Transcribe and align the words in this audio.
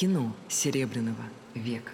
Кино 0.00 0.34
Серебряного 0.48 1.24
века. 1.54 1.92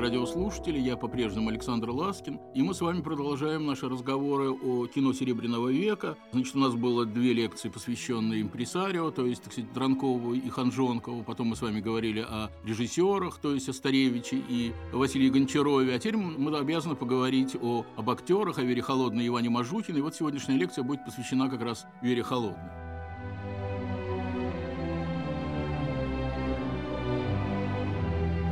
Дорогие, 0.00 0.20
радиослушатели, 0.20 0.78
я 0.78 0.96
по-прежнему 0.96 1.50
Александр 1.50 1.90
Ласкин, 1.90 2.40
и 2.54 2.62
мы 2.62 2.72
с 2.72 2.80
вами 2.80 3.02
продолжаем 3.02 3.66
наши 3.66 3.86
разговоры 3.86 4.50
о 4.50 4.86
кино 4.86 5.12
Серебряного 5.12 5.68
века. 5.68 6.16
Значит, 6.32 6.56
у 6.56 6.58
нас 6.58 6.74
было 6.74 7.04
две 7.04 7.34
лекции, 7.34 7.68
посвященные 7.68 8.40
импресарио, 8.40 9.10
то 9.10 9.26
есть, 9.26 9.42
так 9.42 9.52
сказать, 9.52 9.72
Дранкову 9.74 10.32
и 10.34 10.48
Ханжонкову, 10.48 11.22
потом 11.22 11.48
мы 11.48 11.56
с 11.56 11.62
вами 11.62 11.80
говорили 11.80 12.20
о 12.20 12.50
режиссерах, 12.64 13.38
то 13.38 13.52
есть 13.52 13.68
о 13.68 13.74
Старевиче 13.74 14.42
и 14.48 14.72
Василии 14.92 15.28
Гончарове, 15.28 15.94
а 15.94 15.98
теперь 15.98 16.16
мы 16.16 16.56
обязаны 16.56 16.96
поговорить 16.96 17.54
о, 17.60 17.84
об 17.96 18.08
актерах, 18.08 18.58
о 18.58 18.62
Вере 18.62 18.80
Холодной 18.80 19.24
и 19.24 19.28
Иване 19.28 19.50
Мажутиной, 19.50 19.98
и 19.98 20.02
вот 20.02 20.14
сегодняшняя 20.14 20.56
лекция 20.56 20.82
будет 20.82 21.04
посвящена 21.04 21.50
как 21.50 21.62
раз 21.62 21.84
Вере 22.00 22.22
Холодной. 22.22 22.79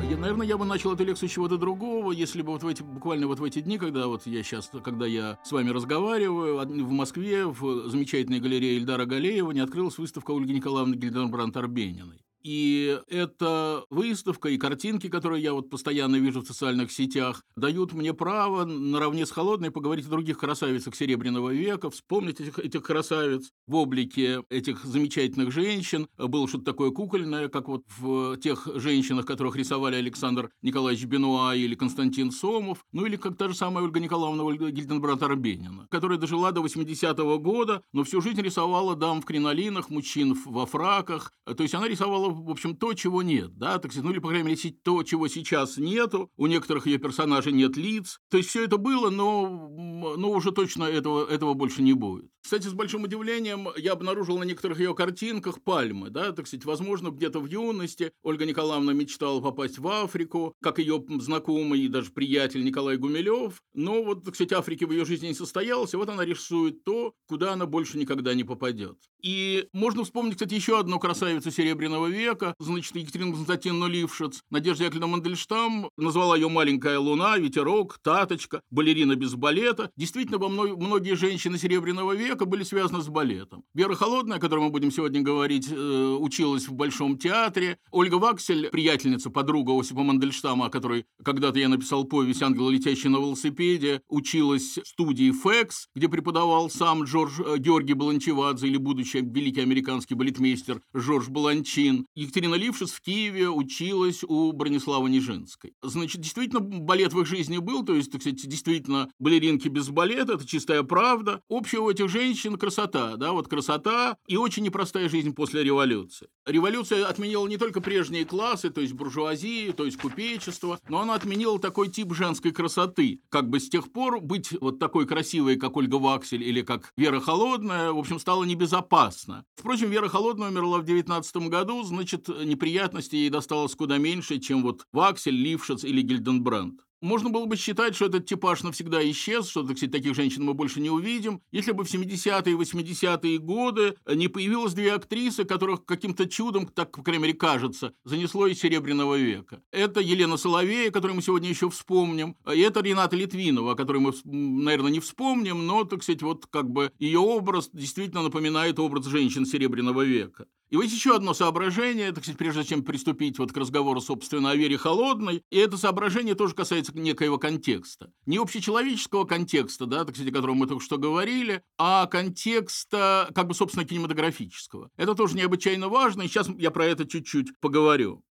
Я, 0.09 0.17
наверное, 0.17 0.47
я 0.47 0.56
бы 0.56 0.64
начал 0.64 0.95
эту 0.95 1.05
лекцию 1.05 1.28
чего-то 1.28 1.59
другого, 1.59 2.12
если 2.12 2.41
бы 2.41 2.53
вот 2.53 2.62
в 2.62 2.67
эти, 2.67 2.83
буквально 2.83 3.27
вот 3.27 3.41
в 3.41 3.45
эти 3.45 3.61
дни, 3.61 3.77
когда 3.77 4.06
вот 4.06 4.27
я 4.27 4.42
сейчас, 4.42 4.70
когда 4.83 5.05
я 5.06 5.39
с 5.45 5.53
вами 5.53 5.69
разговариваю, 5.69 6.56
в 6.56 6.91
Москве, 6.91 7.45
в 7.45 7.91
замечательной 7.91 8.41
галерее 8.41 8.79
Ильдара 8.79 9.05
Галеева 9.05 9.51
не 9.51 9.61
открылась 9.61 9.98
выставка 9.98 10.33
Ольги 10.33 10.55
Николаевны 10.55 10.95
Гильденбранд-Арбениной. 10.95 12.23
И 12.50 12.98
эта 13.08 13.84
выставка 13.91 14.48
и 14.48 14.56
картинки, 14.56 15.10
которые 15.10 15.42
я 15.42 15.52
вот 15.52 15.68
постоянно 15.68 16.16
вижу 16.16 16.41
в 16.41 16.46
социальных 16.46 16.90
сетях, 16.90 17.44
дают 17.56 17.92
мне 17.92 18.14
право 18.14 18.64
наравне 18.64 19.27
с 19.27 19.30
Холодной 19.30 19.70
поговорить 19.70 20.06
о 20.06 20.08
других 20.08 20.38
красавицах 20.38 20.96
Серебряного 20.96 21.50
века, 21.50 21.90
вспомнить 21.90 22.40
этих, 22.40 22.58
этих 22.58 22.82
красавиц 22.82 23.50
в 23.66 23.74
облике 23.74 24.44
этих 24.48 24.82
замечательных 24.82 25.52
женщин. 25.52 26.08
Было 26.16 26.48
что-то 26.48 26.64
такое 26.64 26.90
кукольное, 26.90 27.48
как 27.48 27.68
вот 27.68 27.82
в 27.98 28.38
тех 28.38 28.66
женщинах, 28.77 29.27
которых 29.27 29.55
рисовали 29.55 29.96
Александр 29.96 30.48
Николаевич 30.62 31.05
Бенуа 31.05 31.55
или 31.55 31.74
Константин 31.74 32.30
Сомов, 32.30 32.78
ну 32.92 33.05
или 33.05 33.16
как 33.16 33.36
та 33.36 33.48
же 33.48 33.55
самая 33.55 33.84
Ольга 33.84 34.00
Николаевна 34.00 34.42
Ольга 34.42 34.70
Гильденбрат-Арбенина, 34.70 35.86
которая 35.90 36.16
дожила 36.16 36.50
до 36.52 36.64
80-го 36.64 37.38
года, 37.38 37.83
но 37.92 38.05
всю 38.05 38.22
жизнь 38.22 38.40
рисовала 38.40 38.96
дам 38.96 39.20
в 39.20 39.27
кринолинах, 39.27 39.90
мужчин 39.90 40.34
во 40.46 40.64
фраках. 40.64 41.30
То 41.44 41.62
есть 41.62 41.74
она 41.74 41.86
рисовала 41.88 42.38
в 42.44 42.50
общем, 42.50 42.77
то, 42.77 42.94
чего 42.94 43.22
нет, 43.22 43.56
да, 43.56 43.78
так 43.78 43.92
сказать, 43.92 44.05
ну 44.05 44.12
или, 44.12 44.19
по 44.19 44.28
крайней 44.28 44.48
мере, 44.48 44.75
то, 44.83 45.03
чего 45.03 45.28
сейчас 45.28 45.77
нету, 45.77 46.31
у 46.36 46.47
некоторых 46.47 46.86
ее 46.86 46.98
персонажей 46.98 47.53
нет 47.53 47.77
лиц, 47.77 48.20
то 48.30 48.36
есть 48.36 48.48
все 48.50 48.64
это 48.64 48.77
было, 48.77 49.11
но, 49.11 49.69
но 50.17 50.30
уже 50.30 50.53
точно 50.53 50.84
этого, 50.84 51.27
этого 51.27 51.55
больше 51.55 51.83
не 51.83 51.92
будет. 51.92 52.30
Кстати, 52.41 52.67
с 52.67 52.72
большим 52.72 53.03
удивлением 53.03 53.69
я 53.77 53.92
обнаружил 53.92 54.39
на 54.39 54.45
некоторых 54.45 54.78
ее 54.78 54.95
картинках 54.95 55.62
пальмы, 55.62 56.08
да, 56.08 56.33
так 56.33 56.47
сказать, 56.47 56.64
возможно, 56.64 57.11
где-то 57.11 57.41
в 57.41 57.47
юности 57.47 58.12
Ольга 58.22 58.47
Николаевна 58.47 58.92
мечтала 58.95 59.41
попасть 59.41 59.78
в 59.78 59.86
Африку, 59.86 60.55
как 60.62 60.79
ее 60.79 61.05
знакомый 61.20 61.80
и 61.80 61.89
даже 61.89 62.11
приятель 62.11 62.64
Николай 62.64 62.96
Гумилев, 62.96 63.62
но 63.74 64.02
вот, 64.02 64.24
так 64.24 64.35
сказать, 64.35 64.52
Африки 64.52 64.85
в 64.85 64.92
ее 64.92 65.05
жизни 65.05 65.29
не 65.29 65.35
состоялось, 65.35 65.92
и 65.92 65.96
вот 65.96 66.08
она 66.08 66.24
рисует 66.24 66.85
то, 66.85 67.12
куда 67.27 67.52
она 67.52 67.67
больше 67.67 67.98
никогда 67.98 68.33
не 68.35 68.45
попадет. 68.45 68.96
И 69.20 69.68
можно 69.73 70.05
вспомнить, 70.05 70.35
кстати, 70.35 70.55
еще 70.55 70.79
одну 70.79 70.98
красавицу 70.98 71.51
Серебряного 71.51 72.07
века, 72.07 72.17
значит, 72.58 72.96
Екатерина 72.96 73.33
Константиновна 73.33 73.86
Лившиц. 73.86 74.42
Надежда 74.51 74.84
Яковлевна 74.84 75.06
Мандельштам 75.06 75.90
назвала 75.96 76.36
ее 76.36 76.48
«Маленькая 76.48 76.98
луна», 76.98 77.39
«Ветерок», 77.39 77.98
«Таточка», 78.02 78.61
«Балерина 78.70 79.14
без 79.14 79.34
балета». 79.34 79.90
Действительно, 79.96 80.39
во 80.39 80.48
многие 80.48 81.14
женщины 81.14 81.58
Серебряного 81.58 82.12
века 82.12 82.45
были 82.45 82.62
связаны 82.62 83.02
с 83.02 83.08
балетом. 83.08 83.64
Вера 83.74 83.95
Холодная, 83.95 84.39
о 84.39 84.40
которой 84.40 84.61
мы 84.64 84.70
будем 84.70 84.90
сегодня 84.90 85.20
говорить, 85.23 85.68
э, 85.70 86.17
училась 86.20 86.68
в 86.68 86.74
Большом 86.74 87.18
театре. 87.18 87.79
Ольга 87.90 88.17
Ваксель, 88.17 88.68
приятельница, 88.70 89.30
подруга 89.30 89.79
Осипа 89.79 90.02
Мандельштама, 90.02 90.67
о 90.67 90.70
которой 90.70 91.06
когда-то 91.24 91.58
я 91.58 91.68
написал 91.68 92.05
повесть 92.05 92.42
«Ангел, 92.42 92.68
летящий 92.68 93.08
на 93.08 93.18
велосипеде», 93.18 94.02
училась 94.08 94.79
в 94.79 94.86
студии 94.86 95.30
«ФЭКС», 95.30 95.89
где 95.95 96.08
преподавал 96.08 96.70
сам 96.70 97.05
Джордж 97.05 97.40
э, 97.45 97.58
Георгий 97.58 97.95
Баланчевадзе 97.95 98.67
или 98.67 98.77
будущий 98.77 99.20
великий 99.20 99.61
американский 99.61 100.14
балетмейстер 100.14 100.80
Жорж 100.92 101.29
Баланчин. 101.29 102.06
Екатерина 102.18 102.56
Лившиц 102.56 102.90
в 102.90 103.01
Киеве 103.01 103.48
училась 103.48 104.24
у 104.24 104.51
Бронислава 104.51 105.06
Нижинской. 105.06 105.74
Значит, 105.83 106.20
действительно, 106.20 106.58
балет 106.58 107.12
в 107.12 107.20
их 107.20 107.29
жизни 107.29 107.58
был, 107.58 107.84
то 107.84 107.95
есть, 107.95 108.11
так 108.11 108.23
сказать, 108.23 108.45
действительно, 108.45 109.08
балеринки 109.20 109.68
без 109.68 109.89
балета, 109.89 110.33
это 110.33 110.45
чистая 110.45 110.83
правда. 110.83 111.42
Общего 111.48 111.84
у 111.84 111.90
этих 111.90 112.08
женщин 112.08 112.56
красота, 112.56 113.14
да, 113.14 113.30
вот 113.30 113.46
красота 113.46 114.17
и 114.27 114.36
очень 114.36 114.64
непростая 114.64 115.08
жизнь 115.08 115.33
после 115.33 115.62
революции. 115.62 116.27
Революция 116.45 117.06
отменила 117.06 117.46
не 117.46 117.56
только 117.56 117.80
прежние 117.80 118.24
классы, 118.24 118.70
то 118.70 118.80
есть 118.80 118.95
буржуазии, 118.95 119.70
то 119.70 119.85
есть 119.85 119.98
купечество, 119.98 120.80
но 120.89 120.98
она 121.00 121.14
отменила 121.14 121.61
такой 121.61 121.89
тип 121.89 122.14
женской 122.14 122.50
красоты. 122.50 123.20
Как 123.29 123.48
бы 123.48 123.61
с 123.61 123.68
тех 123.68 123.92
пор 123.92 124.20
быть 124.20 124.50
вот 124.61 124.80
такой 124.80 125.06
красивой, 125.06 125.55
как 125.55 125.77
Ольга 125.77 125.96
Ваксель 125.96 126.42
или 126.42 126.62
как 126.62 126.92
Вера 126.96 127.20
Холодная, 127.20 127.92
в 127.92 127.98
общем, 127.98 128.19
стало 128.19 128.43
небезопасно. 128.43 129.44
Впрочем, 129.55 129.90
Вера 129.90 130.08
Холодная 130.08 130.49
умерла 130.49 130.79
в 130.79 130.85
19 130.85 131.37
году, 131.49 131.85
значит, 131.85 132.07
неприятностей 132.12 133.19
ей 133.19 133.31
досталось 133.31 133.75
куда 133.75 133.99
меньше, 133.99 134.38
чем 134.38 134.62
вот 134.62 134.87
Ваксель, 134.93 135.35
Лившиц 135.35 135.85
или 135.85 136.02
Гильденбранд. 136.02 136.81
Можно 137.00 137.31
было 137.31 137.46
бы 137.46 137.56
считать, 137.56 137.94
что 137.94 138.06
этот 138.06 138.26
типаж 138.26 138.64
навсегда 138.64 139.08
исчез, 139.11 139.49
что, 139.49 139.62
так 139.62 139.76
сказать, 139.76 139.93
таких 139.93 140.17
женщин 140.17 140.44
мы 140.44 140.55
больше 140.55 140.81
не 140.81 140.91
увидим, 140.91 141.41
если 141.52 141.70
бы 141.70 141.85
в 141.85 141.94
70-е 141.94 142.52
и 142.52 142.56
80-е 142.56 143.38
годы 143.38 143.94
не 144.12 144.26
появилось 144.26 144.75
две 144.75 144.93
актрисы, 144.93 145.44
которых 145.44 145.85
каким-то 145.85 146.29
чудом, 146.29 146.67
так, 146.67 146.97
по 146.97 147.02
крайней 147.02 147.23
мере, 147.23 147.35
кажется, 147.35 147.93
занесло 148.05 148.49
из 148.49 148.58
Серебряного 148.58 149.17
века. 149.17 149.62
Это 149.70 150.00
Елена 150.00 150.37
Соловея, 150.37 150.91
которую 150.91 151.14
мы 151.17 151.23
сегодня 151.23 151.49
еще 151.49 151.70
вспомним, 151.70 152.37
и 152.52 152.58
это 152.58 152.81
Рената 152.81 153.14
Литвинова, 153.14 153.76
которую 153.76 154.02
мы, 154.02 154.12
наверное, 154.25 154.91
не 154.91 155.00
вспомним, 155.00 155.67
но, 155.67 155.85
так 155.85 156.02
сказать, 156.02 156.23
вот 156.23 156.47
как 156.47 156.69
бы 156.69 156.91
ее 156.99 157.20
образ 157.20 157.70
действительно 157.73 158.23
напоминает 158.23 158.81
образ 158.81 159.06
женщин 159.06 159.47
Серебряного 159.47 160.02
века. 160.02 160.47
И 160.70 160.76
вот 160.76 160.84
еще 160.84 161.17
одно 161.17 161.32
соображение, 161.32 162.12
так 162.12 162.25
сказать, 162.25 162.38
прежде 162.38 162.62
чем 162.62 162.82
приступить 162.82 163.38
вот 163.38 163.52
к 163.52 163.56
разговору, 163.56 164.00
собственно, 164.00 164.50
о 164.50 164.56
Вере 164.56 164.76
Холодной, 164.76 165.43
и 165.50 165.56
это 165.56 165.79
соображение 165.79 166.34
тоже 166.34 166.55
касается 166.55 166.96
некоего 166.99 167.38
контекста. 167.38 168.12
Не 168.26 168.37
общечеловеческого 168.37 169.25
контекста, 169.25 169.87
да, 169.87 170.05
так 170.05 170.14
сказать, 170.14 170.32
о 170.32 170.37
котором 170.37 170.58
мы 170.58 170.67
только 170.67 170.84
что 170.84 170.99
говорили, 170.99 171.62
а 171.79 172.06
контекста, 172.06 173.31
как 173.34 173.46
бы, 173.46 173.55
собственно, 173.55 173.87
кинематографического. 173.87 174.90
Это 174.96 175.14
тоже 175.14 175.37
необычайно 175.37 175.88
важно, 175.88 176.23
и 176.23 176.29
сейчас 176.29 176.49
я 176.58 176.70
про 176.70 176.85
это 176.85 177.06
чуть-чуть 177.06 177.58
поговорю. 177.61 178.23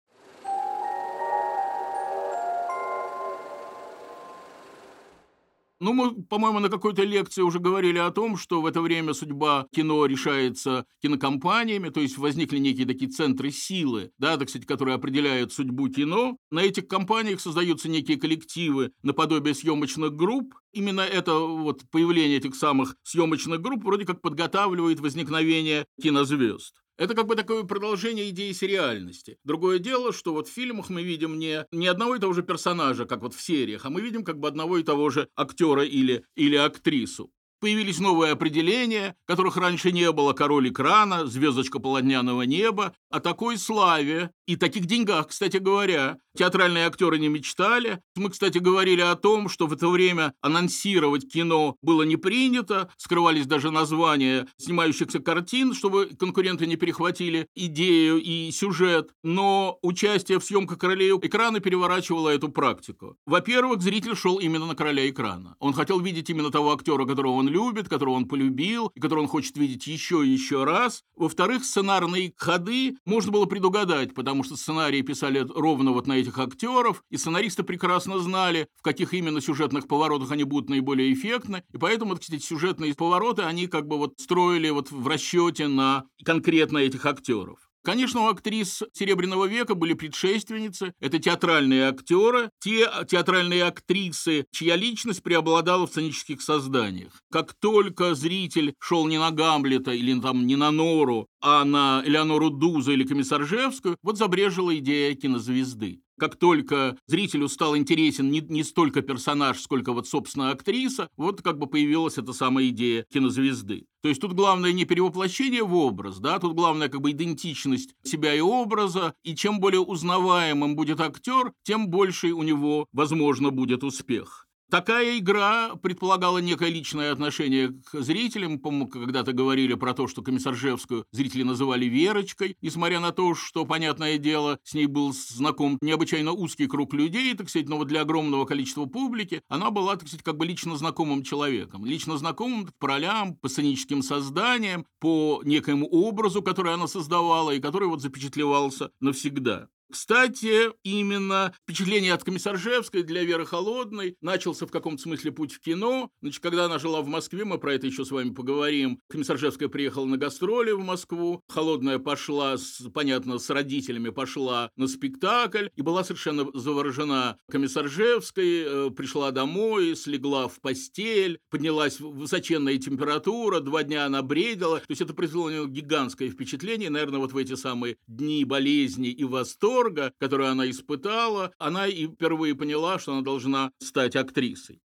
Ну, 5.78 5.92
мы, 5.92 6.22
по-моему, 6.22 6.60
на 6.60 6.70
какой-то 6.70 7.03
лекции 7.03 7.42
уже 7.42 7.59
говорили 7.59 7.98
о 7.98 8.10
том, 8.10 8.38
что 8.38 8.62
в 8.62 8.66
это 8.66 8.81
время 8.81 9.12
судьба 9.12 9.66
кино 9.75 10.06
решается 10.06 10.86
кинокомпаниями, 11.03 11.91
то 11.91 12.00
есть 12.00 12.16
возникли 12.16 12.56
некие 12.59 12.86
такие 12.86 13.10
центры 13.10 13.50
силы, 13.50 14.10
да, 14.16 14.39
так 14.39 14.48
сказать, 14.48 14.66
которые 14.66 14.95
определяют 14.95 15.53
судьбу 15.53 15.89
кино. 15.89 16.39
На 16.50 16.60
этих 16.60 16.89
компаниях 16.89 17.41
создаются 17.41 17.91
некие 17.91 18.18
коллективы 18.18 18.92
наподобие 19.03 19.54
съемочных 19.54 20.15
групп. 20.15 20.54
Именно 20.72 21.03
это 21.03 21.39
вот 21.41 21.83
появление 21.91 22.39
этих 22.39 22.54
самых 22.54 22.97
съемочных 23.03 23.60
групп 23.60 23.84
вроде 23.84 24.06
как 24.06 24.22
подготавливает 24.22 25.00
возникновение 25.00 25.84
кинозвезд. 26.00 26.74
Это 26.98 27.15
как 27.15 27.27
бы 27.27 27.37
такое 27.37 27.65
продолжение 27.65 28.31
идеи 28.31 28.53
сериальности. 28.53 29.39
Другое 29.45 29.78
дело, 29.78 30.13
что 30.13 30.33
вот 30.33 30.48
в 30.48 30.53
фильмах 30.53 30.89
мы 30.89 31.03
видим 31.03 31.39
не, 31.39 31.66
не 31.71 31.89
одного 31.89 32.16
и 32.16 32.19
того 32.19 32.33
же 32.33 32.43
персонажа, 32.43 33.04
как 33.04 33.21
вот 33.21 33.34
в 33.34 33.41
сериях, 33.41 33.84
а 33.84 33.91
мы 33.91 34.01
видим 34.01 34.25
как 34.25 34.39
бы 34.39 34.48
одного 34.48 34.78
и 34.78 34.83
того 34.83 35.10
же 35.10 35.28
актера 35.37 35.84
или, 35.84 36.25
или 36.37 36.57
актрису. 36.57 37.31
Появились 37.58 37.98
новые 38.00 38.32
определения, 38.32 39.16
которых 39.24 39.56
раньше 39.56 39.91
не 39.91 40.12
было 40.12 40.34
«Король 40.34 40.68
экрана», 40.68 41.26
«Звездочка 41.26 41.78
полотняного 41.78 42.42
неба». 42.42 42.94
О 43.10 43.20
такой 43.20 43.56
славе 43.56 44.30
и 44.47 44.56
таких 44.56 44.84
деньгах, 44.84 45.28
кстати 45.28 45.56
говоря, 45.56 46.18
театральные 46.36 46.86
актеры 46.86 47.18
не 47.18 47.28
мечтали. 47.28 48.00
Мы, 48.14 48.30
кстати, 48.30 48.58
говорили 48.58 49.00
о 49.00 49.14
том, 49.16 49.48
что 49.48 49.66
в 49.66 49.72
это 49.72 49.88
время 49.88 50.34
анонсировать 50.42 51.32
кино 51.32 51.76
было 51.80 52.03
не 52.03 52.16
принято, 52.16 52.91
скрывались 52.98 53.47
даже 53.47 53.70
названия 53.70 54.47
снимающихся 54.59 55.20
картин, 55.20 55.72
чтобы 55.72 56.10
конкуренты 56.18 56.66
не 56.66 56.76
перехватили 56.76 57.48
идею 57.54 58.18
и 58.18 58.50
сюжет. 58.52 59.10
Но 59.24 59.78
участие 59.82 60.38
в 60.38 60.44
съемках 60.44 60.78
«Королей 60.78 61.10
экрана» 61.12 61.60
переворачивало 61.60 62.28
эту 62.28 62.50
практику. 62.50 63.16
Во-первых, 63.24 63.80
зритель 63.80 64.14
шел 64.14 64.38
именно 64.38 64.66
на 64.66 64.74
«Короля 64.74 65.09
экрана». 65.09 65.56
Он 65.59 65.72
хотел 65.72 66.00
видеть 66.00 66.28
именно 66.28 66.50
того 66.50 66.72
актера, 66.72 67.06
которого 67.06 67.32
он 67.32 67.46
он 67.47 67.53
любит, 67.53 67.89
которого 67.89 68.15
он 68.15 68.27
полюбил, 68.27 68.91
и 68.95 69.01
которого 69.01 69.22
он 69.22 69.28
хочет 69.28 69.57
видеть 69.57 69.87
еще 69.87 70.27
и 70.27 70.31
еще 70.31 70.65
раз. 70.65 71.03
Во-вторых, 71.15 71.65
сценарные 71.65 72.33
ходы 72.37 72.97
можно 73.04 73.33
было 73.33 73.47
предугадать, 73.47 74.15
потому 74.15 74.43
что 74.43 74.57
сценарии 74.57 75.03
писали 75.03 75.47
ровно 75.54 75.93
вот 75.93 76.07
на 76.07 76.15
этих 76.15 76.39
актеров, 76.39 77.03
и 77.10 77.16
сценаристы 77.16 77.63
прекрасно 77.63 78.19
знали, 78.19 78.69
в 78.77 78.83
каких 78.83 79.15
именно 79.15 79.41
сюжетных 79.41 79.87
поворотах 79.87 80.31
они 80.33 80.45
будут 80.45 80.69
наиболее 80.69 81.13
эффектны, 81.13 81.63
и 81.72 81.78
поэтому, 81.78 82.16
кстати, 82.16 82.43
сюжетные 82.43 82.95
повороты 82.95 83.43
они 83.43 83.66
как 83.66 83.87
бы 83.87 83.97
вот 83.98 84.15
строили 84.19 84.71
вот 84.71 84.91
в 84.91 85.07
расчете 85.07 85.69
на 85.69 86.04
конкретно 86.25 86.78
этих 86.78 87.07
актеров. 87.07 87.66
Конечно, 87.86 88.22
у 88.22 88.27
актрис 88.27 88.83
Серебряного 88.94 89.44
века 89.44 89.77
были 89.77 89.92
предшественницы. 89.92 90.92
Это 90.98 91.21
театральные 91.21 91.84
актеры, 91.84 92.50
те 92.59 92.91
театральные 93.09 93.62
актрисы, 93.62 94.44
чья 94.50 94.74
личность 94.74 95.22
преобладала 95.22 95.86
в 95.86 95.91
сценических 95.91 96.42
созданиях. 96.42 97.12
Как 97.30 97.54
только 97.54 98.16
зритель 98.16 98.74
шел 98.80 99.06
не 99.06 99.18
на 99.18 99.30
Гамлета 99.30 99.92
или 99.92 100.21
там 100.21 100.48
не 100.48 100.56
на 100.56 100.72
Нору, 100.72 101.28
а 101.41 101.65
на 101.65 102.03
Элеонору 102.04 102.50
Дуза 102.50 102.91
или 102.91 103.04
Комиссаржевскую, 103.04 103.97
вот 104.03 104.18
забрежила 104.18 104.77
идея 104.77 105.15
кинозвезды 105.15 106.00
как 106.18 106.36
только 106.36 106.97
зрителю 107.07 107.48
стал 107.48 107.77
интересен 107.77 108.30
не, 108.30 108.41
не 108.41 108.63
столько 108.63 109.03
персонаж, 109.03 109.60
сколько 109.60 109.92
вот, 109.92 110.09
собственно, 110.09 110.51
актриса, 110.51 111.09
вот 111.16 111.42
как 111.42 111.59
бы 111.59 111.66
появилась 111.66 112.18
эта 112.18 112.33
самая 112.33 112.68
идея 112.68 113.04
кинозвезды. 113.13 113.86
То 114.03 114.09
есть 114.09 114.21
тут 114.21 114.34
главное 114.34 114.72
не 114.72 114.84
перевоплощение 114.84 115.65
в 115.65 115.74
образ, 115.74 116.18
да, 116.18 116.39
тут 116.39 116.54
главное 116.54 116.89
как 116.89 117.01
бы 117.01 117.10
идентичность 117.10 117.95
себя 118.04 118.34
и 118.34 118.41
образа, 118.41 119.15
и 119.24 119.34
чем 119.34 119.59
более 119.59 119.80
узнаваемым 119.80 120.77
будет 120.77 121.01
актер, 121.01 121.53
тем 121.65 121.89
больше 121.89 122.33
у 122.33 122.42
него, 122.42 122.86
возможно, 122.92 123.51
будет 123.51 123.83
успех. 123.83 124.46
Такая 124.68 125.18
игра 125.18 125.77
предполагала 125.77 126.39
некое 126.39 126.71
личное 126.71 127.13
отношение 127.13 127.68
к 127.68 128.01
зрителям. 128.01 128.59
По-моему, 128.59 128.89
когда-то 128.89 129.33
говорили 129.33 129.74
про 129.74 129.95
то, 129.95 130.09
что 130.09 130.22
Комиссаржевскую 130.22 131.04
зрители 131.13 131.45
называли 131.45 131.84
Верочкой, 131.84 132.57
несмотря 132.63 132.98
на 132.98 133.13
то, 133.13 133.36
что, 133.36 133.65
понятное 133.65 134.18
дело, 134.18 134.59
с 134.65 134.74
ней 134.74 134.86
был 134.86 135.13
знаком 135.13 135.78
необычайно 135.80 136.33
узкий 136.33 136.66
круг 136.66 136.95
людей, 136.95 137.33
так 137.34 137.48
сказать, 137.48 137.68
но 137.68 137.78
вот 137.78 137.86
для 137.86 138.01
огромного 138.01 138.45
количества 138.45 138.86
публики 138.86 139.41
она 139.48 139.71
была, 139.71 139.95
так 139.95 140.09
сказать, 140.09 140.24
как 140.24 140.36
бы 140.36 140.45
лично 140.45 140.77
знакомым 140.77 141.22
человеком. 141.22 141.86
Лично 141.86 142.19
знакомым 142.19 142.69
по 142.80 142.89
ролям, 142.89 143.36
по 143.36 143.48
сценическим 143.48 144.03
созданиям, 144.03 144.84
по 144.98 145.42
некоему 145.45 145.86
образу, 145.86 146.42
который 146.42 146.74
она 146.74 146.89
создавала 146.89 147.53
и 147.53 147.60
который 147.60 147.86
вот 147.86 148.03
запечатлевался 148.03 148.91
навсегда. 148.98 149.69
Кстати, 149.91 150.72
именно 150.83 151.54
впечатление 151.62 152.12
от 152.12 152.24
Комиссаржевской 152.24 153.03
для 153.03 153.22
Веры 153.22 153.47
Холодной 153.47 154.16
начался 154.21 154.66
в 154.66 154.71
каком-то 154.71 155.03
смысле 155.03 155.30
путь 155.30 155.53
в 155.53 155.60
кино. 155.60 156.10
Значит, 156.21 156.42
когда 156.42 156.65
она 156.65 156.78
жила 156.78 157.03
в 157.03 157.06
Москве, 157.06 157.44
мы 157.44 157.59
про 157.59 157.74
это 157.74 157.86
еще 157.86 158.04
с 158.04 158.10
вами 158.10 158.30
поговорим. 158.30 159.00
Комиссаржевская 159.09 159.68
приехала 159.68 160.06
на 160.06 160.16
гастроли 160.16 160.72
в 160.72 160.80
Москву. 160.80 161.41
Холодная 161.48 161.98
пошла, 161.98 162.59
с, 162.59 162.83
понятно, 162.92 163.38
с 163.38 163.48
родителями 163.48 164.10
пошла 164.10 164.71
на 164.77 164.88
спектакль 164.88 165.68
и 165.77 165.83
была 165.83 166.03
совершенно 166.03 166.50
заворожена 166.53 167.38
Комиссаржевской. 167.48 168.65
Э, 168.66 168.91
пришла 168.91 169.30
домой, 169.30 169.94
слегла 169.94 170.48
в 170.48 170.60
постель, 170.60 171.38
поднялась 171.48 172.00
высоченная 172.00 172.78
температура, 172.78 173.60
два 173.60 173.84
дня 173.84 174.06
она 174.06 174.22
бредила. 174.22 174.80
То 174.80 174.86
есть 174.88 175.00
это 175.00 175.15
произвело 175.15 175.66
гигантское 175.66 176.28
впечатление. 176.28 176.91
Наверное, 176.91 177.21
вот 177.21 177.33
в 177.33 177.36
эти 177.36 177.54
самые 177.54 177.98
дни 178.09 178.44
болезни 178.44 179.10
и 179.10 179.22
восторга 179.24 179.75
восторга, 179.76 180.12
который 180.18 180.50
она 180.50 180.68
испытала, 180.70 181.52
она 181.58 181.86
и 181.86 182.06
впервые 182.06 182.54
поняла, 182.54 182.98
что 182.98 183.12
она 183.12 183.22
должна 183.22 183.72
стать 183.78 184.16
актрисой. 184.16 184.80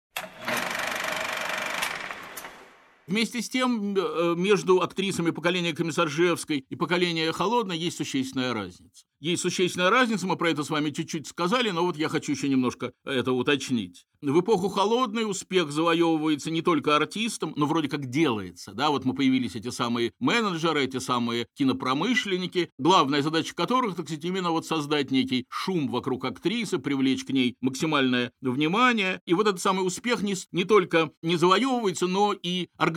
Вместе 3.07 3.41
с 3.41 3.49
тем, 3.49 3.95
э, 3.95 4.35
между 4.35 4.81
актрисами 4.81 5.31
поколения 5.31 5.73
Комиссаржевской 5.73 6.65
и 6.69 6.75
поколения 6.75 7.31
Холодной 7.31 7.77
есть 7.77 7.95
существенная 7.95 8.53
разница. 8.53 9.05
Есть 9.19 9.41
существенная 9.41 9.89
разница, 9.89 10.27
мы 10.27 10.35
про 10.35 10.51
это 10.51 10.63
с 10.63 10.69
вами 10.69 10.91
чуть-чуть 10.91 11.25
сказали, 11.25 11.71
но 11.71 11.83
вот 11.83 11.97
я 11.97 12.07
хочу 12.07 12.33
еще 12.33 12.49
немножко 12.49 12.93
это 13.03 13.31
уточнить. 13.31 14.05
В 14.21 14.41
эпоху 14.41 14.67
холодной 14.67 15.29
успех 15.29 15.71
завоевывается 15.71 16.49
не 16.49 16.61
только 16.61 16.95
артистом, 16.95 17.53
но 17.55 17.67
вроде 17.67 17.87
как 17.87 18.07
делается. 18.07 18.73
Да, 18.73 18.89
вот 18.89 19.05
мы 19.05 19.13
появились 19.13 19.55
эти 19.55 19.69
самые 19.69 20.11
менеджеры, 20.19 20.83
эти 20.83 20.97
самые 20.97 21.47
кинопромышленники, 21.55 22.71
главная 22.79 23.21
задача 23.21 23.53
которых, 23.53 23.95
так 23.95 24.07
сказать, 24.07 24.25
именно 24.25 24.51
вот 24.51 24.65
создать 24.65 25.11
некий 25.11 25.45
шум 25.49 25.87
вокруг 25.87 26.25
актрисы, 26.25 26.79
привлечь 26.79 27.25
к 27.25 27.29
ней 27.29 27.55
максимальное 27.61 28.31
внимание. 28.41 29.21
И 29.25 29.35
вот 29.35 29.47
этот 29.47 29.61
самый 29.61 29.85
успех 29.85 30.23
не, 30.23 30.35
не 30.51 30.63
только 30.63 31.11
не 31.21 31.37
завоевывается, 31.37 32.07
но 32.07 32.33
и 32.33 32.69
организуется, 32.75 32.96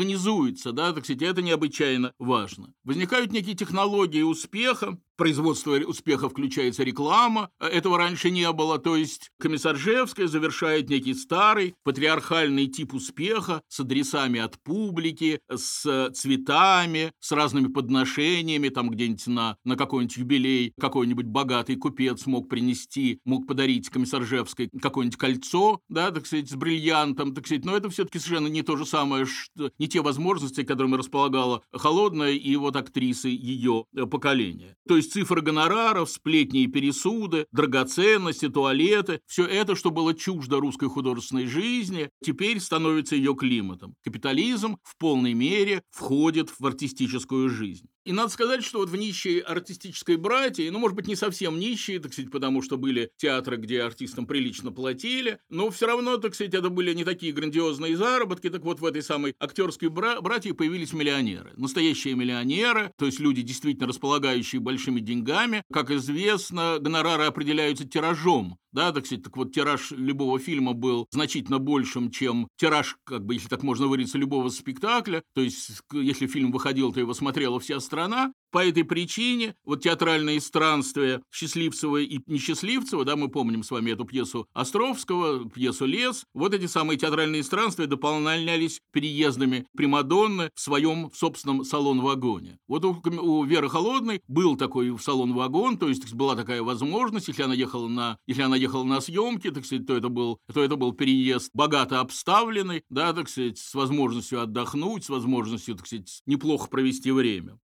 да, 0.73 0.93
так 0.93 1.05
сказать, 1.05 1.23
это 1.23 1.43
необычайно 1.43 2.13
важно. 2.19 2.73
Возникают 2.85 3.33
некие 3.33 3.55
технологии 3.55 4.23
успеха, 4.23 4.99
производство 5.21 5.73
успеха 5.73 6.31
включается 6.31 6.83
реклама, 6.83 7.51
этого 7.61 7.99
раньше 7.99 8.31
не 8.31 8.51
было, 8.53 8.79
то 8.79 8.97
есть 8.97 9.29
Комиссаржевская 9.39 10.27
завершает 10.29 10.89
некий 10.89 11.13
старый 11.13 11.75
патриархальный 11.85 12.69
тип 12.69 12.95
успеха 12.95 13.61
с 13.69 13.81
адресами 13.81 14.41
от 14.41 14.59
публики, 14.63 15.41
с 15.55 16.11
цветами, 16.15 17.13
с 17.21 17.33
разными 17.33 17.67
подношениями, 17.67 18.71
там 18.71 18.89
где-нибудь 18.89 19.27
на, 19.27 19.59
на 19.63 19.77
какой-нибудь 19.77 20.17
юбилей 20.17 20.73
какой-нибудь 20.81 21.27
богатый 21.27 21.77
купец 21.77 22.25
мог 22.25 22.49
принести, 22.49 23.21
мог 23.27 23.47
подарить 23.47 23.91
Комиссаржевской 23.91 24.71
какое-нибудь 24.81 25.19
кольцо, 25.19 25.83
да, 25.91 26.13
так 26.13 26.25
сказать, 26.25 26.49
с 26.49 26.55
бриллиантом, 26.55 27.35
так 27.35 27.45
сказать, 27.45 27.67
но 27.67 27.77
это 27.77 27.91
все-таки 27.91 28.19
совершенно 28.19 28.49
не 28.49 28.63
то 28.63 28.79
же 28.79 28.87
самое, 28.87 29.27
что, 29.27 29.71
не 29.79 29.87
те 29.87 30.01
возможности, 30.01 30.63
которыми 30.63 30.97
располагала 30.97 31.63
Холодная 31.75 32.33
и 32.33 32.57
вот 32.57 32.77
актрисы 32.77 33.29
ее 33.29 33.85
поколения. 34.11 34.77
То 34.89 34.97
есть 34.97 35.10
цифры 35.11 35.43
гонораров, 35.43 36.11
сплетни 36.11 36.63
и 36.63 36.67
пересуды, 36.67 37.47
драгоценности, 37.53 38.49
туалеты– 38.49 39.21
все 39.27 39.45
это, 39.45 39.75
что 39.75 39.91
было 39.91 40.15
чуждо 40.15 40.61
русской 40.61 40.89
художественной 40.89 41.47
жизни, 41.47 42.11
теперь 42.25 42.61
становится 42.61 43.17
ее 43.17 43.35
климатом. 43.35 43.95
Капитализм 44.05 44.79
в 44.83 44.97
полной 44.97 45.35
мере 45.35 45.83
входит 45.91 46.51
в 46.59 46.67
артистическую 46.67 47.49
жизнь. 47.49 47.87
И 48.05 48.13
надо 48.13 48.31
сказать, 48.31 48.65
что 48.65 48.79
вот 48.79 48.89
в 48.89 48.97
нищей 48.97 49.41
артистической 49.41 50.17
братье, 50.17 50.71
ну, 50.71 50.79
может 50.79 50.97
быть, 50.97 51.07
не 51.07 51.17
совсем 51.17 51.59
нищие, 51.59 52.01
так 52.01 52.13
сказать, 52.13 52.31
потому 52.31 52.63
что 52.63 52.79
были 52.79 53.11
театры, 53.17 53.57
где 53.57 53.83
артистам 53.83 54.27
прилично 54.27 54.73
платили, 54.73 55.39
но 55.51 55.71
все 55.71 55.87
равно, 55.87 56.17
так 56.17 56.35
сказать, 56.35 56.55
это 56.55 56.71
были 56.71 56.95
не 56.95 57.05
такие 57.05 57.33
грандиозные 57.33 57.97
заработки, 57.97 58.49
так 58.49 58.65
вот 58.65 58.81
в 58.81 58.85
этой 58.87 59.03
самой 59.03 59.35
актерской 59.39 59.89
бра- 59.89 60.21
братье 60.21 60.55
появились 60.55 60.93
миллионеры. 60.93 61.53
Настоящие 61.57 62.15
миллионеры, 62.15 62.93
то 62.97 63.07
есть 63.07 63.21
люди, 63.21 63.43
действительно 63.43 63.87
располагающие 63.87 64.61
большими 64.61 65.01
деньгами. 65.01 65.63
Как 65.73 65.91
известно, 65.91 66.79
гонорары 66.81 67.25
определяются 67.25 67.87
тиражом, 67.87 68.59
да, 68.73 68.93
так 68.93 69.07
сказать, 69.07 69.25
так 69.25 69.37
вот 69.37 69.53
тираж 69.53 69.91
любого 69.93 70.39
фильма 70.39 70.73
был 70.73 71.07
значительно 71.11 71.59
большим, 71.59 72.11
чем 72.11 72.49
тираж, 72.57 72.97
как 73.05 73.25
бы, 73.25 73.35
если 73.35 73.49
так 73.49 73.63
можно 73.63 73.87
выразиться, 73.87 74.19
любого 74.19 74.49
спектакля. 74.49 75.23
То 75.35 75.41
есть, 75.43 75.71
если 75.93 76.27
фильм 76.27 76.53
выходил, 76.53 76.93
то 76.93 77.01
его 77.01 77.15
смотрела 77.15 77.59
вся 77.61 77.81
страна. 77.81 78.33
По 78.51 78.67
этой 78.67 78.85
причине 78.85 79.55
вот 79.65 79.83
театральные 79.83 80.41
странствия 80.41 81.23
Счастливцева 81.31 81.99
и 81.99 82.21
Несчастливцева, 82.27 83.05
да, 83.05 83.15
мы 83.15 83.29
помним 83.29 83.63
с 83.63 83.71
вами 83.71 83.93
эту 83.93 84.05
пьесу 84.05 84.49
Островского, 84.53 85.49
пьесу 85.49 85.87
«Лес», 85.87 86.25
вот 86.35 86.53
эти 86.53 86.67
самые 86.67 86.99
театральные 86.99 87.45
странствия 87.45 87.87
дополнялись 87.87 88.81
переездами 88.93 89.67
Примадонны 89.77 90.51
в 90.55 90.61
своем 90.61 91.11
собственном 91.15 91.65
салон-вагоне. 91.65 92.59
Вот 92.67 92.85
у, 92.85 93.01
у 93.23 93.45
Веры 93.45 93.69
Холодной 93.69 94.21
был 94.27 94.57
такой 94.57 94.97
салон-вагон, 94.99 95.79
то 95.79 95.89
есть 95.89 96.13
была 96.13 96.35
такая 96.35 96.63
возможность, 96.63 97.29
если 97.29 97.43
она 97.43 97.55
ехала 97.55 97.89
на, 97.89 98.19
если 98.27 98.43
она 98.43 98.57
ехала 98.57 98.83
на 98.85 99.01
съемки, 99.01 99.51
так 99.51 99.65
сказать, 99.65 99.87
то 99.87 99.97
это 99.97 100.09
был, 100.09 100.39
то 100.53 100.63
это 100.63 100.75
был 100.75 100.93
переезд 100.93 101.51
богато 101.55 102.01
обставленный, 102.01 102.83
да, 102.91 103.13
так 103.13 103.29
сказать, 103.29 103.59
с 103.59 103.75
возможностью 103.75 104.43
отдохнуть, 104.43 105.05
с 105.05 105.09
возможностью, 105.09 105.77
так 105.77 105.87
сказать, 105.87 106.23
неплохо 106.27 106.69
провести 106.69 107.13
время 107.13 107.59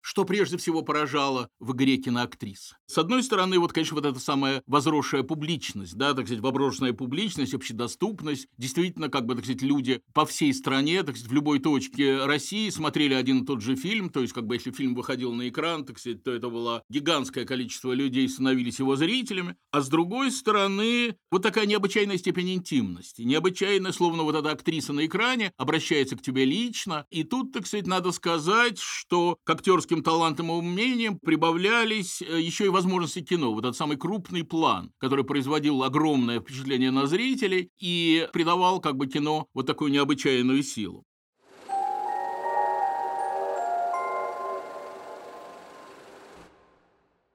что 0.00 0.24
прежде 0.24 0.56
всего 0.56 0.82
поражало 0.82 1.48
в 1.58 1.72
игре 1.72 1.96
киноактрис. 1.96 2.74
С 2.86 2.98
одной 2.98 3.22
стороны, 3.22 3.58
вот, 3.58 3.72
конечно, 3.72 3.94
вот 3.94 4.06
эта 4.06 4.18
самая 4.18 4.62
возросшая 4.66 5.22
публичность, 5.22 5.96
да, 5.96 6.14
так 6.14 6.26
сказать, 6.26 6.42
воображенная 6.42 6.92
публичность, 6.92 7.54
общедоступность. 7.54 8.48
Действительно, 8.58 9.08
как 9.08 9.26
бы, 9.26 9.34
так 9.34 9.44
сказать, 9.44 9.62
люди 9.62 10.00
по 10.12 10.26
всей 10.26 10.52
стране, 10.54 11.02
так 11.02 11.16
сказать, 11.16 11.30
в 11.30 11.34
любой 11.34 11.58
точке 11.58 12.24
России 12.24 12.70
смотрели 12.70 13.14
один 13.14 13.42
и 13.42 13.46
тот 13.46 13.62
же 13.62 13.76
фильм, 13.76 14.10
то 14.10 14.20
есть, 14.20 14.32
как 14.32 14.46
бы, 14.46 14.56
если 14.56 14.70
фильм 14.70 14.94
выходил 14.94 15.32
на 15.32 15.48
экран, 15.48 15.84
так 15.84 15.98
сказать, 15.98 16.22
то 16.22 16.32
это 16.32 16.48
было 16.48 16.82
гигантское 16.88 17.44
количество 17.44 17.92
людей 17.92 18.28
становились 18.28 18.78
его 18.78 18.96
зрителями. 18.96 19.56
А 19.70 19.80
с 19.80 19.88
другой 19.88 20.30
стороны, 20.30 21.16
вот 21.30 21.42
такая 21.42 21.66
необычайная 21.66 22.18
степень 22.18 22.54
интимности, 22.54 23.22
необычайная, 23.22 23.92
словно 23.92 24.22
вот 24.22 24.34
эта 24.34 24.50
актриса 24.50 24.92
на 24.92 25.06
экране 25.06 25.52
обращается 25.56 26.16
к 26.16 26.22
тебе 26.22 26.44
лично. 26.44 27.06
И 27.10 27.24
тут, 27.24 27.52
так 27.52 27.66
сказать, 27.66 27.86
надо 27.86 28.12
сказать, 28.12 28.78
что 28.78 29.38
к 29.44 29.50
актерским 29.90 30.02
талантам 30.02 30.50
и 30.50 30.54
умениям 30.54 31.18
прибавлялись 31.18 32.22
э, 32.22 32.40
еще 32.40 32.66
и 32.66 32.68
возможности 32.68 33.20
кино. 33.20 33.52
Вот 33.52 33.64
этот 33.64 33.76
самый 33.76 33.96
крупный 33.96 34.44
план, 34.44 34.92
который 34.98 35.24
производил 35.24 35.82
огромное 35.82 36.40
впечатление 36.40 36.90
на 36.90 37.06
зрителей 37.06 37.70
и 37.78 38.28
придавал 38.32 38.80
как 38.80 38.96
бы 38.96 39.06
кино 39.08 39.48
вот 39.52 39.66
такую 39.66 39.90
необычайную 39.90 40.62
силу. 40.62 41.04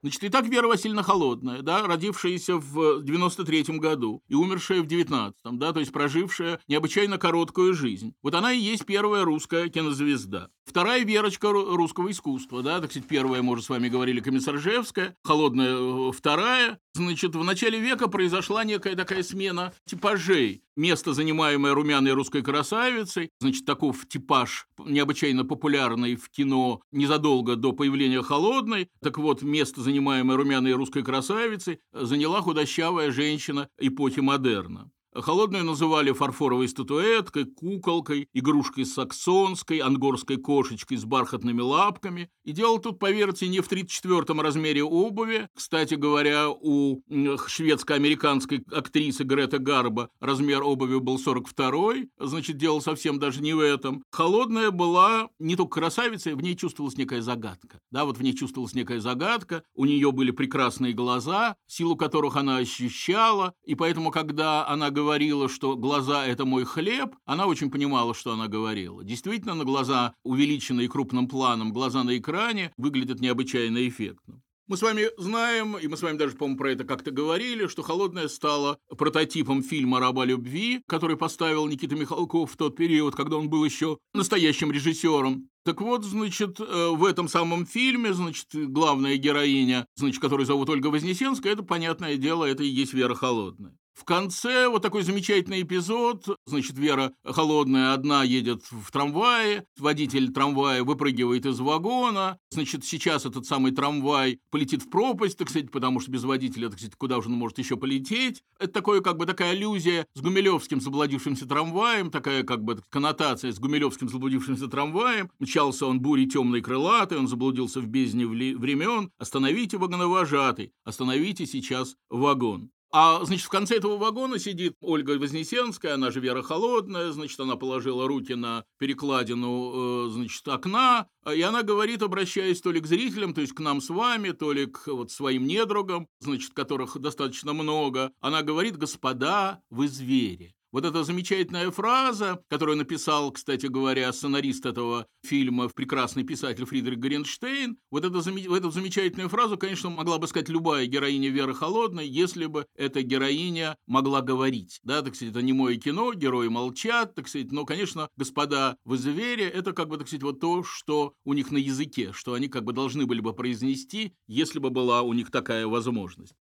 Значит, 0.01 0.23
и 0.23 0.29
так 0.29 0.45
Вера 0.47 0.67
Васильевна 0.67 1.01
Холодная, 1.01 1.61
да, 1.63 1.81
родившаяся 1.85 2.57
в 2.57 2.79
э, 2.79 3.01
93-м 3.01 3.79
году 3.79 4.21
и 4.27 4.35
умершая 4.35 4.81
в 4.81 4.85
19-м, 4.85 5.59
да, 5.59 5.73
то 5.73 5.79
есть 5.79 5.91
прожившая 5.91 6.59
необычайно 6.67 7.17
короткую 7.17 7.73
жизнь. 7.73 8.13
Вот 8.21 8.35
она 8.35 8.53
и 8.53 8.59
есть 8.59 8.85
первая 8.85 9.25
русская 9.25 9.67
кинозвезда. 9.67 10.51
Вторая 10.65 11.05
Верочка 11.05 11.51
русского 11.51 12.09
искусства, 12.09 12.63
да, 12.63 12.81
так 12.81 12.89
сказать, 12.89 13.07
первая, 13.07 13.41
мы 13.43 13.53
уже 13.53 13.61
с 13.61 13.69
вами 13.69 13.87
говорили, 13.87 14.19
Комиссаржевская, 14.19 15.15
Холодная 15.23 15.75
э, 15.75 16.11
вторая. 16.11 16.79
Значит, 16.95 17.35
в 17.35 17.43
начале 17.43 17.79
века 17.79 18.07
произошла 18.07 18.63
некая 18.63 18.95
такая 18.95 19.21
смена 19.21 19.73
типажей. 19.85 20.63
Место, 20.75 21.13
занимаемое 21.13 21.73
румяной 21.73 22.13
русской 22.13 22.41
красавицей, 22.41 23.29
значит, 23.39 23.65
таков 23.65 24.07
типаж 24.07 24.67
необычайно 24.83 25.45
популярный 25.45 26.15
в 26.15 26.29
кино 26.29 26.81
незадолго 26.91 27.55
до 27.55 27.71
появления 27.71 28.21
Холодной. 28.21 28.89
Так 29.01 29.17
вот, 29.17 29.43
место, 29.43 29.81
занимаемое 29.81 30.35
румяной 30.35 30.73
русской 30.73 31.03
красавицей, 31.03 31.79
заняла 31.93 32.41
худощавая 32.41 33.11
женщина 33.11 33.69
эпохи 33.77 34.19
модерна. 34.19 34.89
Холодную 35.15 35.63
называли 35.63 36.11
фарфоровой 36.11 36.67
статуэткой, 36.67 37.45
куколкой, 37.45 38.27
игрушкой 38.33 38.85
саксонской, 38.85 39.77
ангорской 39.77 40.35
кошечкой 40.35 40.97
с 40.97 41.05
бархатными 41.05 41.61
лапками. 41.61 42.29
И 42.43 42.51
дело 42.51 42.79
тут, 42.81 42.99
поверьте, 42.99 43.47
не 43.47 43.61
в 43.61 43.71
34-м 43.71 44.41
размере 44.41 44.83
обуви. 44.83 45.47
Кстати 45.55 45.93
говоря, 45.93 46.49
у 46.49 47.01
шведско-американской 47.47 48.65
актрисы 48.71 49.23
Грета 49.23 49.57
Гарба 49.57 50.09
размер 50.19 50.63
обуви 50.63 50.99
был 50.99 51.17
42-й. 51.17 52.09
Значит, 52.19 52.57
дело 52.57 52.81
совсем 52.81 53.17
даже 53.17 53.41
не 53.41 53.53
в 53.53 53.59
этом. 53.59 54.03
Холодная 54.11 54.71
была 54.71 55.29
не 55.39 55.55
только 55.55 55.79
красавицей, 55.79 56.33
в 56.33 56.43
ней 56.43 56.57
чувствовалась 56.57 56.97
некая 56.97 57.21
загадка. 57.21 57.79
Да, 57.89 58.03
вот 58.03 58.17
в 58.17 58.21
ней 58.21 58.33
чувствовалась 58.33 58.73
некая 58.73 58.99
загадка. 58.99 59.63
У 59.73 59.85
нее 59.85 60.11
были 60.11 60.31
прекрасные 60.31 60.91
глаза, 60.91 61.55
силу 61.67 61.95
которых 61.95 62.35
она 62.35 62.57
ощущала. 62.57 63.53
И 63.63 63.75
поэтому, 63.75 64.11
когда 64.11 64.67
она 64.67 64.89
говорила, 64.89 65.04
говорила, 65.05 65.47
что 65.47 65.75
глаза– 65.75 66.25
это 66.27 66.45
мой 66.45 66.63
хлеб, 66.63 67.15
она 67.25 67.45
очень 67.45 67.69
понимала, 67.69 68.15
что 68.15 68.31
она 68.31 68.47
говорила. 68.47 69.03
Действительно, 69.03 69.53
на 69.53 69.63
глаза, 69.63 70.15
увеличенные 70.23 70.89
крупным 70.89 71.27
планом, 71.27 71.71
глаза 71.71 72.03
на 72.03 72.17
экране 72.17 72.73
выглядят 72.75 73.19
необычайно 73.19 73.87
эффектно. 73.87 74.41
Мы 74.67 74.77
с 74.77 74.81
вами 74.81 75.09
знаем, 75.19 75.77
и 75.77 75.87
мы 75.87 75.95
с 75.95 76.01
вами 76.01 76.17
даже, 76.17 76.35
по-моему, 76.35 76.57
про 76.57 76.71
это 76.71 76.85
как-то 76.85 77.11
говорили, 77.11 77.67
что 77.67 77.83
«Холодная» 77.83 78.27
стала 78.27 78.79
прототипом 78.97 79.61
фильма 79.61 79.99
«Раба 79.99 80.25
любви», 80.25 80.81
который 80.87 81.17
поставил 81.17 81.67
Никита 81.67 81.95
Михалков 81.95 82.51
в 82.51 82.57
тот 82.57 82.75
период, 82.75 83.15
когда 83.15 83.37
он 83.37 83.47
был 83.47 83.63
еще 83.63 83.99
настоящим 84.15 84.71
режиссером. 84.71 85.49
Так 85.65 85.81
вот, 85.81 86.03
значит, 86.03 86.59
э, 86.59 86.89
в 86.89 87.05
этом 87.05 87.27
самом 87.27 87.67
фильме, 87.67 88.11
значит, 88.11 88.47
главная 88.53 89.17
героиня, 89.17 89.85
значит, 89.97 90.19
которую 90.19 90.47
зовут 90.47 90.67
Ольга 90.71 90.87
Вознесенская, 90.87 91.53
это, 91.53 91.61
понятное 91.61 92.17
дело, 92.17 92.43
это 92.43 92.63
и 92.63 92.67
есть 92.67 92.93
Вера 92.93 93.13
Холодная. 93.13 93.77
В 93.95 94.03
конце 94.03 94.67
вот 94.67 94.81
такой 94.81 95.03
замечательный 95.03 95.61
эпизод. 95.61 96.37
Значит, 96.45 96.77
Вера 96.77 97.13
холодная 97.23 97.93
одна 97.93 98.23
едет 98.23 98.61
в 98.69 98.91
трамвае. 98.91 99.65
Водитель 99.77 100.33
трамвая 100.33 100.83
выпрыгивает 100.83 101.45
из 101.45 101.59
вагона. 101.61 102.37
Значит, 102.51 102.83
сейчас 102.83 103.25
этот 103.25 103.45
самый 103.45 103.71
трамвай 103.71 104.41
полетит 104.51 104.83
в 104.83 104.89
пропасть, 104.89 105.37
так 105.37 105.49
сказать, 105.49 105.71
потому 105.71 106.01
что 106.01 106.11
без 106.11 106.25
водителя, 106.25 106.67
так 106.67 106.77
сказать, 106.77 106.95
куда 106.97 107.21
же 107.21 107.29
он 107.29 107.35
может 107.35 107.57
еще 107.57 107.77
полететь. 107.77 108.43
Это 108.59 108.73
такое, 108.73 108.99
как 108.99 109.17
бы, 109.17 109.25
такая 109.25 109.51
аллюзия 109.51 110.05
с 110.13 110.21
Гумилевским 110.21 110.81
заблудившимся 110.81 111.47
трамваем, 111.47 112.11
такая, 112.11 112.43
как 112.43 112.63
бы, 112.63 112.81
коннотация 112.89 113.53
с 113.53 113.59
Гумилевским 113.59 114.09
заблудившимся 114.09 114.67
трамваем. 114.67 115.31
Мчался 115.39 115.85
он 115.85 116.01
бурей 116.01 116.27
темной 116.27 116.59
крылатой, 116.61 117.17
он 117.17 117.29
заблудился 117.29 117.79
в 117.79 117.87
бездне 117.87 118.27
времен. 118.27 119.11
Остановите 119.17 119.77
вагоновожатый, 119.77 120.73
остановите 120.83 121.45
сейчас 121.45 121.95
вагон. 122.09 122.71
А, 122.97 123.25
значит, 123.25 123.45
в 123.47 123.49
конце 123.49 123.75
этого 123.75 123.97
вагона 123.97 124.39
сидит 124.39 124.77
Ольга 124.79 125.19
Вознесенская, 125.19 125.95
она 125.95 126.11
же 126.11 126.21
Вера 126.21 126.41
Холодная, 126.41 127.11
значит, 127.11 127.37
она 127.41 127.57
положила 127.57 128.07
руки 128.07 128.35
на 128.35 128.63
перекладину, 128.79 130.07
э, 130.07 130.09
значит, 130.11 130.47
окна, 130.47 131.09
и 131.29 131.41
она 131.41 131.63
говорит, 131.63 132.01
обращаясь 132.03 132.61
то 132.61 132.71
ли 132.71 132.79
к 132.79 132.87
зрителям, 132.87 133.33
то 133.33 133.41
есть 133.41 133.51
к 133.51 133.59
нам 133.59 133.81
с 133.81 133.89
вами, 133.89 134.31
то 134.31 134.53
ли 134.53 134.67
к 134.67 134.87
вот 134.87 135.11
своим 135.11 135.45
недругам, 135.45 136.07
значит, 136.21 136.53
которых 136.53 136.97
достаточно 136.97 137.51
много, 137.51 138.13
она 138.21 138.43
говорит, 138.43 138.77
господа, 138.77 139.61
вы 139.69 139.89
звери. 139.89 140.55
Вот 140.75 140.83
эта 140.83 141.05
замечательная 141.05 141.71
фраза, 141.71 142.43
которую 142.49 142.77
написал, 142.77 143.31
кстати 143.31 143.67
говоря, 143.67 144.11
сценарист 144.11 144.65
этого 144.65 145.07
фильма, 145.23 145.69
прекрасный 145.69 146.25
писатель 146.25 146.65
Фридрих 146.65 146.97
Гринштейн, 146.97 147.77
вот 147.91 148.03
эту, 148.03 148.19
эту 148.19 148.71
замечательную 148.71 149.29
фразу, 149.29 149.57
конечно, 149.57 149.89
могла 149.89 150.17
бы 150.17 150.27
сказать 150.27 150.49
любая 150.49 150.85
героиня 150.85 151.29
Веры 151.29 151.55
Холодной, 151.55 152.05
если 152.05 152.47
бы 152.47 152.65
эта 152.75 153.03
героиня 153.03 153.77
могла 153.87 154.21
говорить. 154.21 154.81
Да, 154.83 155.01
так 155.01 155.15
сказать, 155.15 155.33
это 155.33 155.41
не 155.41 155.53
мое 155.53 155.77
кино, 155.77 156.13
герои 156.13 156.49
молчат, 156.49 157.15
так 157.15 157.29
сказать, 157.29 157.53
но, 157.53 157.63
конечно, 157.63 158.09
господа 158.17 158.75
в 158.83 158.95
извере, 158.95 159.47
это 159.47 159.71
как 159.71 159.87
бы, 159.87 159.97
так 159.97 160.07
сказать, 160.07 160.23
вот 160.23 160.41
то, 160.41 160.61
что 160.65 161.13
у 161.23 161.31
них 161.31 161.51
на 161.51 161.57
языке, 161.57 162.11
что 162.11 162.33
они 162.33 162.49
как 162.49 162.65
бы 162.65 162.73
должны 162.73 163.05
были 163.05 163.21
бы 163.21 163.31
произнести, 163.31 164.13
если 164.27 164.59
бы 164.59 164.71
была 164.71 165.03
у 165.03 165.13
них 165.13 165.31
такая 165.31 165.67
возможность. 165.67 166.35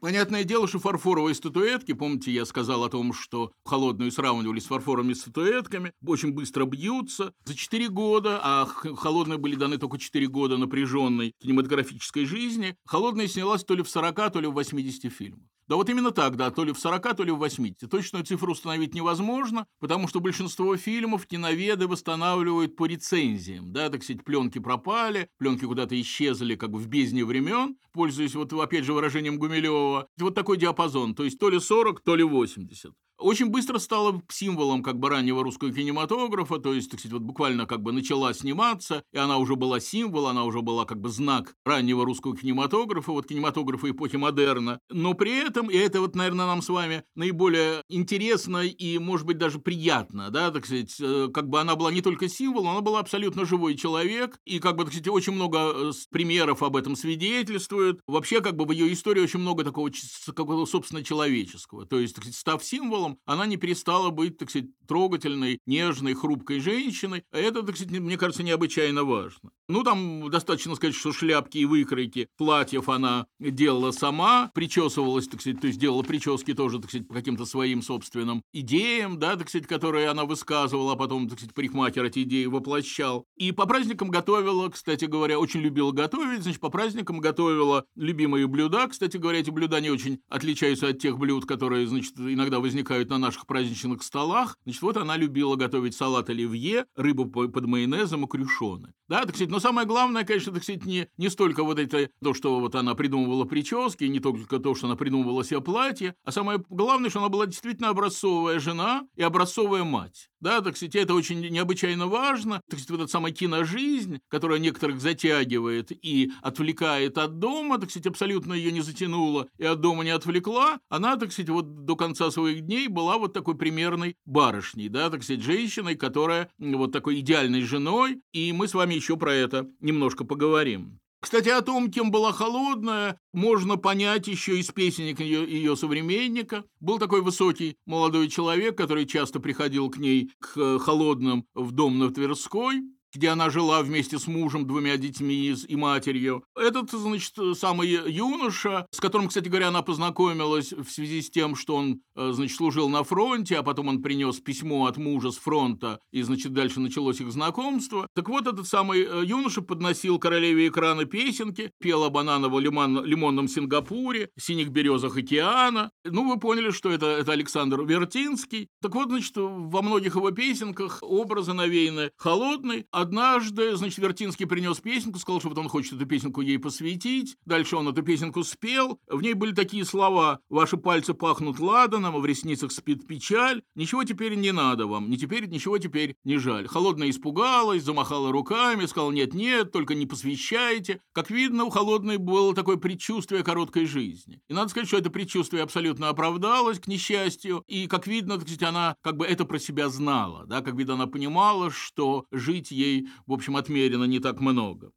Понятное 0.00 0.44
дело, 0.44 0.66
что 0.66 0.78
фарфоровые 0.78 1.34
статуэтки, 1.34 1.92
помните, 1.92 2.32
я 2.32 2.46
сказал 2.46 2.84
о 2.84 2.88
том, 2.88 3.12
что 3.12 3.52
холодную 3.66 4.10
сравнивали 4.10 4.58
с 4.58 4.64
фарфоровыми 4.64 5.12
статуэтками, 5.12 5.92
очень 6.04 6.32
быстро 6.32 6.64
бьются. 6.64 7.34
За 7.44 7.54
4 7.54 7.88
года, 7.90 8.40
а 8.42 8.64
холодные 8.64 9.38
были 9.38 9.56
даны 9.56 9.76
только 9.76 9.98
4 9.98 10.26
года 10.28 10.56
напряженной 10.56 11.34
кинематографической 11.42 12.24
жизни, 12.24 12.76
холодная 12.86 13.28
снялась 13.28 13.62
то 13.62 13.74
ли 13.74 13.82
в 13.82 13.90
40, 13.90 14.32
то 14.32 14.40
ли 14.40 14.46
в 14.46 14.52
80 14.52 15.12
фильмах. 15.12 15.40
Да 15.70 15.76
вот 15.76 15.88
именно 15.88 16.10
так, 16.10 16.34
да, 16.34 16.50
то 16.50 16.64
ли 16.64 16.72
в 16.72 16.80
40, 16.80 17.16
то 17.16 17.22
ли 17.22 17.30
в 17.30 17.36
80. 17.36 17.88
Точную 17.88 18.24
цифру 18.24 18.50
установить 18.50 18.92
невозможно, 18.92 19.68
потому 19.78 20.08
что 20.08 20.18
большинство 20.18 20.76
фильмов 20.76 21.26
киноведы 21.26 21.86
восстанавливают 21.86 22.74
по 22.74 22.86
рецензиям, 22.86 23.72
да, 23.72 23.88
так 23.88 24.02
сказать, 24.02 24.24
пленки 24.24 24.58
пропали, 24.58 25.28
пленки 25.38 25.64
куда-то 25.64 25.98
исчезли 26.00 26.56
как 26.56 26.72
бы 26.72 26.80
в 26.80 26.88
бездне 26.88 27.24
времен, 27.24 27.76
пользуясь 27.92 28.34
вот 28.34 28.52
опять 28.52 28.84
же 28.84 28.94
выражением 28.94 29.38
Гумилева. 29.38 30.08
Вот 30.18 30.34
такой 30.34 30.56
диапазон, 30.56 31.14
то 31.14 31.22
есть 31.22 31.38
то 31.38 31.48
ли 31.48 31.60
40, 31.60 32.00
то 32.00 32.16
ли 32.16 32.24
80 32.24 32.90
очень 33.20 33.46
быстро 33.46 33.78
стала 33.78 34.20
символом 34.30 34.82
как 34.82 34.98
бы 34.98 35.08
раннего 35.08 35.42
русского 35.42 35.72
кинематографа, 35.72 36.58
то 36.58 36.74
есть, 36.74 36.90
так 36.90 37.00
сказать, 37.00 37.14
вот 37.14 37.22
буквально 37.22 37.66
как 37.66 37.82
бы 37.82 37.92
начала 37.92 38.32
сниматься, 38.34 39.02
и 39.12 39.18
она 39.18 39.38
уже 39.38 39.56
была 39.56 39.80
символ, 39.80 40.26
она 40.26 40.44
уже 40.44 40.62
была 40.62 40.84
как 40.84 41.00
бы 41.00 41.08
знак 41.10 41.54
раннего 41.64 42.04
русского 42.04 42.36
кинематографа, 42.36 43.12
вот 43.12 43.26
кинематографа 43.26 43.90
эпохи 43.90 44.16
модерна. 44.16 44.80
Но 44.90 45.14
при 45.14 45.36
этом, 45.46 45.70
и 45.70 45.76
это 45.76 46.00
вот, 46.00 46.16
наверное, 46.16 46.46
нам 46.46 46.62
с 46.62 46.68
вами 46.68 47.04
наиболее 47.14 47.82
интересно 47.88 48.58
и, 48.58 48.98
может 48.98 49.26
быть, 49.26 49.38
даже 49.38 49.58
приятно, 49.58 50.30
да, 50.30 50.50
так 50.50 50.66
сказать, 50.66 50.96
э, 51.00 51.28
как 51.32 51.48
бы 51.48 51.60
она 51.60 51.76
была 51.76 51.92
не 51.92 52.02
только 52.02 52.28
символом, 52.28 52.70
она 52.70 52.80
была 52.80 53.00
абсолютно 53.00 53.44
живой 53.44 53.76
человек, 53.76 54.38
и 54.44 54.58
как 54.58 54.76
бы, 54.76 54.84
так 54.84 54.92
сказать, 54.92 55.08
очень 55.08 55.32
много 55.32 55.72
э, 55.74 55.92
примеров 56.10 56.62
об 56.62 56.76
этом 56.76 56.96
свидетельствует. 56.96 58.00
Вообще, 58.06 58.40
как 58.40 58.56
бы 58.56 58.64
в 58.64 58.70
ее 58.70 58.92
истории 58.92 59.22
очень 59.22 59.40
много 59.40 59.64
такого 59.64 59.90
какого-то, 60.34 60.70
собственно, 60.70 61.02
человеческого. 61.04 61.86
То 61.86 61.98
есть, 61.98 62.14
так 62.14 62.24
сказать, 62.24 62.38
став 62.38 62.64
символом, 62.64 63.09
целом 63.10 63.18
она 63.26 63.46
не 63.46 63.56
перестала 63.56 64.10
быть, 64.10 64.38
так 64.38 64.50
сказать, 64.50 64.68
трогательной, 64.86 65.60
нежной, 65.66 66.14
хрупкой 66.14 66.60
женщиной. 66.60 67.22
Это, 67.32 67.62
так 67.62 67.76
сказать, 67.76 67.92
мне 67.92 68.16
кажется, 68.16 68.42
необычайно 68.42 69.04
важно. 69.04 69.50
Ну, 69.68 69.84
там 69.84 70.28
достаточно 70.30 70.74
сказать, 70.74 70.96
что 70.96 71.12
шляпки 71.12 71.58
и 71.58 71.64
выкройки 71.64 72.26
платьев 72.36 72.88
она 72.88 73.26
делала 73.38 73.92
сама, 73.92 74.50
причесывалась, 74.52 75.28
так 75.28 75.40
сказать, 75.40 75.60
то 75.60 75.68
есть 75.68 75.78
делала 75.78 76.02
прически 76.02 76.54
тоже, 76.54 76.80
так 76.80 76.90
сказать, 76.90 77.06
по 77.06 77.14
каким-то 77.14 77.44
своим 77.44 77.82
собственным 77.82 78.42
идеям, 78.52 79.20
да, 79.20 79.36
так 79.36 79.48
сказать, 79.48 79.68
которые 79.68 80.08
она 80.08 80.24
высказывала, 80.24 80.94
а 80.94 80.96
потом, 80.96 81.28
так 81.28 81.38
сказать, 81.38 81.54
парикмахер 81.54 82.04
эти 82.04 82.24
идеи 82.24 82.46
воплощал. 82.46 83.26
И 83.36 83.52
по 83.52 83.66
праздникам 83.66 84.10
готовила, 84.10 84.68
кстати 84.70 85.04
говоря, 85.04 85.38
очень 85.38 85.60
любила 85.60 85.92
готовить, 85.92 86.42
значит, 86.42 86.60
по 86.60 86.68
праздникам 86.68 87.20
готовила 87.20 87.84
любимые 87.94 88.48
блюда. 88.48 88.88
Кстати 88.88 89.18
говоря, 89.18 89.38
эти 89.38 89.50
блюда 89.50 89.80
не 89.80 89.90
очень 89.90 90.18
отличаются 90.28 90.88
от 90.88 90.98
тех 90.98 91.16
блюд, 91.16 91.46
которые, 91.46 91.86
значит, 91.86 92.18
иногда 92.18 92.58
возникают 92.58 92.99
возникают 93.00 93.10
на 93.10 93.18
наших 93.18 93.46
праздничных 93.46 94.02
столах. 94.02 94.56
Значит, 94.64 94.82
вот 94.82 94.96
она 94.96 95.16
любила 95.16 95.56
готовить 95.56 95.94
салат 95.94 96.30
оливье, 96.30 96.86
рыбу 96.96 97.26
под 97.26 97.66
майонезом 97.66 98.24
и 98.24 98.28
крюшоны. 98.28 98.92
Да, 99.08 99.22
так 99.22 99.30
сказать, 99.30 99.50
но 99.50 99.60
самое 99.60 99.86
главное, 99.86 100.24
конечно, 100.24 100.52
так 100.52 100.62
сказать, 100.62 100.84
не, 100.84 101.08
не 101.16 101.30
столько 101.30 101.64
вот 101.64 101.78
это, 101.78 102.08
то, 102.22 102.34
что 102.34 102.60
вот 102.60 102.74
она 102.74 102.94
придумывала 102.94 103.44
прически, 103.44 104.04
не 104.04 104.20
только 104.20 104.58
то, 104.58 104.74
что 104.74 104.86
она 104.86 104.96
придумывала 104.96 105.44
себе 105.44 105.60
платье, 105.60 106.14
а 106.24 106.32
самое 106.32 106.62
главное, 106.68 107.10
что 107.10 107.20
она 107.20 107.28
была 107.28 107.46
действительно 107.46 107.88
образцовая 107.88 108.60
жена 108.60 109.02
и 109.16 109.22
образцовая 109.22 109.84
мать. 109.84 110.29
Да, 110.40 110.62
так 110.62 110.76
сказать, 110.76 110.96
это 110.96 111.14
очень 111.14 111.40
необычайно 111.40 112.06
важно. 112.06 112.62
Так 112.68 112.80
сказать, 112.80 112.90
вот 112.90 113.00
эта 113.02 113.10
самая 113.10 113.32
киножизнь, 113.32 114.20
которая 114.28 114.58
некоторых 114.58 115.00
затягивает 115.00 115.92
и 115.92 116.32
отвлекает 116.40 117.18
от 117.18 117.38
дома, 117.38 117.78
так 117.78 117.90
сказать, 117.90 118.06
абсолютно 118.06 118.54
ее 118.54 118.72
не 118.72 118.80
затянула 118.80 119.48
и 119.58 119.64
от 119.64 119.80
дома 119.80 120.02
не 120.02 120.10
отвлекла, 120.10 120.80
она, 120.88 121.16
так 121.16 121.32
сказать, 121.32 121.50
вот 121.50 121.84
до 121.84 121.94
конца 121.94 122.30
своих 122.30 122.62
дней 122.62 122.88
была 122.88 123.18
вот 123.18 123.34
такой 123.34 123.54
примерной 123.56 124.16
барышней, 124.24 124.88
да, 124.88 125.10
так 125.10 125.22
сказать, 125.22 125.42
женщиной, 125.42 125.96
которая 125.96 126.50
вот 126.58 126.92
такой 126.92 127.20
идеальной 127.20 127.62
женой, 127.62 128.22
и 128.32 128.52
мы 128.52 128.66
с 128.66 128.74
вами 128.74 128.94
еще 128.94 129.16
про 129.16 129.34
это 129.34 129.68
немножко 129.80 130.24
поговорим. 130.24 131.00
Кстати, 131.20 131.50
о 131.50 131.60
том, 131.60 131.90
кем 131.90 132.10
была 132.10 132.32
холодная, 132.32 133.20
можно 133.34 133.76
понять 133.76 134.26
еще 134.26 134.58
из 134.58 134.70
песенник 134.70 135.20
ее, 135.20 135.44
ее 135.44 135.76
современника. 135.76 136.64
Был 136.80 136.98
такой 136.98 137.20
высокий 137.20 137.76
молодой 137.84 138.28
человек, 138.28 138.76
который 138.78 139.04
часто 139.04 139.38
приходил 139.38 139.90
к 139.90 139.98
ней, 139.98 140.30
к 140.38 140.78
холодным, 140.78 141.46
в 141.54 141.72
дом 141.72 141.98
на 141.98 142.10
Тверской 142.10 142.82
где 143.14 143.28
она 143.28 143.50
жила 143.50 143.82
вместе 143.82 144.18
с 144.18 144.26
мужем, 144.26 144.66
двумя 144.66 144.96
детьми 144.96 145.54
и 145.68 145.76
матерью. 145.76 146.44
Этот, 146.56 146.90
значит, 146.90 147.34
самый 147.56 147.88
юноша, 147.88 148.86
с 148.90 149.00
которым, 149.00 149.28
кстати 149.28 149.48
говоря, 149.48 149.68
она 149.68 149.82
познакомилась 149.82 150.72
в 150.72 150.88
связи 150.90 151.22
с 151.22 151.30
тем, 151.30 151.56
что 151.56 151.76
он, 151.76 152.00
э, 152.16 152.32
значит, 152.32 152.56
служил 152.56 152.88
на 152.88 153.04
фронте, 153.04 153.56
а 153.56 153.62
потом 153.62 153.88
он 153.88 154.02
принес 154.02 154.40
письмо 154.40 154.86
от 154.86 154.96
мужа 154.96 155.30
с 155.30 155.38
фронта, 155.38 156.00
и, 156.12 156.22
значит, 156.22 156.52
дальше 156.52 156.80
началось 156.80 157.20
их 157.20 157.32
знакомство. 157.32 158.06
Так 158.14 158.28
вот, 158.28 158.46
этот 158.46 158.66
самый 158.66 159.02
э, 159.02 159.24
юноша 159.24 159.62
подносил 159.62 160.18
королеве 160.18 160.68
экрана 160.68 161.04
песенки, 161.04 161.70
пел 161.80 162.04
о 162.04 162.10
бананово-лимонном 162.10 163.48
Сингапуре, 163.48 164.30
синих 164.38 164.68
березах 164.68 165.16
океана. 165.16 165.90
Ну, 166.04 166.28
вы 166.28 166.38
поняли, 166.38 166.70
что 166.70 166.90
это, 166.90 167.06
это 167.06 167.32
Александр 167.32 167.82
Вертинский. 167.82 168.68
Так 168.82 168.94
вот, 168.94 169.08
значит, 169.08 169.32
во 169.36 169.82
многих 169.82 170.16
его 170.16 170.30
песенках 170.30 170.98
образы 171.02 171.52
навеяны 171.52 172.10
холодной, 172.16 172.86
Однажды, 173.00 173.76
значит, 173.76 173.98
Вертинский 173.98 174.46
принес 174.46 174.78
песенку, 174.78 175.18
сказал, 175.18 175.40
что 175.40 175.48
вот 175.48 175.56
он 175.56 175.68
хочет 175.70 175.94
эту 175.94 176.04
песенку 176.04 176.42
ей 176.42 176.58
посвятить. 176.58 177.36
Дальше 177.46 177.76
он 177.76 177.88
эту 177.88 178.02
песенку 178.02 178.44
спел. 178.44 179.00
В 179.08 179.22
ней 179.22 179.32
были 179.32 179.52
такие 179.52 179.86
слова 179.86 180.40
«Ваши 180.50 180.76
пальцы 180.76 181.14
пахнут 181.14 181.58
ладаном, 181.60 182.16
а 182.16 182.18
в 182.18 182.26
ресницах 182.26 182.72
спит 182.72 183.06
печаль. 183.06 183.62
Ничего 183.74 184.04
теперь 184.04 184.34
не 184.34 184.52
надо 184.52 184.86
вам, 184.86 185.08
не 185.08 185.16
теперь, 185.16 185.46
ничего 185.46 185.78
теперь 185.78 186.14
не 186.24 186.36
жаль». 186.36 186.68
Холодная 186.68 187.08
испугалась, 187.08 187.84
замахала 187.84 188.32
руками, 188.32 188.84
сказала 188.84 189.12
«Нет-нет, 189.12 189.72
только 189.72 189.94
не 189.94 190.04
посвящайте». 190.04 191.00
Как 191.12 191.30
видно, 191.30 191.64
у 191.64 191.70
Холодной 191.70 192.18
было 192.18 192.54
такое 192.54 192.76
предчувствие 192.76 193.42
короткой 193.42 193.86
жизни. 193.86 194.42
И 194.48 194.52
надо 194.52 194.68
сказать, 194.68 194.88
что 194.88 194.98
это 194.98 195.08
предчувствие 195.08 195.62
абсолютно 195.62 196.10
оправдалось, 196.10 196.78
к 196.78 196.86
несчастью. 196.86 197.64
И, 197.66 197.86
как 197.86 198.06
видно, 198.06 198.34
так 198.34 198.42
сказать, 198.42 198.62
она 198.62 198.96
как 199.00 199.16
бы 199.16 199.24
это 199.24 199.46
про 199.46 199.58
себя 199.58 199.88
знала. 199.88 200.44
Да? 200.46 200.60
Как 200.60 200.74
видно, 200.74 200.94
она 200.94 201.06
понимала, 201.06 201.70
что 201.70 202.26
жить 202.30 202.70
ей 202.70 202.89
ей, 202.90 203.08
в 203.26 203.32
общем, 203.32 203.56
отмерено 203.56 204.04
не 204.04 204.20
так 204.20 204.40
много. 204.40 204.92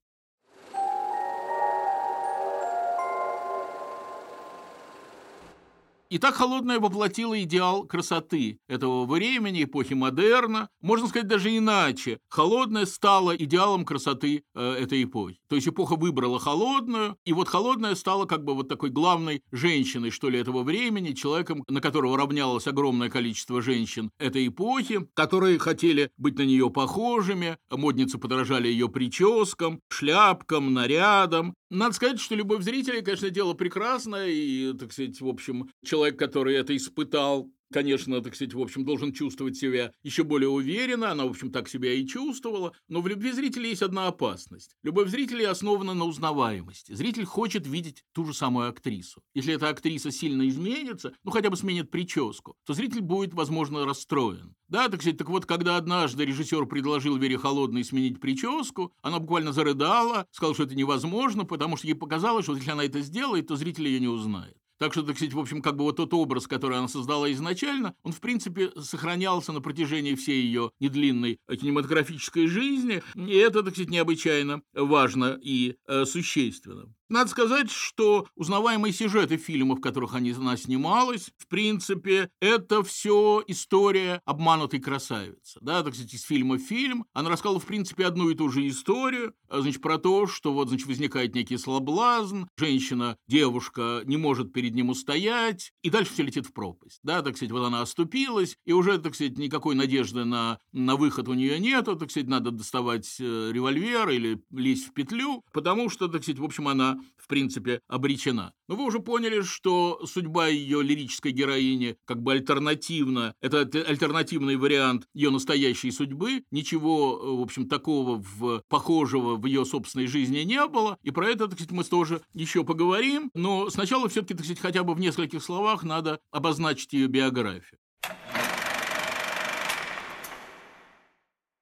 И 6.13 6.19
так 6.19 6.35
холодная 6.35 6.79
воплотила 6.79 7.41
идеал 7.41 7.87
красоты 7.87 8.59
этого 8.67 9.07
времени, 9.07 9.63
эпохи 9.63 9.95
модерна. 9.95 10.69
Можно 10.79 11.07
сказать 11.07 11.27
даже 11.27 11.57
иначе. 11.57 12.19
Холодная 12.29 12.85
стала 12.85 13.35
идеалом 13.35 13.83
красоты 13.83 14.43
э, 14.53 14.73
этой 14.73 15.05
эпохи. 15.05 15.39
То 15.47 15.55
есть 15.55 15.67
эпоха 15.67 15.95
выбрала 15.95 16.39
холодную, 16.39 17.17
и 17.25 17.33
вот 17.33 17.47
холодная 17.47 17.95
стала 17.95 18.25
как 18.25 18.43
бы 18.43 18.53
вот 18.53 18.69
такой 18.69 18.91
главной 18.91 19.41
женщиной, 19.51 20.11
что 20.11 20.29
ли, 20.29 20.37
этого 20.37 20.61
времени, 20.61 21.13
человеком, 21.13 21.63
на 21.67 21.81
которого 21.81 22.15
равнялось 22.15 22.67
огромное 22.67 23.09
количество 23.09 23.63
женщин 23.63 24.11
этой 24.19 24.45
эпохи, 24.45 25.07
которые 25.15 25.57
хотели 25.57 26.11
быть 26.17 26.37
на 26.37 26.43
нее 26.43 26.69
похожими, 26.69 27.57
модницы 27.71 28.19
подражали 28.19 28.67
ее 28.67 28.87
прическам, 28.87 29.79
шляпкам, 29.89 30.75
нарядам. 30.75 31.55
Надо 31.73 31.95
сказать, 31.95 32.19
что 32.19 32.35
любовь 32.35 32.61
зрителей, 32.61 33.01
конечно, 33.01 33.31
дело 33.31 33.55
прекрасное, 33.55 34.27
и, 34.27 34.73
так 34.73 34.91
сказать, 34.91 35.19
в 35.19 35.27
общем, 35.27 35.71
человек, 35.83 36.02
который 36.11 36.55
это 36.55 36.75
испытал, 36.75 37.49
конечно, 37.73 38.21
так 38.21 38.35
сказать, 38.35 38.53
в 38.53 38.61
общем, 38.61 38.85
должен 38.85 39.11
чувствовать 39.11 39.57
себя 39.57 39.91
еще 40.03 40.23
более 40.23 40.49
уверенно, 40.49 41.11
она, 41.11 41.25
в 41.25 41.29
общем, 41.29 41.51
так 41.51 41.67
себя 41.67 41.91
и 41.91 42.05
чувствовала, 42.05 42.73
но 42.87 43.01
в 43.01 43.07
любви 43.07 43.31
зрителя 43.31 43.67
есть 43.67 43.81
одна 43.81 44.07
опасность. 44.07 44.75
Любовь 44.83 45.09
зрителей 45.09 45.45
основана 45.45 45.93
на 45.93 46.05
узнаваемости. 46.05 46.93
Зритель 46.93 47.25
хочет 47.25 47.67
видеть 47.67 48.03
ту 48.13 48.25
же 48.25 48.33
самую 48.33 48.69
актрису. 48.69 49.21
Если 49.33 49.53
эта 49.53 49.69
актриса 49.69 50.11
сильно 50.11 50.47
изменится, 50.47 51.13
ну, 51.23 51.31
хотя 51.31 51.49
бы 51.49 51.57
сменит 51.57 51.89
прическу, 51.89 52.55
то 52.65 52.73
зритель 52.73 53.01
будет, 53.01 53.33
возможно, 53.33 53.85
расстроен. 53.85 54.55
Да, 54.69 54.87
так 54.87 55.01
сказать, 55.01 55.17
так 55.17 55.29
вот, 55.29 55.45
когда 55.45 55.77
однажды 55.77 56.25
режиссер 56.25 56.65
предложил 56.67 57.17
Вере 57.17 57.37
Холодной 57.37 57.83
сменить 57.83 58.19
прическу, 58.19 58.93
она 59.01 59.19
буквально 59.19 59.51
зарыдала, 59.51 60.27
сказала, 60.31 60.53
что 60.53 60.63
это 60.63 60.75
невозможно, 60.75 61.45
потому 61.45 61.77
что 61.77 61.87
ей 61.87 61.95
показалось, 61.95 62.45
что 62.45 62.55
если 62.55 62.71
она 62.71 62.85
это 62.85 63.01
сделает, 63.01 63.47
то 63.47 63.55
зритель 63.55 63.87
ее 63.87 63.99
не 63.99 64.07
узнает. 64.07 64.57
Так 64.83 64.91
что, 64.91 65.03
так 65.03 65.15
сказать, 65.15 65.33
в 65.33 65.39
общем, 65.39 65.61
как 65.61 65.77
бы 65.77 65.85
вот 65.85 65.95
тот 65.95 66.13
образ, 66.13 66.45
который 66.45 66.77
она 66.77 66.89
создала 66.89 67.31
изначально, 67.31 67.95
он, 68.03 68.11
в 68.11 68.19
принципе, 68.19 68.69
сохранялся 68.77 69.53
на 69.53 69.61
протяжении 69.61 70.13
всей 70.13 70.43
ее 70.43 70.71
недлинной 70.81 71.39
кинематографической 71.47 72.47
жизни, 72.47 73.01
и 73.15 73.33
это, 73.37 73.63
так 73.63 73.75
сказать, 73.75 73.89
необычайно 73.89 74.61
важно 74.73 75.39
и 75.41 75.77
э, 75.87 76.03
существенно. 76.03 76.93
Надо 77.13 77.29
сказать, 77.29 77.69
что 77.69 78.25
узнаваемые 78.33 78.91
сюжеты 78.91 79.37
фильмов, 79.37 79.77
в 79.77 79.81
которых 79.81 80.15
она 80.15 80.57
снималась, 80.57 81.29
в 81.37 81.47
принципе, 81.47 82.31
это 82.39 82.81
все 82.81 83.43
история 83.45 84.19
обманутой 84.25 84.79
красавицы. 84.79 85.59
Да, 85.61 85.83
так 85.83 85.93
сказать, 85.93 86.15
из 86.15 86.23
фильма 86.23 86.55
в 86.55 86.61
фильм. 86.61 87.05
Она 87.13 87.29
рассказала, 87.29 87.59
в 87.59 87.67
принципе, 87.67 88.07
одну 88.07 88.31
и 88.31 88.33
ту 88.33 88.49
же 88.49 88.67
историю, 88.67 89.35
а, 89.47 89.61
значит, 89.61 89.83
про 89.83 89.99
то, 89.99 90.25
что 90.25 90.53
вот, 90.53 90.69
значит, 90.69 90.87
возникает 90.87 91.35
некий 91.35 91.57
слаблазн, 91.57 92.45
женщина, 92.57 93.15
девушка 93.27 94.01
не 94.05 94.17
может 94.17 94.51
перед 94.51 94.73
ним 94.73 94.89
устоять, 94.89 95.71
и 95.83 95.91
дальше 95.91 96.13
все 96.13 96.23
летит 96.23 96.47
в 96.47 96.51
пропасть. 96.51 96.99
Да, 97.03 97.21
так 97.21 97.37
сказать, 97.37 97.51
вот 97.51 97.63
она 97.63 97.81
оступилась, 97.81 98.57
и 98.65 98.73
уже, 98.73 98.97
так 98.97 99.13
сказать, 99.13 99.37
никакой 99.37 99.75
надежды 99.75 100.25
на, 100.25 100.57
на 100.71 100.95
выход 100.95 101.27
у 101.27 101.35
нее 101.35 101.59
нету, 101.59 101.95
так 101.95 102.09
сказать, 102.09 102.27
надо 102.27 102.49
доставать 102.49 103.17
э, 103.19 103.51
револьвер 103.53 104.09
или 104.09 104.41
лезть 104.49 104.87
в 104.87 104.93
петлю, 104.93 105.43
потому 105.53 105.89
что, 105.89 106.07
так 106.07 106.23
сказать, 106.23 106.39
в 106.39 106.43
общем, 106.43 106.67
она 106.67 107.02
в 107.17 107.27
принципе, 107.27 107.79
обречена. 107.87 108.53
Но 108.67 108.75
вы 108.75 108.85
уже 108.85 108.99
поняли, 108.99 109.41
что 109.41 110.05
судьба 110.05 110.47
ее 110.47 110.83
лирической 110.83 111.31
героини 111.31 111.95
как 112.05 112.21
бы 112.21 112.33
альтернативна, 112.33 113.33
это 113.41 113.59
альтернативный 113.59 114.57
вариант 114.57 115.07
ее 115.13 115.29
настоящей 115.29 115.91
судьбы. 115.91 116.43
Ничего, 116.51 117.37
в 117.37 117.41
общем, 117.41 117.69
такого 117.69 118.17
в, 118.17 118.61
похожего 118.67 119.35
в 119.35 119.45
ее 119.45 119.65
собственной 119.65 120.07
жизни 120.07 120.39
не 120.39 120.65
было. 120.67 120.97
И 121.01 121.11
про 121.11 121.29
это, 121.29 121.47
так 121.47 121.53
сказать, 121.53 121.71
мы 121.71 121.83
тоже 121.83 122.21
еще 122.33 122.63
поговорим. 122.63 123.29
Но 123.33 123.69
сначала 123.69 124.09
все-таки, 124.09 124.33
так 124.33 124.45
сказать, 124.45 124.61
хотя 124.61 124.83
бы 124.83 124.93
в 124.93 124.99
нескольких 124.99 125.43
словах 125.43 125.83
надо 125.83 126.19
обозначить 126.31 126.93
ее 126.93 127.07
биографию. 127.07 127.79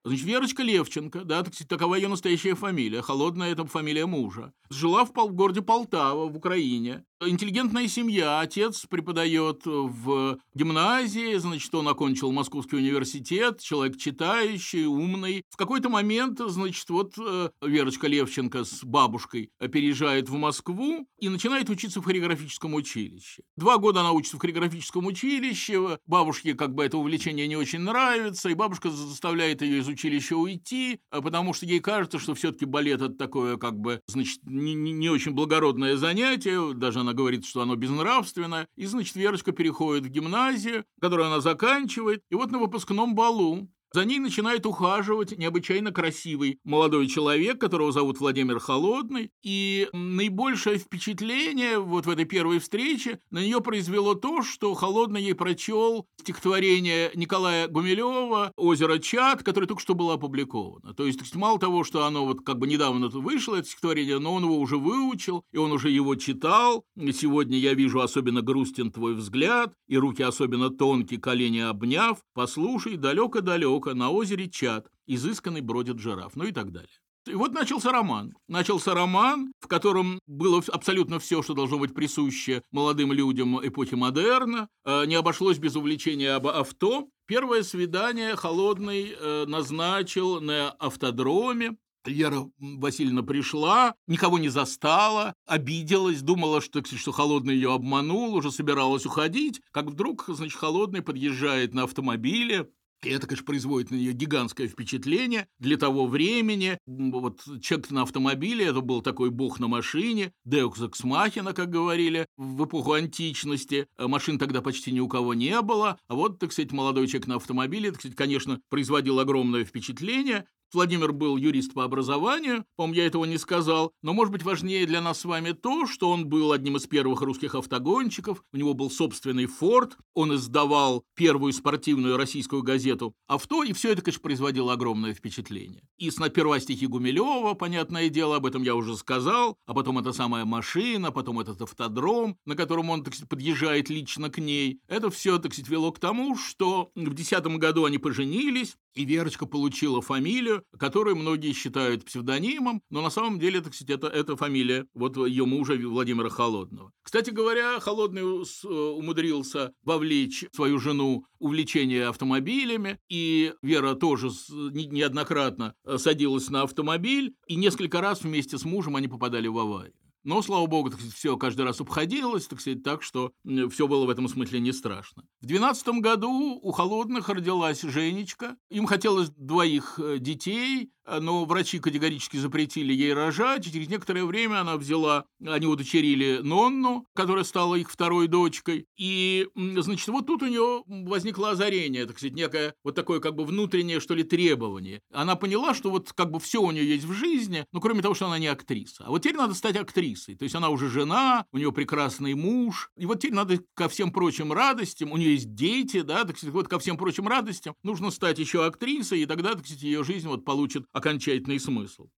Значит, 0.03 0.25
Верочка 0.25 0.63
Левченко, 0.63 1.25
да, 1.25 1.43
так, 1.43 1.53
такова 1.67 1.93
ее 1.93 2.07
настоящая 2.07 2.55
фамилия, 2.55 3.03
холодная 3.03 3.51
это 3.51 3.65
фамилия 3.65 4.07
мужа. 4.07 4.51
Жила 4.69 5.05
в, 5.05 5.11
городе 5.11 5.61
Полтава, 5.61 6.25
в 6.25 6.35
Украине. 6.35 7.05
Интеллигентная 7.23 7.87
семья, 7.87 8.39
отец 8.39 8.87
преподает 8.87 9.61
в 9.65 10.39
гимназии, 10.55 11.37
значит, 11.37 11.73
он 11.75 11.87
окончил 11.87 12.31
Московский 12.31 12.77
университет, 12.77 13.59
человек 13.59 13.97
читающий, 13.97 14.85
умный. 14.85 15.43
В 15.51 15.55
какой-то 15.55 15.89
момент, 15.89 16.39
значит, 16.43 16.89
вот 16.89 17.13
э, 17.19 17.49
Верочка 17.61 18.07
Левченко 18.07 18.63
с 18.63 18.83
бабушкой 18.83 19.51
переезжает 19.59 20.29
в 20.29 20.33
Москву 20.33 21.07
и 21.19 21.29
начинает 21.29 21.69
учиться 21.69 22.01
в 22.01 22.05
хореографическом 22.05 22.73
училище. 22.73 23.43
Два 23.55 23.77
года 23.77 23.99
она 23.99 24.13
учится 24.13 24.37
в 24.37 24.39
хореографическом 24.39 25.05
училище, 25.05 25.99
бабушке 26.07 26.55
как 26.55 26.73
бы 26.73 26.83
это 26.83 26.97
увлечение 26.97 27.47
не 27.47 27.55
очень 27.55 27.81
нравится, 27.81 28.49
и 28.49 28.55
бабушка 28.55 28.89
заставляет 28.89 29.61
ее 29.61 29.81
из 29.81 29.87
училища 29.87 30.35
уйти, 30.35 30.99
а 31.11 31.21
потому 31.21 31.53
что 31.53 31.67
ей 31.67 31.81
кажется, 31.81 32.17
что 32.17 32.33
все-таки 32.33 32.65
балет 32.65 33.03
это 33.03 33.13
такое, 33.13 33.57
как 33.57 33.79
бы, 33.79 34.01
значит, 34.07 34.39
не, 34.43 34.73
не 34.73 35.09
очень 35.09 35.33
благородное 35.33 35.97
занятие, 35.97 36.73
даже 36.73 37.01
она 37.01 37.10
говорит, 37.13 37.45
что 37.45 37.61
оно 37.61 37.75
безнравственное, 37.75 38.67
и, 38.75 38.85
значит, 38.85 39.15
Верочка 39.15 39.51
переходит 39.51 40.05
в 40.05 40.09
гимназию, 40.09 40.85
которую 40.99 41.27
она 41.27 41.41
заканчивает, 41.41 42.23
и 42.29 42.35
вот 42.35 42.51
на 42.51 42.59
выпускном 42.59 43.15
балу 43.15 43.69
за 43.93 44.05
ней 44.05 44.19
начинает 44.19 44.65
ухаживать 44.65 45.37
необычайно 45.37 45.91
красивый 45.91 46.59
молодой 46.63 47.07
человек, 47.07 47.59
которого 47.59 47.91
зовут 47.91 48.19
Владимир 48.19 48.59
Холодный, 48.59 49.31
и 49.43 49.89
наибольшее 49.91 50.77
впечатление 50.77 51.79
вот 51.79 52.05
в 52.05 52.09
этой 52.09 52.25
первой 52.25 52.59
встрече 52.59 53.19
на 53.31 53.39
нее 53.39 53.59
произвело 53.59 54.15
то, 54.15 54.43
что 54.43 54.73
Холодный 54.75 55.21
ей 55.21 55.35
прочел 55.35 56.07
стихотворение 56.19 57.11
Николая 57.15 57.67
Гумилева 57.67 58.53
«Озеро 58.55 58.99
Чат», 58.99 59.43
которое 59.43 59.67
только 59.67 59.81
что 59.81 59.93
было 59.93 60.13
опубликовано. 60.13 60.93
То 60.93 61.05
есть, 61.05 61.35
мало 61.35 61.59
того, 61.59 61.83
что 61.83 62.05
оно 62.05 62.25
вот 62.25 62.45
как 62.45 62.59
бы 62.59 62.67
недавно 62.67 63.09
вышло, 63.09 63.55
это 63.55 63.67
стихотворение, 63.67 64.19
но 64.19 64.33
он 64.33 64.43
его 64.43 64.57
уже 64.57 64.77
выучил, 64.77 65.43
и 65.51 65.57
он 65.57 65.71
уже 65.71 65.89
его 65.89 66.15
читал. 66.15 66.85
И 66.95 67.11
сегодня 67.11 67.57
я 67.57 67.73
вижу 67.73 67.99
особенно 67.99 68.41
грустен 68.41 68.91
твой 68.91 69.15
взгляд, 69.15 69.73
и 69.87 69.97
руки 69.97 70.23
особенно 70.23 70.69
тонкие, 70.69 71.19
колени 71.19 71.59
обняв. 71.59 72.19
Послушай, 72.33 72.95
далеко-далеко 72.95 73.80
на 73.85 74.09
озере 74.09 74.49
Чат, 74.49 74.87
изысканный 75.07 75.61
бродит 75.61 75.99
жираф, 75.99 76.35
ну 76.35 76.45
и 76.45 76.51
так 76.51 76.71
далее. 76.71 76.89
И 77.27 77.35
вот 77.35 77.53
начался 77.53 77.91
роман. 77.91 78.33
Начался 78.47 78.95
роман, 78.95 79.53
в 79.59 79.67
котором 79.67 80.19
было 80.25 80.63
абсолютно 80.69 81.19
все, 81.19 81.43
что 81.43 81.53
должно 81.53 81.77
быть 81.77 81.93
присуще 81.93 82.63
молодым 82.71 83.11
людям 83.11 83.59
эпохи 83.65 83.93
модерна. 83.93 84.67
Э, 84.85 85.05
не 85.05 85.15
обошлось 85.15 85.59
без 85.59 85.75
увлечения 85.75 86.31
об 86.31 86.47
авто. 86.47 87.09
Первое 87.27 87.61
свидание 87.61 88.35
Холодный 88.35 89.15
э, 89.15 89.45
назначил 89.45 90.41
на 90.41 90.71
автодроме. 90.71 91.77
Вера 92.05 92.49
Васильевна 92.57 93.21
пришла, 93.21 93.93
никого 94.07 94.39
не 94.39 94.49
застала, 94.49 95.35
обиделась, 95.45 96.23
думала, 96.23 96.59
что, 96.59 96.83
что 96.83 97.11
Холодный 97.11 97.53
ее 97.53 97.73
обманул, 97.73 98.33
уже 98.33 98.51
собиралась 98.51 99.05
уходить, 99.05 99.61
как 99.71 99.85
вдруг, 99.85 100.25
значит, 100.27 100.57
Холодный 100.57 101.03
подъезжает 101.03 101.75
на 101.75 101.83
автомобиле, 101.83 102.67
и 103.05 103.09
это, 103.09 103.27
конечно, 103.27 103.45
производит 103.45 103.91
на 103.91 103.95
нее 103.95 104.13
гигантское 104.13 104.67
впечатление 104.67 105.47
для 105.59 105.77
того 105.77 106.05
времени. 106.05 106.77
Вот 106.85 107.41
человек 107.61 107.91
на 107.91 108.03
автомобиле, 108.03 108.65
это 108.65 108.81
был 108.81 109.01
такой 109.01 109.29
бог 109.29 109.59
на 109.59 109.67
машине, 109.67 110.33
Деукс 110.45 110.81
Эксмахина, 110.81 111.53
как 111.53 111.69
говорили, 111.69 112.25
в 112.37 112.65
эпоху 112.65 112.93
античности. 112.93 113.87
Э, 113.97 114.07
машин 114.07 114.37
тогда 114.37 114.61
почти 114.61 114.91
ни 114.91 114.99
у 114.99 115.07
кого 115.07 115.33
не 115.33 115.61
было. 115.61 115.99
А 116.07 116.15
вот, 116.15 116.39
так 116.39 116.51
сказать, 116.51 116.71
молодой 116.71 117.07
человек 117.07 117.27
на 117.27 117.35
автомобиле, 117.35 117.91
так 117.91 117.99
сказать, 117.99 118.17
конечно, 118.17 118.59
производил 118.69 119.19
огромное 119.19 119.65
впечатление. 119.65 120.45
Владимир 120.73 121.11
был 121.11 121.37
юрист 121.37 121.73
по 121.73 121.83
образованию, 121.83 122.65
по-моему, 122.75 122.95
я 122.95 123.05
этого 123.05 123.25
не 123.25 123.37
сказал, 123.37 123.91
но, 124.01 124.13
может 124.13 124.31
быть, 124.31 124.43
важнее 124.43 124.85
для 124.85 125.01
нас 125.01 125.19
с 125.19 125.25
вами 125.25 125.51
то, 125.51 125.85
что 125.87 126.09
он 126.09 126.27
был 126.27 126.51
одним 126.51 126.77
из 126.77 126.87
первых 126.87 127.21
русских 127.21 127.55
автогонщиков, 127.55 128.43
у 128.53 128.57
него 128.57 128.73
был 128.73 128.89
собственный 128.89 129.45
«Форд», 129.45 129.97
он 130.13 130.35
издавал 130.35 131.03
первую 131.15 131.53
спортивную 131.53 132.17
российскую 132.17 132.63
газету 132.63 133.13
«Авто», 133.27 133.63
и 133.63 133.73
все 133.73 133.91
это, 133.91 134.01
конечно, 134.01 134.21
производило 134.21 134.73
огромное 134.73 135.13
впечатление. 135.13 135.83
И 135.97 136.09
сперва 136.09 136.59
стихи 136.59 136.87
Гумилева, 136.87 137.53
понятное 137.53 138.09
дело, 138.09 138.37
об 138.37 138.45
этом 138.45 138.63
я 138.63 138.75
уже 138.75 138.95
сказал, 138.95 139.57
а 139.65 139.73
потом 139.73 139.99
эта 139.99 140.13
самая 140.13 140.45
машина, 140.45 141.11
потом 141.11 141.39
этот 141.39 141.61
автодром, 141.61 142.37
на 142.45 142.55
котором 142.55 142.89
он, 142.89 143.03
так 143.03 143.13
сказать, 143.13 143.29
подъезжает 143.29 143.89
лично 143.89 144.29
к 144.29 144.37
ней. 144.37 144.79
Это 144.87 145.09
все, 145.09 145.37
так 145.37 145.53
сказать, 145.53 145.69
вело 145.69 145.91
к 145.91 145.99
тому, 145.99 146.35
что 146.35 146.91
в 146.95 147.03
2010 147.03 147.45
году 147.57 147.85
они 147.85 147.97
поженились, 147.97 148.77
и 148.93 149.05
Верочка 149.05 149.45
получила 149.45 150.01
фамилию, 150.01 150.63
которую 150.77 151.15
многие 151.15 151.53
считают 151.53 152.05
псевдонимом, 152.05 152.81
но 152.89 153.01
на 153.01 153.09
самом 153.09 153.39
деле, 153.39 153.61
так 153.61 153.73
сказать, 153.73 153.97
это, 153.97 154.07
это 154.07 154.35
фамилия 154.35 154.85
вот 154.93 155.17
ее 155.17 155.45
мужа 155.45 155.73
Владимира 155.75 156.29
Холодного. 156.29 156.91
Кстати 157.03 157.29
говоря, 157.29 157.79
Холодный 157.79 158.21
э, 158.21 158.67
умудрился 158.67 159.73
вовлечь 159.83 160.45
свою 160.53 160.79
жену 160.79 161.25
увлечение 161.39 162.07
автомобилями, 162.07 162.99
и 163.09 163.53
Вера 163.61 163.95
тоже 163.95 164.29
неоднократно 164.49 165.73
э, 165.85 165.97
садилась 165.97 166.49
на 166.49 166.63
автомобиль, 166.63 167.33
и 167.47 167.55
несколько 167.55 168.01
раз 168.01 168.21
вместе 168.21 168.57
с 168.57 168.65
мужем 168.65 168.95
они 168.95 169.07
попадали 169.07 169.47
в 169.47 169.57
аварию. 169.57 169.93
Но, 170.23 170.41
слава 170.41 170.65
богу, 170.67 170.91
так 170.91 170.99
все 170.99 171.35
каждый 171.37 171.65
раз 171.65 171.81
обходилось, 171.81 172.47
так 172.47 172.61
сказать, 172.61 172.83
так 172.83 173.01
что 173.01 173.31
все 173.69 173.87
было 173.87 174.05
в 174.05 174.09
этом 174.09 174.27
смысле 174.27 174.59
не 174.59 174.71
страшно. 174.71 175.23
В 175.41 175.47
12 175.47 175.87
году 175.99 176.59
у 176.61 176.71
Холодных 176.71 177.29
родилась 177.29 177.81
Женечка. 177.81 178.55
Им 178.69 178.85
хотелось 178.85 179.29
двоих 179.29 179.99
э, 179.99 180.19
детей, 180.19 180.91
но 181.05 181.45
врачи 181.45 181.79
категорически 181.79 182.37
запретили 182.37 182.93
ей 182.93 183.13
рожать, 183.13 183.67
и 183.67 183.71
через 183.71 183.89
некоторое 183.89 184.25
время 184.25 184.61
она 184.61 184.77
взяла, 184.77 185.25
они 185.45 185.67
удочерили 185.67 186.39
Нонну, 186.41 187.07
которая 187.13 187.43
стала 187.43 187.75
их 187.75 187.89
второй 187.91 188.27
дочкой, 188.27 188.85
и, 188.97 189.47
значит, 189.55 190.07
вот 190.07 190.27
тут 190.27 190.43
у 190.43 190.47
нее 190.47 190.83
возникло 190.85 191.51
озарение, 191.51 192.05
так 192.05 192.17
сказать, 192.17 192.35
некое 192.35 192.73
вот 192.83 192.95
такое 192.95 193.19
как 193.19 193.35
бы 193.35 193.45
внутреннее, 193.45 193.99
что 193.99 194.13
ли, 194.13 194.23
требование. 194.23 195.01
Она 195.11 195.35
поняла, 195.35 195.73
что 195.73 195.89
вот 195.89 196.13
как 196.13 196.31
бы 196.31 196.39
все 196.39 196.61
у 196.61 196.71
нее 196.71 196.87
есть 196.87 197.05
в 197.05 197.13
жизни, 197.13 197.65
но 197.71 197.79
кроме 197.79 198.01
того, 198.01 198.13
что 198.13 198.27
она 198.27 198.37
не 198.39 198.47
актриса. 198.47 199.03
А 199.05 199.09
вот 199.09 199.23
теперь 199.23 199.37
надо 199.37 199.53
стать 199.53 199.75
актрисой, 199.75 200.35
то 200.35 200.43
есть 200.43 200.55
она 200.55 200.69
уже 200.69 200.89
жена, 200.89 201.45
у 201.51 201.57
нее 201.57 201.71
прекрасный 201.71 202.33
муж, 202.33 202.91
и 202.97 203.05
вот 203.05 203.19
теперь 203.19 203.35
надо 203.35 203.59
ко 203.73 203.89
всем 203.89 204.11
прочим 204.11 204.53
радостям, 204.53 205.11
у 205.11 205.17
нее 205.17 205.33
есть 205.33 205.53
дети, 205.53 206.01
да, 206.01 206.23
так 206.25 206.37
сказать, 206.37 206.53
вот 206.53 206.67
ко 206.67 206.79
всем 206.79 206.97
прочим 206.97 207.27
радостям 207.27 207.75
нужно 207.83 208.11
стать 208.11 208.39
еще 208.39 208.65
актрисой, 208.65 209.21
и 209.21 209.25
тогда, 209.25 209.53
так 209.53 209.65
сказать, 209.65 209.83
ее 209.83 210.03
жизнь 210.03 210.27
вот 210.27 210.45
получит 210.45 210.85
окончательный 210.91 211.59
смысл. 211.59 212.09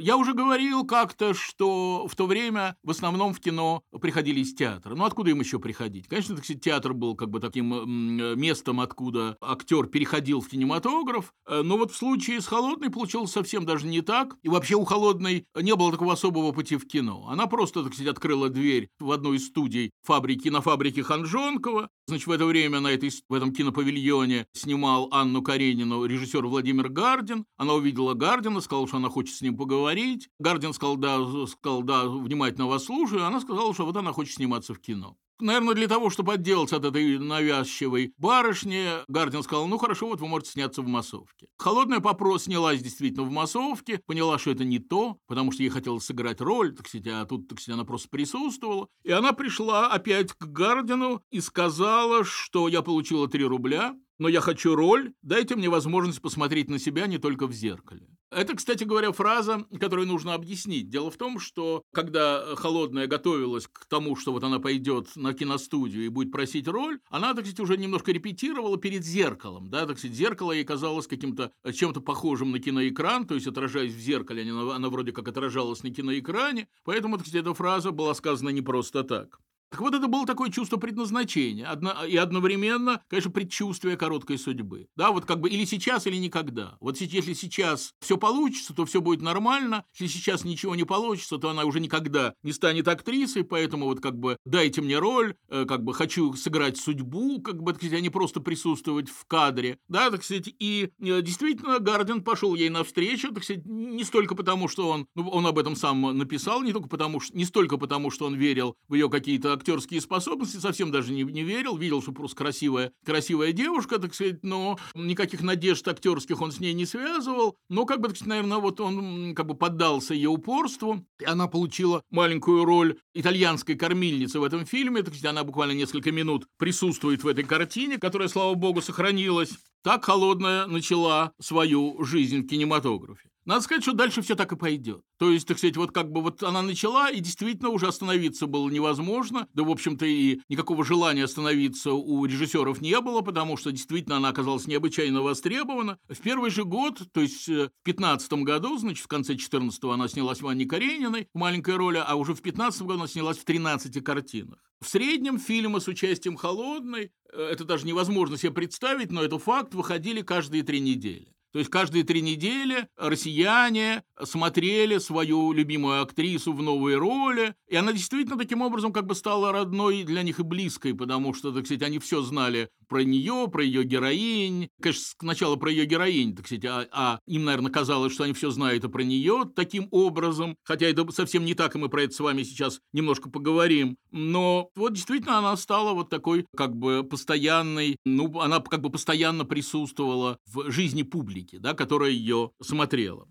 Я 0.00 0.16
уже 0.16 0.32
говорил 0.32 0.86
как-то, 0.86 1.34
что 1.34 2.06
в 2.06 2.14
то 2.14 2.26
время 2.26 2.76
в 2.84 2.90
основном 2.90 3.34
в 3.34 3.40
кино 3.40 3.82
приходили 4.00 4.40
из 4.40 4.54
театра. 4.54 4.94
Ну, 4.94 5.04
откуда 5.04 5.30
им 5.30 5.40
еще 5.40 5.58
приходить? 5.58 6.06
Конечно, 6.06 6.36
так 6.36 6.44
сказать, 6.44 6.62
театр 6.62 6.94
был 6.94 7.16
как 7.16 7.30
бы 7.30 7.40
таким 7.40 8.38
местом, 8.38 8.80
откуда 8.80 9.36
актер 9.40 9.86
переходил 9.86 10.40
в 10.40 10.48
кинематограф. 10.48 11.32
Э, 11.48 11.62
но 11.62 11.76
вот 11.76 11.90
в 11.90 11.96
случае 11.96 12.40
с 12.40 12.46
«Холодной» 12.46 12.90
получилось 12.90 13.32
совсем 13.32 13.66
даже 13.66 13.88
не 13.88 14.00
так. 14.00 14.36
И 14.44 14.48
вообще 14.48 14.76
у 14.76 14.84
«Холодной» 14.84 15.46
не 15.56 15.74
было 15.74 15.90
такого 15.90 16.12
особого 16.12 16.52
пути 16.52 16.76
в 16.76 16.86
кино. 16.86 17.26
Она 17.28 17.48
просто, 17.48 17.82
так 17.82 17.92
сказать, 17.92 18.12
открыла 18.12 18.48
дверь 18.48 18.90
в 19.00 19.10
одну 19.10 19.32
из 19.32 19.48
студий 19.48 19.90
фабрики, 20.04 20.48
на 20.48 20.60
фабрике 20.60 21.02
Ханжонкова. 21.02 21.88
Значит, 22.06 22.26
в 22.28 22.30
это 22.30 22.46
время 22.46 22.78
на 22.78 22.88
этой, 22.88 23.10
в 23.28 23.34
этом 23.34 23.52
кинопавильоне 23.52 24.46
снимал 24.52 25.08
Анну 25.10 25.42
Каренину 25.42 26.04
режиссер 26.04 26.46
Владимир 26.46 26.88
Гардин. 26.88 27.44
Она 27.56 27.74
увидела 27.74 28.14
Гардина, 28.14 28.60
сказала, 28.60 28.86
что 28.86 28.98
она 28.98 29.08
хочет 29.08 29.34
с 29.34 29.40
ним 29.42 29.56
поговорить 29.56 29.87
говорить. 29.88 30.28
Гардин 30.38 30.72
сказал, 30.72 30.96
да, 30.96 31.18
сказал, 31.46 31.82
да, 31.82 32.06
внимательно 32.06 32.66
вас 32.66 32.84
слушаю. 32.84 33.24
Она 33.24 33.40
сказала, 33.40 33.72
что 33.72 33.86
вот 33.86 33.96
она 33.96 34.12
хочет 34.12 34.34
сниматься 34.34 34.74
в 34.74 34.80
кино. 34.80 35.16
Наверное, 35.40 35.74
для 35.74 35.86
того, 35.86 36.10
чтобы 36.10 36.34
отделаться 36.34 36.76
от 36.76 36.84
этой 36.84 37.16
навязчивой 37.16 38.12
барышни, 38.18 38.88
Гардин 39.06 39.44
сказал, 39.44 39.68
ну 39.68 39.78
хорошо, 39.78 40.08
вот 40.08 40.20
вы 40.20 40.26
можете 40.26 40.50
сняться 40.50 40.82
в 40.82 40.88
массовке. 40.88 41.46
Холодная 41.56 42.00
попрос 42.00 42.44
снялась 42.44 42.82
действительно 42.82 43.22
в 43.22 43.30
массовке, 43.30 44.00
поняла, 44.04 44.38
что 44.38 44.50
это 44.50 44.64
не 44.64 44.80
то, 44.80 45.18
потому 45.28 45.52
что 45.52 45.62
ей 45.62 45.68
хотелось 45.68 46.04
сыграть 46.04 46.40
роль, 46.40 46.74
так 46.74 46.88
сказать, 46.88 47.06
а 47.06 47.24
тут, 47.24 47.46
так 47.46 47.60
сказать, 47.60 47.76
она 47.76 47.84
просто 47.84 48.08
присутствовала. 48.08 48.88
И 49.04 49.12
она 49.12 49.32
пришла 49.32 49.86
опять 49.86 50.32
к 50.32 50.44
Гардину 50.44 51.22
и 51.30 51.40
сказала, 51.40 52.24
что 52.24 52.66
я 52.66 52.82
получила 52.82 53.28
3 53.28 53.44
рубля, 53.44 53.94
но 54.18 54.28
я 54.28 54.40
хочу 54.40 54.74
роль, 54.74 55.12
дайте 55.22 55.56
мне 55.56 55.68
возможность 55.68 56.20
посмотреть 56.20 56.68
на 56.68 56.78
себя 56.78 57.06
не 57.06 57.18
только 57.18 57.46
в 57.46 57.52
зеркале. 57.52 58.08
Это, 58.30 58.54
кстати 58.54 58.84
говоря, 58.84 59.12
фраза, 59.12 59.64
которую 59.80 60.06
нужно 60.06 60.34
объяснить. 60.34 60.90
Дело 60.90 61.10
в 61.10 61.16
том, 61.16 61.40
что 61.40 61.82
когда 61.94 62.56
Холодная 62.56 63.06
готовилась 63.06 63.66
к 63.66 63.86
тому, 63.86 64.16
что 64.16 64.32
вот 64.32 64.44
она 64.44 64.58
пойдет 64.58 65.16
на 65.16 65.32
киностудию 65.32 66.04
и 66.04 66.08
будет 66.08 66.30
просить 66.30 66.68
роль, 66.68 67.00
она, 67.08 67.32
так 67.32 67.46
сказать, 67.46 67.60
уже 67.60 67.78
немножко 67.78 68.12
репетировала 68.12 68.76
перед 68.76 69.02
зеркалом. 69.02 69.70
Да? 69.70 69.86
Так 69.86 69.98
сказать, 69.98 70.16
зеркало 70.16 70.52
ей 70.52 70.64
казалось 70.64 71.06
каким-то 71.06 71.52
чем-то 71.72 72.02
похожим 72.02 72.50
на 72.50 72.58
киноэкран, 72.58 73.26
то 73.26 73.34
есть 73.34 73.46
отражаясь 73.46 73.94
в 73.94 73.98
зеркале, 73.98 74.42
она, 74.42 74.76
она 74.76 74.90
вроде 74.90 75.12
как 75.12 75.26
отражалась 75.28 75.82
на 75.82 75.90
киноэкране, 75.90 76.68
поэтому, 76.84 77.16
так 77.16 77.26
сказать, 77.26 77.46
эта 77.46 77.54
фраза 77.54 77.92
была 77.92 78.14
сказана 78.14 78.50
не 78.50 78.62
просто 78.62 79.04
так. 79.04 79.40
Так 79.70 79.80
вот, 79.80 79.94
это 79.94 80.08
было 80.08 80.26
такое 80.26 80.50
чувство 80.50 80.78
предназначения, 80.78 81.66
одно, 81.66 82.04
и 82.04 82.16
одновременно, 82.16 83.02
конечно, 83.08 83.30
предчувствие 83.30 83.98
короткой 83.98 84.38
судьбы. 84.38 84.88
Да, 84.96 85.10
вот 85.12 85.26
как 85.26 85.40
бы 85.40 85.50
или 85.50 85.64
сейчас, 85.66 86.06
или 86.06 86.16
никогда. 86.16 86.76
Вот 86.80 86.96
если 86.98 87.34
сейчас 87.34 87.92
все 88.00 88.16
получится, 88.16 88.74
то 88.74 88.86
все 88.86 89.02
будет 89.02 89.20
нормально, 89.20 89.84
если 89.98 90.18
сейчас 90.18 90.44
ничего 90.44 90.74
не 90.74 90.84
получится, 90.84 91.36
то 91.36 91.50
она 91.50 91.64
уже 91.64 91.80
никогда 91.80 92.34
не 92.42 92.52
станет 92.52 92.88
актрисой, 92.88 93.44
поэтому 93.44 93.86
вот 93.86 94.00
как 94.00 94.18
бы 94.18 94.38
дайте 94.46 94.80
мне 94.80 94.98
роль, 94.98 95.34
э, 95.48 95.66
как 95.66 95.84
бы 95.84 95.92
хочу 95.92 96.32
сыграть 96.32 96.78
судьбу, 96.78 97.42
как 97.42 97.62
бы, 97.62 97.72
так 97.72 97.82
сказать, 97.82 97.98
а 97.98 98.00
не 98.00 98.10
просто 98.10 98.40
присутствовать 98.40 99.10
в 99.10 99.26
кадре. 99.26 99.78
Да, 99.88 100.10
так 100.10 100.24
сказать, 100.24 100.48
и 100.58 100.90
э, 100.98 101.20
действительно 101.20 101.78
Гарден 101.78 102.22
пошел 102.22 102.54
ей 102.54 102.70
навстречу, 102.70 103.34
так 103.34 103.44
сказать, 103.44 103.66
не 103.66 104.04
столько 104.04 104.34
потому, 104.34 104.68
что 104.68 104.88
он, 104.88 105.06
ну, 105.14 105.28
он 105.28 105.46
об 105.46 105.58
этом 105.58 105.76
сам 105.76 106.16
написал, 106.16 106.62
не 106.62 106.72
только 106.72 106.88
потому, 106.88 107.20
что, 107.20 107.36
не 107.36 107.44
столько 107.44 107.76
потому, 107.76 108.10
что 108.10 108.24
он 108.24 108.34
верил 108.34 108.74
в 108.88 108.94
ее 108.94 109.10
какие-то 109.10 109.57
актерские 109.58 110.00
способности, 110.00 110.56
совсем 110.56 110.90
даже 110.90 111.12
не, 111.12 111.22
не 111.22 111.42
верил, 111.42 111.76
видел, 111.76 112.00
что 112.02 112.12
просто 112.12 112.36
красивая, 112.36 112.92
красивая 113.04 113.52
девушка, 113.52 113.98
так 113.98 114.14
сказать, 114.14 114.42
но 114.42 114.78
никаких 114.94 115.42
надежд 115.42 115.86
актерских 115.86 116.40
он 116.40 116.52
с 116.52 116.60
ней 116.60 116.72
не 116.72 116.86
связывал, 116.86 117.56
но 117.68 117.84
как 117.84 118.00
бы, 118.00 118.08
так 118.08 118.16
сказать, 118.16 118.30
наверное, 118.30 118.58
вот 118.58 118.80
он 118.80 119.34
как 119.34 119.46
бы 119.46 119.54
поддался 119.54 120.14
ее 120.14 120.30
упорству, 120.30 121.04
и 121.20 121.24
она 121.24 121.46
получила 121.48 122.02
маленькую 122.10 122.64
роль 122.64 122.98
итальянской 123.14 123.74
кормильницы 123.74 124.40
в 124.40 124.44
этом 124.44 124.64
фильме, 124.64 125.02
так 125.02 125.14
сказать, 125.14 125.30
она 125.30 125.44
буквально 125.44 125.72
несколько 125.72 126.12
минут 126.12 126.46
присутствует 126.56 127.22
в 127.24 127.28
этой 127.28 127.44
картине, 127.44 127.98
которая, 127.98 128.28
слава 128.28 128.54
богу, 128.54 128.80
сохранилась. 128.80 129.50
Так 129.82 130.04
холодная 130.04 130.66
начала 130.66 131.32
свою 131.40 132.02
жизнь 132.04 132.42
в 132.42 132.48
кинематографе. 132.48 133.28
Надо 133.48 133.62
сказать, 133.62 133.82
что 133.82 133.94
дальше 133.94 134.20
все 134.20 134.34
так 134.34 134.52
и 134.52 134.56
пойдет. 134.56 135.00
То 135.18 135.30
есть, 135.30 135.48
так 135.48 135.56
сказать, 135.56 135.78
вот 135.78 135.90
как 135.90 136.12
бы 136.12 136.20
вот 136.20 136.42
она 136.42 136.60
начала, 136.60 137.08
и 137.10 137.18
действительно 137.18 137.70
уже 137.70 137.86
остановиться 137.86 138.46
было 138.46 138.68
невозможно. 138.68 139.48
Да, 139.54 139.62
в 139.62 139.70
общем-то, 139.70 140.04
и 140.04 140.42
никакого 140.50 140.84
желания 140.84 141.24
остановиться 141.24 141.94
у 141.94 142.26
режиссеров 142.26 142.82
не 142.82 143.00
было, 143.00 143.22
потому 143.22 143.56
что 143.56 143.72
действительно 143.72 144.18
она 144.18 144.28
оказалась 144.28 144.66
необычайно 144.66 145.22
востребована. 145.22 145.96
В 146.10 146.18
первый 146.18 146.50
же 146.50 146.64
год, 146.64 147.00
то 147.10 147.22
есть 147.22 147.48
э, 147.48 147.70
в 147.80 147.84
15 147.84 148.30
году, 148.44 148.76
значит, 148.76 149.02
в 149.02 149.08
конце 149.08 149.32
14-го 149.32 149.92
она 149.92 150.08
снялась 150.08 150.42
в 150.42 150.46
Анне 150.46 150.66
Карениной, 150.66 151.28
маленькая 151.32 151.78
роль, 151.78 151.96
а 151.96 152.16
уже 152.16 152.34
в 152.34 152.42
15 152.42 152.82
году 152.82 152.98
она 152.98 153.08
снялась 153.08 153.38
в 153.38 153.46
13 153.46 154.04
картинах. 154.04 154.58
В 154.82 154.88
среднем 154.90 155.38
фильмы 155.38 155.80
с 155.80 155.88
участием 155.88 156.36
Холодной, 156.36 157.12
э, 157.32 157.42
это 157.50 157.64
даже 157.64 157.86
невозможно 157.86 158.36
себе 158.36 158.52
представить, 158.52 159.10
но 159.10 159.22
это 159.22 159.38
факт, 159.38 159.72
выходили 159.72 160.20
каждые 160.20 160.64
три 160.64 160.80
недели. 160.80 161.32
То 161.52 161.58
есть 161.58 161.70
каждые 161.70 162.04
три 162.04 162.20
недели 162.20 162.88
россияне 162.96 164.02
смотрели 164.22 164.98
свою 164.98 165.52
любимую 165.52 166.02
актрису 166.02 166.52
в 166.52 166.62
новой 166.62 166.96
роли, 166.96 167.54
и 167.68 167.76
она 167.76 167.92
действительно 167.92 168.36
таким 168.36 168.60
образом 168.60 168.92
как 168.92 169.06
бы 169.06 169.14
стала 169.14 169.50
родной 169.50 170.04
для 170.04 170.22
них 170.22 170.40
и 170.40 170.42
близкой, 170.42 170.94
потому 170.94 171.32
что, 171.32 171.52
так 171.52 171.64
сказать, 171.64 171.82
они 171.82 171.98
все 171.98 172.20
знали 172.20 172.70
про 172.88 173.04
нее, 173.04 173.48
про 173.50 173.62
ее 173.62 173.84
героинь. 173.84 174.68
Конечно, 174.80 175.04
сначала 175.20 175.56
про 175.56 175.70
ее 175.70 175.84
героинь, 175.84 176.34
так 176.34 176.46
сказать, 176.46 176.64
а, 176.64 176.86
а 176.92 177.20
им, 177.26 177.44
наверное, 177.44 177.70
казалось, 177.70 178.12
что 178.12 178.24
они 178.24 178.32
все 178.32 178.50
знают 178.50 178.84
и 178.84 178.88
про 178.88 179.02
нее 179.02 179.44
таким 179.54 179.88
образом, 179.90 180.56
хотя 180.64 180.86
это 180.86 181.10
совсем 181.12 181.44
не 181.44 181.54
так, 181.54 181.74
и 181.74 181.78
мы 181.78 181.88
про 181.88 182.02
это 182.02 182.14
с 182.14 182.20
вами 182.20 182.42
сейчас 182.42 182.80
немножко 182.92 183.30
поговорим. 183.30 183.96
Но 184.10 184.70
вот 184.74 184.94
действительно 184.94 185.38
она 185.38 185.56
стала 185.56 185.92
вот 185.92 186.10
такой 186.10 186.46
как 186.56 186.76
бы 186.76 187.04
постоянной, 187.04 187.96
ну, 188.04 188.40
она 188.40 188.60
как 188.60 188.80
бы 188.80 188.90
постоянно 188.90 189.44
присутствовала 189.44 190.38
в 190.46 190.70
жизни 190.70 191.02
публики, 191.02 191.58
да, 191.58 191.74
которая 191.74 192.10
ее 192.10 192.50
смотрела. 192.62 193.28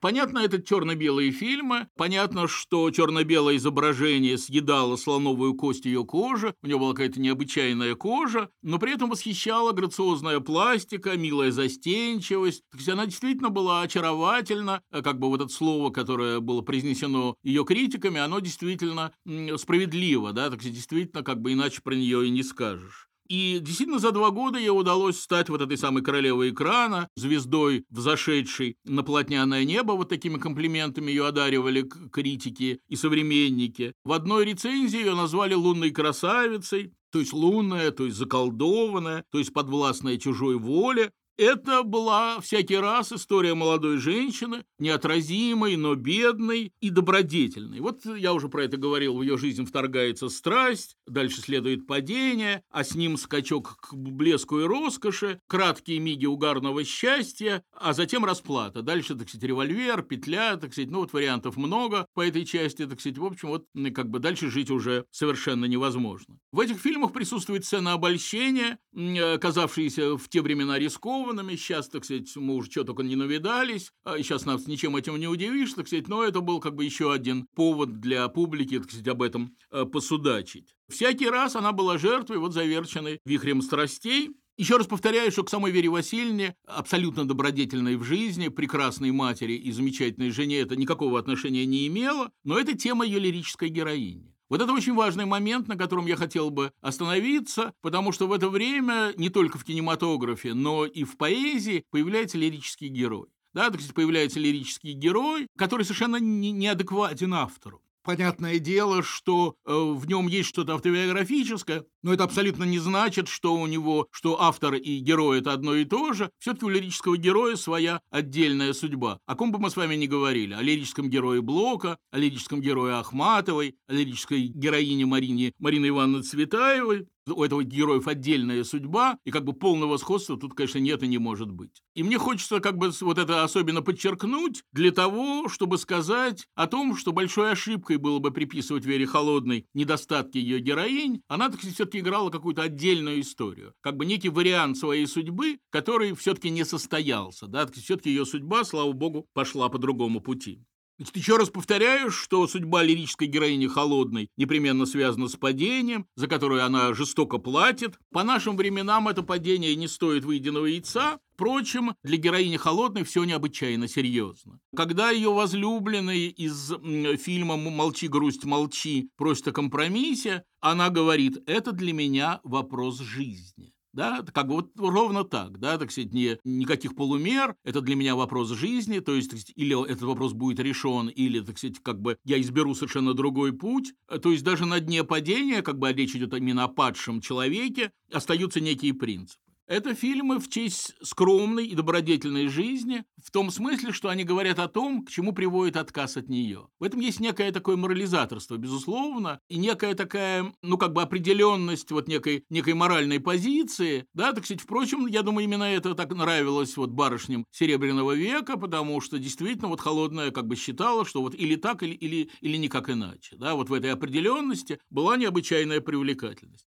Понятно, 0.00 0.38
это 0.38 0.62
черно-белые 0.62 1.30
фильмы. 1.30 1.88
Понятно, 1.94 2.48
что 2.48 2.90
черно-белое 2.90 3.56
изображение 3.56 4.38
съедало 4.38 4.96
слоновую 4.96 5.54
кость 5.54 5.84
ее 5.84 6.04
кожи. 6.04 6.54
У 6.62 6.66
нее 6.66 6.78
была 6.78 6.92
какая-то 6.92 7.20
необычайная 7.20 7.94
кожа, 7.94 8.48
но 8.62 8.78
при 8.78 8.94
этом 8.94 9.10
восхищала 9.10 9.72
грациозная 9.72 10.40
пластика, 10.40 11.18
милая 11.18 11.50
застенчивость. 11.50 12.62
То 12.70 12.78
есть 12.78 12.88
она 12.88 13.04
действительно 13.04 13.50
была 13.50 13.82
очаровательна. 13.82 14.80
Как 14.90 15.18
бы 15.18 15.28
вот 15.28 15.42
это 15.42 15.52
слово, 15.52 15.90
которое 15.90 16.40
было 16.40 16.62
произнесено 16.62 17.36
ее 17.42 17.66
критиками, 17.66 18.20
оно 18.20 18.40
действительно 18.40 19.12
справедливо, 19.56 20.32
да, 20.32 20.48
так 20.48 20.60
действительно 20.60 21.22
как 21.22 21.42
бы 21.42 21.52
иначе 21.52 21.82
про 21.82 21.94
нее 21.94 22.26
и 22.26 22.30
не 22.30 22.42
скажешь. 22.42 23.09
И 23.30 23.60
действительно 23.60 24.00
за 24.00 24.10
два 24.10 24.32
года 24.32 24.58
ей 24.58 24.70
удалось 24.70 25.20
стать 25.20 25.48
вот 25.50 25.62
этой 25.62 25.78
самой 25.78 26.02
королевой 26.02 26.50
экрана, 26.50 27.08
звездой, 27.14 27.84
взошедшей 27.88 28.76
на 28.84 29.04
полотняное 29.04 29.64
небо. 29.64 29.92
Вот 29.92 30.08
такими 30.08 30.36
комплиментами 30.36 31.12
ее 31.12 31.28
одаривали 31.28 31.88
критики 32.10 32.80
и 32.88 32.96
современники. 32.96 33.94
В 34.04 34.12
одной 34.14 34.46
рецензии 34.46 34.98
ее 34.98 35.14
назвали 35.14 35.54
лунной 35.54 35.92
красавицей, 35.92 36.92
то 37.12 37.20
есть 37.20 37.32
лунная, 37.32 37.92
то 37.92 38.04
есть 38.04 38.16
заколдованная, 38.16 39.24
то 39.30 39.38
есть 39.38 39.52
подвластная 39.52 40.16
чужой 40.16 40.56
воле. 40.56 41.12
Это 41.40 41.84
была 41.84 42.38
всякий 42.42 42.76
раз 42.76 43.12
история 43.12 43.54
молодой 43.54 43.96
женщины, 43.96 44.62
неотразимой, 44.78 45.76
но 45.76 45.94
бедной 45.94 46.74
и 46.82 46.90
добродетельной. 46.90 47.80
Вот 47.80 48.04
я 48.04 48.34
уже 48.34 48.50
про 48.50 48.64
это 48.64 48.76
говорил, 48.76 49.16
в 49.16 49.22
ее 49.22 49.38
жизнь 49.38 49.64
вторгается 49.64 50.28
страсть, 50.28 50.98
дальше 51.06 51.40
следует 51.40 51.86
падение, 51.86 52.62
а 52.68 52.84
с 52.84 52.94
ним 52.94 53.16
скачок 53.16 53.78
к 53.80 53.94
блеску 53.94 54.60
и 54.60 54.64
роскоши, 54.64 55.40
краткие 55.46 55.98
миги 55.98 56.26
угарного 56.26 56.84
счастья, 56.84 57.64
а 57.72 57.94
затем 57.94 58.26
расплата. 58.26 58.82
Дальше, 58.82 59.14
так 59.14 59.30
сказать, 59.30 59.48
револьвер, 59.48 60.02
петля, 60.02 60.58
так 60.58 60.74
сказать, 60.74 60.90
ну 60.90 60.98
вот 60.98 61.14
вариантов 61.14 61.56
много 61.56 62.06
по 62.12 62.20
этой 62.20 62.44
части, 62.44 62.84
так 62.84 63.00
сказать, 63.00 63.16
в 63.16 63.24
общем, 63.24 63.48
вот 63.48 63.64
как 63.94 64.10
бы 64.10 64.18
дальше 64.18 64.50
жить 64.50 64.70
уже 64.70 65.06
совершенно 65.10 65.64
невозможно. 65.64 66.38
В 66.52 66.60
этих 66.60 66.78
фильмах 66.80 67.14
присутствует 67.14 67.64
сцена 67.64 67.94
обольщения, 67.94 68.78
оказавшиеся 68.92 70.18
в 70.18 70.28
те 70.28 70.42
времена 70.42 70.78
рискованной, 70.78 71.29
рискованными. 71.30 71.56
Сейчас, 71.56 71.88
так 71.88 72.04
сказать, 72.04 72.34
мы 72.36 72.54
уже 72.54 72.70
что 72.70 72.84
только 72.84 73.02
не 73.02 73.16
навидались. 73.16 73.92
А 74.04 74.18
сейчас 74.18 74.44
нас 74.44 74.66
ничем 74.66 74.96
этим 74.96 75.16
не 75.18 75.28
удивишь, 75.28 75.72
так 75.72 75.86
сказать. 75.86 76.08
Но 76.08 76.24
это 76.24 76.40
был 76.40 76.60
как 76.60 76.74
бы 76.74 76.84
еще 76.84 77.12
один 77.12 77.46
повод 77.54 78.00
для 78.00 78.28
публики, 78.28 78.78
так 78.78 78.88
сказать, 78.88 79.08
об 79.08 79.22
этом 79.22 79.56
э, 79.70 79.84
посудачить. 79.84 80.74
Всякий 80.88 81.28
раз 81.28 81.56
она 81.56 81.72
была 81.72 81.98
жертвой 81.98 82.38
вот 82.38 82.52
заверченной 82.52 83.20
вихрем 83.24 83.62
страстей. 83.62 84.30
Еще 84.56 84.76
раз 84.76 84.86
повторяю, 84.86 85.32
что 85.32 85.42
к 85.42 85.48
самой 85.48 85.72
Вере 85.72 85.88
Васильевне, 85.88 86.54
абсолютно 86.66 87.26
добродетельной 87.26 87.96
в 87.96 88.04
жизни, 88.04 88.48
прекрасной 88.48 89.10
матери 89.10 89.54
и 89.54 89.72
замечательной 89.72 90.30
жене, 90.30 90.60
это 90.60 90.76
никакого 90.76 91.18
отношения 91.18 91.64
не 91.64 91.86
имело, 91.86 92.30
но 92.44 92.58
это 92.58 92.76
тема 92.76 93.06
ее 93.06 93.20
лирической 93.20 93.70
героини. 93.70 94.34
Вот 94.50 94.60
это 94.60 94.72
очень 94.72 94.94
важный 94.94 95.26
момент, 95.26 95.68
на 95.68 95.76
котором 95.76 96.06
я 96.06 96.16
хотел 96.16 96.50
бы 96.50 96.72
остановиться, 96.80 97.72
потому 97.82 98.10
что 98.10 98.26
в 98.26 98.32
это 98.32 98.48
время 98.48 99.14
не 99.16 99.28
только 99.28 99.58
в 99.58 99.64
кинематографе, 99.64 100.54
но 100.54 100.84
и 100.84 101.04
в 101.04 101.16
поэзии 101.16 101.84
появляется 101.90 102.36
лирический 102.36 102.88
герой. 102.88 103.28
Да, 103.54 103.66
так 103.70 103.76
сказать, 103.76 103.94
появляется 103.94 104.40
лирический 104.40 104.92
герой, 104.92 105.46
который 105.56 105.84
совершенно 105.84 106.16
не, 106.16 106.50
неадекватен 106.50 107.32
автору. 107.32 107.80
Понятное 108.10 108.58
дело, 108.58 109.04
что 109.04 109.54
э, 109.64 109.72
в 109.72 110.04
нем 110.08 110.26
есть 110.26 110.48
что-то 110.48 110.74
автобиографическое, 110.74 111.84
но 112.02 112.12
это 112.12 112.24
абсолютно 112.24 112.64
не 112.64 112.80
значит, 112.80 113.28
что 113.28 113.54
у 113.54 113.68
него, 113.68 114.08
что 114.10 114.42
автор 114.42 114.74
и 114.74 114.98
герой 114.98 115.38
это 115.38 115.52
одно 115.52 115.76
и 115.76 115.84
то 115.84 116.12
же. 116.12 116.28
Все-таки 116.40 116.64
у 116.64 116.70
лирического 116.70 117.16
героя 117.16 117.54
своя 117.54 118.00
отдельная 118.10 118.72
судьба. 118.72 119.20
О 119.26 119.36
ком 119.36 119.52
бы 119.52 119.60
мы 119.60 119.70
с 119.70 119.76
вами 119.76 119.94
не 119.94 120.08
говорили, 120.08 120.54
о 120.54 120.60
лирическом 120.60 121.08
герое 121.08 121.40
Блока, 121.40 121.98
о 122.10 122.18
лирическом 122.18 122.60
герое 122.60 122.98
Ахматовой, 122.98 123.76
о 123.86 123.92
лирической 123.92 124.48
героине 124.48 125.06
Марине, 125.06 125.52
Марины 125.60 125.86
Ивановны 125.86 126.24
Цветаевой, 126.24 127.06
у 127.34 127.44
этого 127.44 127.64
героев 127.64 128.08
отдельная 128.08 128.64
судьба, 128.64 129.18
и 129.24 129.30
как 129.30 129.44
бы 129.44 129.52
полного 129.52 129.96
сходства 129.96 130.38
тут, 130.38 130.54
конечно, 130.54 130.78
нет 130.78 131.02
и 131.02 131.08
не 131.08 131.18
может 131.18 131.50
быть. 131.50 131.82
И 131.94 132.02
мне 132.02 132.18
хочется 132.18 132.60
как 132.60 132.76
бы 132.76 132.90
вот 133.00 133.18
это 133.18 133.44
особенно 133.44 133.82
подчеркнуть 133.82 134.62
для 134.72 134.90
того, 134.90 135.48
чтобы 135.48 135.78
сказать 135.78 136.46
о 136.54 136.66
том, 136.66 136.96
что 136.96 137.12
большой 137.12 137.52
ошибкой 137.52 137.96
было 137.96 138.18
бы 138.18 138.30
приписывать 138.30 138.84
Вере 138.84 139.06
Холодной 139.06 139.66
недостатки 139.74 140.38
ее 140.38 140.60
героинь. 140.60 141.22
Она, 141.28 141.48
так 141.48 141.60
все-таки 141.60 142.00
играла 142.00 142.30
какую-то 142.30 142.62
отдельную 142.62 143.20
историю, 143.20 143.74
как 143.80 143.96
бы 143.96 144.06
некий 144.06 144.28
вариант 144.28 144.78
своей 144.78 145.06
судьбы, 145.06 145.58
который 145.70 146.14
все-таки 146.14 146.50
не 146.50 146.64
состоялся. 146.64 147.46
Да? 147.46 147.66
Все-таки 147.66 148.10
ее 148.10 148.24
судьба, 148.24 148.64
слава 148.64 148.92
богу, 148.92 149.26
пошла 149.32 149.68
по 149.68 149.78
другому 149.78 150.20
пути. 150.20 150.64
Значит, 151.00 151.16
еще 151.16 151.38
раз 151.38 151.48
повторяю, 151.48 152.10
что 152.10 152.46
судьба 152.46 152.82
лирической 152.82 153.26
героини 153.26 153.66
Холодной 153.66 154.28
непременно 154.36 154.84
связана 154.84 155.28
с 155.28 155.36
падением, 155.36 156.06
за 156.14 156.26
которое 156.26 156.62
она 156.62 156.92
жестоко 156.92 157.38
платит. 157.38 157.98
По 158.12 158.22
нашим 158.22 158.54
временам 158.54 159.08
это 159.08 159.22
падение 159.22 159.74
не 159.76 159.88
стоит 159.88 160.26
выеденного 160.26 160.66
яйца. 160.66 161.18
Впрочем, 161.32 161.94
для 162.02 162.18
героини 162.18 162.58
Холодной 162.58 163.04
все 163.04 163.24
необычайно 163.24 163.88
серьезно. 163.88 164.60
Когда 164.76 165.08
ее 165.08 165.32
возлюбленный 165.32 166.26
из 166.26 166.70
фильма 167.18 167.56
«Молчи, 167.56 168.06
грусть, 168.06 168.44
молчи» 168.44 169.08
просит 169.16 169.48
о 169.48 169.52
компромиссе, 169.52 170.44
она 170.60 170.90
говорит 170.90 171.42
«это 171.46 171.72
для 171.72 171.94
меня 171.94 172.40
вопрос 172.44 173.00
жизни». 173.00 173.72
Да, 173.92 174.22
как 174.32 174.46
бы 174.46 174.54
вот 174.54 174.70
ровно 174.76 175.24
так, 175.24 175.58
да, 175.58 175.76
так 175.76 175.90
сказать, 175.90 176.12
не, 176.12 176.38
никаких 176.44 176.94
полумер, 176.94 177.56
это 177.64 177.80
для 177.80 177.96
меня 177.96 178.14
вопрос 178.14 178.50
жизни, 178.50 179.00
то 179.00 179.16
есть, 179.16 179.28
сказать, 179.28 179.52
или 179.56 179.84
этот 179.84 180.02
вопрос 180.02 180.32
будет 180.32 180.60
решен, 180.60 181.08
или, 181.08 181.40
так 181.40 181.58
сказать, 181.58 181.80
как 181.82 182.00
бы 182.00 182.16
я 182.24 182.40
изберу 182.40 182.74
совершенно 182.74 183.14
другой 183.14 183.52
путь, 183.52 183.92
то 184.22 184.30
есть 184.30 184.44
даже 184.44 184.64
на 184.64 184.78
дне 184.78 185.02
падения, 185.02 185.62
как 185.62 185.78
бы 185.78 185.92
речь 185.92 186.14
идет 186.14 186.34
именно 186.34 186.64
о 186.64 186.68
падшем 186.68 187.20
человеке, 187.20 187.90
остаются 188.12 188.60
некие 188.60 188.94
принципы. 188.94 189.49
Это 189.70 189.94
фильмы 189.94 190.40
в 190.40 190.48
честь 190.48 190.96
скромной 191.00 191.64
и 191.64 191.76
добродетельной 191.76 192.48
жизни, 192.48 193.04
в 193.22 193.30
том 193.30 193.52
смысле, 193.52 193.92
что 193.92 194.08
они 194.08 194.24
говорят 194.24 194.58
о 194.58 194.66
том, 194.66 195.04
к 195.04 195.10
чему 195.10 195.32
приводит 195.32 195.76
отказ 195.76 196.16
от 196.16 196.28
нее. 196.28 196.66
В 196.80 196.82
этом 196.82 196.98
есть 196.98 197.20
некое 197.20 197.52
такое 197.52 197.76
морализаторство, 197.76 198.56
безусловно, 198.56 199.38
и 199.48 199.58
некая 199.58 199.94
такая, 199.94 200.52
ну, 200.60 200.76
как 200.76 200.92
бы 200.92 201.02
определенность 201.02 201.92
вот 201.92 202.08
некой, 202.08 202.44
некой 202.50 202.74
моральной 202.74 203.20
позиции, 203.20 204.06
да, 204.12 204.32
так 204.32 204.44
сказать, 204.44 204.60
впрочем, 204.60 205.06
я 205.06 205.22
думаю, 205.22 205.44
именно 205.44 205.62
это 205.62 205.94
так 205.94 206.12
нравилось 206.12 206.76
вот 206.76 206.90
барышням 206.90 207.46
Серебряного 207.52 208.16
века, 208.16 208.56
потому 208.56 209.00
что 209.00 209.20
действительно 209.20 209.68
вот 209.68 209.80
холодная 209.80 210.32
как 210.32 210.48
бы 210.48 210.56
считала, 210.56 211.04
что 211.04 211.22
вот 211.22 211.36
или 211.36 211.54
так, 211.54 211.84
или, 211.84 211.94
или, 211.94 212.28
или 212.40 212.56
никак 212.56 212.90
иначе, 212.90 213.36
да, 213.36 213.54
вот 213.54 213.68
в 213.68 213.72
этой 213.72 213.92
определенности 213.92 214.80
была 214.90 215.16
необычайная 215.16 215.80
привлекательность. 215.80 216.66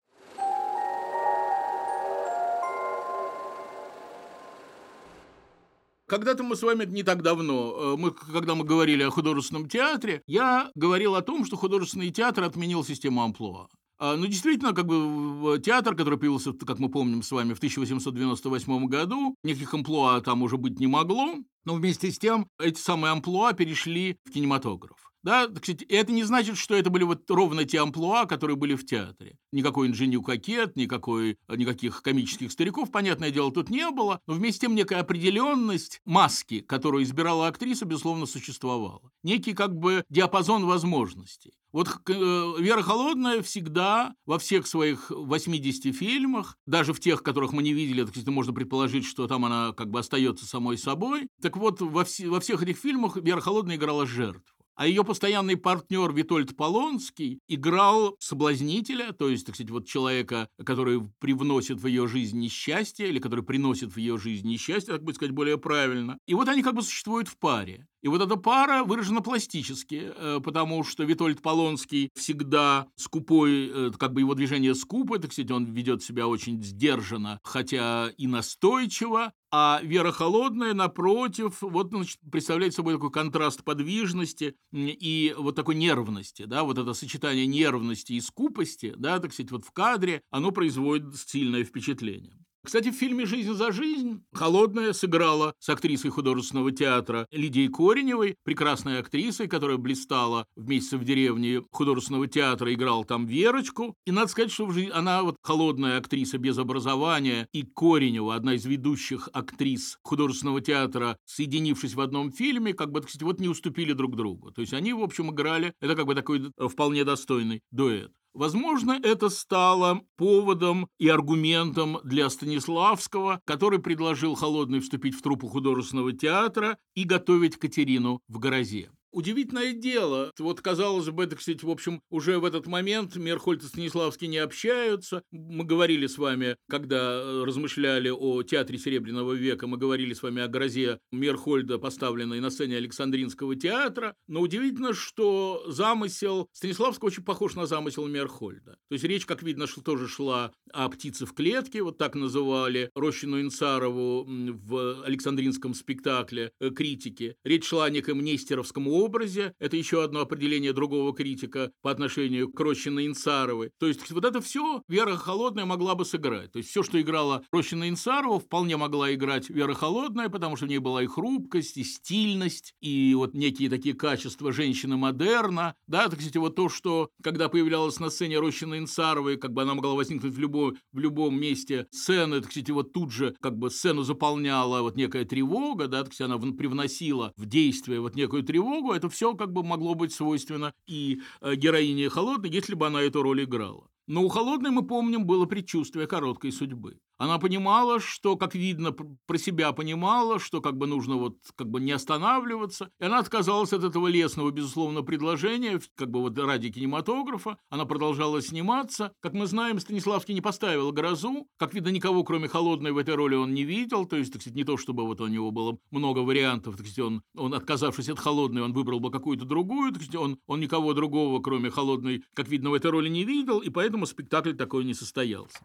Когда-то 6.09 6.41
мы 6.43 6.55
с 6.55 6.63
вами, 6.63 6.85
не 6.85 7.03
так 7.03 7.21
давно, 7.21 7.93
э, 7.93 7.95
мы, 7.95 8.11
когда 8.11 8.55
мы 8.55 8.65
говорили 8.65 9.03
о 9.03 9.11
художественном 9.11 9.69
театре, 9.69 10.23
я 10.25 10.71
говорил 10.73 11.13
о 11.13 11.21
том, 11.21 11.45
что 11.45 11.55
художественный 11.55 12.09
театр 12.09 12.43
отменил 12.43 12.83
систему 12.83 13.21
амплуа. 13.21 13.67
А, 13.99 14.15
ну, 14.15 14.25
действительно, 14.25 14.73
как 14.73 14.87
бы 14.87 15.59
театр, 15.59 15.95
который 15.95 16.17
появился, 16.17 16.53
как 16.53 16.79
мы 16.79 16.89
помним 16.89 17.21
с 17.21 17.31
вами, 17.31 17.53
в 17.53 17.57
1898 17.57 18.87
году, 18.87 19.35
никаких 19.43 19.71
амплуа 19.73 20.19
там 20.21 20.41
уже 20.41 20.57
быть 20.57 20.79
не 20.79 20.87
могло, 20.87 21.35
но 21.65 21.75
вместе 21.75 22.09
с 22.09 22.17
тем 22.17 22.47
эти 22.59 22.79
самые 22.79 23.11
амплуа 23.11 23.53
перешли 23.53 24.17
в 24.25 24.31
кинематограф. 24.31 25.08
Да, 25.23 25.47
кстати, 25.47 25.83
это 25.85 26.11
не 26.11 26.23
значит, 26.23 26.57
что 26.57 26.75
это 26.75 26.89
были 26.89 27.03
вот 27.03 27.29
ровно 27.29 27.65
те 27.65 27.81
амплуа, 27.81 28.25
которые 28.25 28.55
были 28.55 28.75
в 28.75 28.85
театре. 28.85 29.37
Никакой 29.51 29.87
инженю 29.87 30.21
кокет, 30.21 30.75
никакой, 30.75 31.37
никаких 31.49 32.01
комических 32.01 32.51
стариков, 32.51 32.91
понятное 32.91 33.31
дело, 33.31 33.51
тут 33.51 33.69
не 33.69 33.89
было, 33.91 34.21
но 34.27 34.33
вместе 34.33 34.57
с 34.57 34.61
тем 34.61 34.75
некая 34.75 35.01
определенность 35.01 36.01
маски, 36.05 36.61
которую 36.61 37.03
избирала 37.03 37.47
актриса, 37.47 37.85
безусловно, 37.85 38.25
существовала. 38.25 39.11
Некий 39.23 39.53
как 39.53 39.75
бы 39.75 40.03
диапазон 40.09 40.65
возможностей. 40.65 41.53
Вот 41.71 41.87
э, 42.07 42.53
Вера 42.59 42.81
Холодная 42.81 43.43
всегда 43.43 44.15
во 44.25 44.39
всех 44.39 44.65
своих 44.65 45.11
80 45.11 45.95
фильмах, 45.95 46.57
даже 46.65 46.93
в 46.93 46.99
тех, 46.99 47.21
которых 47.21 47.51
мы 47.53 47.61
не 47.61 47.73
видели, 47.73 48.01
так 48.01 48.11
сказать, 48.11 48.27
можно 48.29 48.53
предположить, 48.53 49.05
что 49.05 49.27
там 49.27 49.45
она 49.45 49.73
как 49.73 49.91
бы 49.91 49.99
остается 49.99 50.47
самой 50.47 50.77
собой. 50.77 51.27
Так 51.41 51.57
вот, 51.57 51.81
во, 51.81 52.05
вс 52.05 52.21
во 52.21 52.39
всех 52.39 52.63
этих 52.63 52.77
фильмах 52.77 53.17
Вера 53.17 53.41
Холодная 53.41 53.75
играла 53.75 54.07
жертву 54.07 54.58
а 54.79 54.87
ее 54.87 55.03
постоянный 55.03 55.57
партнер 55.57 56.13
Витольд 56.13 56.55
Полонский 56.55 57.41
играл 57.49 58.15
соблазнителя, 58.19 59.11
то 59.11 59.27
есть, 59.27 59.45
так 59.45 59.55
сказать, 59.55 59.71
вот 59.71 59.85
человека, 59.85 60.47
который 60.65 61.01
привносит 61.19 61.81
в 61.81 61.85
ее 61.85 62.07
жизнь 62.07 62.39
несчастье, 62.39 63.09
или 63.09 63.19
который 63.19 63.43
приносит 63.43 63.91
в 63.91 63.97
ее 63.97 64.17
жизнь 64.17 64.47
несчастье, 64.47 64.93
так 64.93 65.03
бы 65.03 65.13
сказать, 65.13 65.35
более 65.35 65.57
правильно. 65.57 66.17
И 66.27 66.33
вот 66.33 66.47
они 66.47 66.63
как 66.63 66.75
бы 66.75 66.81
существуют 66.81 67.27
в 67.27 67.37
паре. 67.37 67.87
И 68.01 68.07
вот 68.07 68.21
эта 68.21 68.37
пара 68.37 68.83
выражена 68.83 69.21
пластически, 69.21 70.11
э, 70.15 70.39
потому 70.43 70.83
что 70.83 71.03
Витольд 71.03 71.41
Полонский 71.41 72.09
всегда 72.15 72.87
скупой, 72.95 73.67
э, 73.67 73.91
как 73.97 74.13
бы 74.13 74.21
его 74.21 74.35
движение 74.35 74.73
скупо, 74.73 75.19
так 75.19 75.33
сказать, 75.33 75.51
он 75.51 75.65
ведет 75.65 76.01
себя 76.01 76.27
очень 76.27 76.63
сдержанно, 76.63 77.39
хотя 77.43 78.09
и 78.17 78.27
настойчиво, 78.27 79.33
а 79.51 79.81
Вера 79.83 80.11
Холодная, 80.11 80.73
напротив, 80.73 81.57
вот 81.61 81.89
значит, 81.89 82.19
представляет 82.31 82.73
собой 82.73 82.93
такой 82.93 83.11
контраст 83.11 83.63
подвижности 83.63 84.55
и 84.71 85.35
вот 85.37 85.55
такой 85.55 85.75
нервности, 85.75 86.45
да, 86.45 86.63
вот 86.63 86.77
это 86.77 86.93
сочетание 86.93 87.47
нервности 87.47 88.13
и 88.13 88.21
скупости, 88.21 88.93
да, 88.95 89.19
так 89.19 89.33
сказать, 89.33 89.51
вот 89.51 89.65
в 89.65 89.71
кадре, 89.71 90.21
оно 90.29 90.51
производит 90.51 91.17
сильное 91.17 91.65
впечатление. 91.65 92.38
Кстати, 92.61 92.91
в 92.91 92.95
фильме 92.95 93.25
«Жизнь 93.25 93.53
за 93.53 93.71
жизнь» 93.71 94.21
Холодная 94.33 94.91
сыграла 94.91 95.53
с 95.59 95.69
актрисой 95.69 96.11
художественного 96.11 96.71
театра 96.71 97.25
Лидией 97.31 97.69
Кореневой, 97.69 98.35
прекрасной 98.43 98.99
актрисой, 98.99 99.47
которая 99.47 99.77
блистала 99.77 100.45
в 100.57 100.67
«Месяце 100.67 100.97
в 100.97 101.05
деревне» 101.05 101.63
художественного 101.71 102.27
театра, 102.27 102.73
играла 102.73 103.05
там 103.05 103.25
Верочку. 103.25 103.95
И 104.05 104.11
надо 104.11 104.27
сказать, 104.27 104.51
что 104.51 104.69
она 104.93 105.23
вот 105.23 105.37
холодная 105.41 105.97
актриса 105.97 106.37
без 106.37 106.57
образования, 106.57 107.47
и 107.53 107.63
Коренева, 107.63 108.35
одна 108.35 108.55
из 108.55 108.65
ведущих 108.65 109.29
актрис 109.31 109.97
художественного 110.03 110.59
театра, 110.59 111.17
соединившись 111.25 111.93
в 111.93 112.01
одном 112.01 112.31
фильме, 112.31 112.73
как 112.73 112.91
бы, 112.91 113.01
кстати, 113.01 113.23
вот 113.23 113.39
не 113.39 113.47
уступили 113.47 113.93
друг 113.93 114.17
другу. 114.17 114.51
То 114.51 114.59
есть 114.61 114.73
они, 114.73 114.91
в 114.91 115.01
общем, 115.01 115.31
играли, 115.31 115.73
это 115.79 115.95
как 115.95 116.05
бы 116.05 116.13
такой 116.13 116.51
вполне 116.69 117.05
достойный 117.05 117.61
дуэт. 117.71 118.11
Возможно, 118.33 118.99
это 119.01 119.29
стало 119.29 120.01
поводом 120.15 120.87
и 120.99 121.09
аргументом 121.09 121.97
для 122.03 122.29
Станиславского, 122.29 123.41
который 123.45 123.79
предложил 123.79 124.35
Холодный 124.35 124.79
вступить 124.79 125.15
в 125.15 125.21
труппу 125.21 125.47
художественного 125.47 126.13
театра 126.13 126.77
и 126.93 127.03
готовить 127.03 127.57
Катерину 127.57 128.21
в 128.27 128.37
«Грозе». 128.39 128.91
Удивительное 129.11 129.73
дело. 129.73 130.31
Вот, 130.37 130.61
казалось 130.61 131.09
бы, 131.09 131.23
это, 131.23 131.35
кстати, 131.35 131.65
в 131.65 131.69
общем, 131.69 132.01
уже 132.11 132.37
в 132.37 132.45
этот 132.45 132.67
момент 132.67 133.15
Мерхольд 133.15 133.63
и 133.63 133.65
Станиславский 133.65 134.27
не 134.27 134.37
общаются. 134.37 135.23
Мы 135.31 135.63
говорили 135.63 136.05
с 136.05 136.17
вами, 136.17 136.57
когда 136.69 137.13
э, 137.13 137.43
размышляли 137.43 138.09
о 138.09 138.43
театре 138.43 138.77
Серебряного 138.77 139.33
века, 139.33 139.65
мы 139.65 139.77
говорили 139.77 140.13
с 140.13 140.21
вами 140.21 140.43
о 140.43 140.47
грозе 140.47 140.99
Мерхольда, 141.11 141.79
поставленной 141.79 142.39
на 142.39 142.51
сцене 142.51 142.77
Александринского 142.77 143.55
театра. 143.55 144.15
Но 144.27 144.41
удивительно, 144.41 144.93
что 144.93 145.63
замысел 145.67 146.47
Станиславского 146.51 147.07
очень 147.07 147.23
похож 147.23 147.55
на 147.55 147.65
замысел 147.65 148.05
Мерхольда. 148.05 148.77
То 148.89 148.93
есть 148.93 149.05
речь, 149.05 149.25
как 149.25 149.41
видно, 149.41 149.65
что 149.65 149.81
тоже 149.81 150.07
шла 150.07 150.51
о 150.71 150.87
птице 150.89 151.25
в 151.25 151.33
клетке, 151.33 151.81
вот 151.81 151.97
так 151.97 152.13
называли 152.13 152.91
Рощину 152.93 153.41
Инцарову 153.41 154.25
в 154.27 155.03
Александринском 155.03 155.73
спектакле 155.73 156.51
э, 156.59 156.69
критики. 156.69 157.35
Речь 157.43 157.65
шла 157.65 157.85
о 157.85 157.89
неком 157.89 158.23
Нестеровском 158.23 158.87
образе. 159.03 159.53
Это 159.59 159.77
еще 159.77 160.03
одно 160.03 160.21
определение 160.21 160.73
другого 160.73 161.13
критика 161.13 161.71
по 161.81 161.91
отношению 161.91 162.51
к 162.51 162.59
Рощино 162.59 163.05
Инцаровой. 163.05 163.71
То 163.79 163.87
есть 163.87 164.09
вот 164.11 164.25
это 164.25 164.41
все 164.41 164.83
Вера 164.87 165.15
Холодная 165.15 165.65
могла 165.65 165.95
бы 165.95 166.05
сыграть. 166.05 166.51
То 166.51 166.57
есть 166.57 166.69
все, 166.69 166.83
что 166.83 166.99
играла 167.01 167.43
Рощина 167.51 167.89
Инцарова, 167.89 168.39
вполне 168.39 168.77
могла 168.77 169.13
играть 169.13 169.49
Вера 169.49 169.73
Холодная, 169.73 170.29
потому 170.29 170.55
что 170.55 170.65
в 170.65 170.69
ней 170.69 170.79
была 170.79 171.03
и 171.03 171.07
хрупкость, 171.07 171.77
и 171.77 171.83
стильность, 171.83 172.73
и 172.81 173.13
вот 173.15 173.33
некие 173.33 173.69
такие 173.69 173.95
качества 173.95 174.51
женщины 174.51 174.97
модерна. 174.97 175.75
Да, 175.87 176.07
так 176.07 176.19
кстати, 176.19 176.37
вот 176.37 176.55
то, 176.55 176.69
что 176.69 177.09
когда 177.23 177.49
появлялась 177.49 177.99
на 177.99 178.09
сцене 178.09 178.39
Рощина 178.39 178.77
Инцаровой, 178.77 179.37
как 179.37 179.53
бы 179.53 179.61
она 179.61 179.73
могла 179.73 179.93
возникнуть 179.93 180.33
в, 180.33 180.39
любой, 180.39 180.77
в 180.91 180.99
любом 180.99 181.39
месте 181.39 181.87
сцены, 181.91 182.41
так 182.41 182.49
кстати, 182.49 182.71
вот 182.71 182.93
тут 182.93 183.11
же 183.11 183.35
как 183.41 183.57
бы 183.57 183.69
сцену 183.69 184.03
заполняла 184.03 184.81
вот 184.81 184.95
некая 184.95 185.25
тревога, 185.25 185.87
да, 185.87 186.03
так 186.03 186.13
сказать, 186.13 186.31
она 186.31 186.51
привносила 186.53 187.33
в 187.37 187.45
действие 187.45 187.99
вот 187.99 188.15
некую 188.15 188.43
тревогу, 188.43 188.88
это 188.93 189.09
все 189.09 189.35
как 189.35 189.51
бы 189.53 189.63
могло 189.63 189.95
быть 189.95 190.13
свойственно 190.13 190.73
и 190.87 191.21
э, 191.41 191.55
героине 191.55 192.09
Холодной, 192.09 192.49
если 192.49 192.75
бы 192.75 192.87
она 192.87 193.01
эту 193.01 193.21
роль 193.21 193.43
играла. 193.43 193.89
Но 194.07 194.23
у 194.23 194.29
Холодной, 194.29 194.71
мы 194.71 194.85
помним, 194.87 195.25
было 195.25 195.45
предчувствие 195.45 196.07
короткой 196.07 196.51
судьбы. 196.51 196.99
Она 197.19 197.37
понимала, 197.37 197.99
что, 197.99 198.37
как 198.37 198.55
видно, 198.55 198.93
про 198.93 199.37
себя 199.37 199.73
понимала, 199.73 200.39
что 200.39 200.61
как 200.61 200.77
бы 200.77 200.87
нужно 200.87 201.17
вот 201.17 201.35
как 201.55 201.69
бы 201.69 201.81
не 201.81 201.91
останавливаться. 201.91 202.91
И 202.97 203.03
она 203.03 203.19
отказалась 203.19 203.73
от 203.73 203.83
этого 203.83 204.07
лесного, 204.07 204.51
безусловно, 204.51 205.01
предложения, 205.01 205.81
как 205.95 206.09
бы 206.09 206.21
вот 206.21 206.39
ради 206.39 206.71
кинематографа. 206.71 207.57
Она 207.69 207.83
продолжала 207.83 208.41
сниматься. 208.41 209.11
Как 209.19 209.33
мы 209.33 209.47
знаем, 209.47 209.81
Станиславский 209.81 210.33
не 210.33 210.39
поставил 210.39 210.93
«Грозу». 210.93 211.49
Как 211.57 211.73
видно, 211.73 211.89
никого, 211.89 212.23
кроме 212.23 212.47
Холодной, 212.47 212.93
в 212.93 212.97
этой 212.97 213.15
роли 213.15 213.35
он 213.35 213.53
не 213.53 213.65
видел. 213.65 214.05
То 214.05 214.15
есть, 214.15 214.31
так 214.31 214.41
сказать, 214.41 214.55
не 214.55 214.63
то, 214.63 214.77
чтобы 214.77 215.05
вот 215.05 215.19
у 215.19 215.27
него 215.27 215.51
было 215.51 215.77
много 215.91 216.19
вариантов. 216.19 216.77
Так 216.77 216.87
сказать, 216.87 216.99
он, 216.99 217.23
он 217.35 217.53
отказавшись 217.53 218.07
от 218.07 218.19
Холодной, 218.19 218.61
он 218.61 218.71
выбрал 218.71 219.01
бы 219.01 219.11
какую-то 219.11 219.43
другую. 219.43 219.91
Так 219.91 220.03
сказать, 220.03 220.21
он, 220.21 220.39
он 220.47 220.61
никого 220.61 220.93
другого, 220.93 221.41
кроме 221.41 221.69
Холодной, 221.69 222.23
как 222.33 222.47
видно, 222.47 222.69
в 222.69 222.75
этой 222.75 222.91
роли 222.91 223.09
не 223.09 223.25
видел. 223.25 223.59
И 223.59 223.69
поэтому 223.69 224.05
спектакль 224.05 224.53
такой 224.53 224.85
не 224.85 224.93
состоялся. 224.93 225.59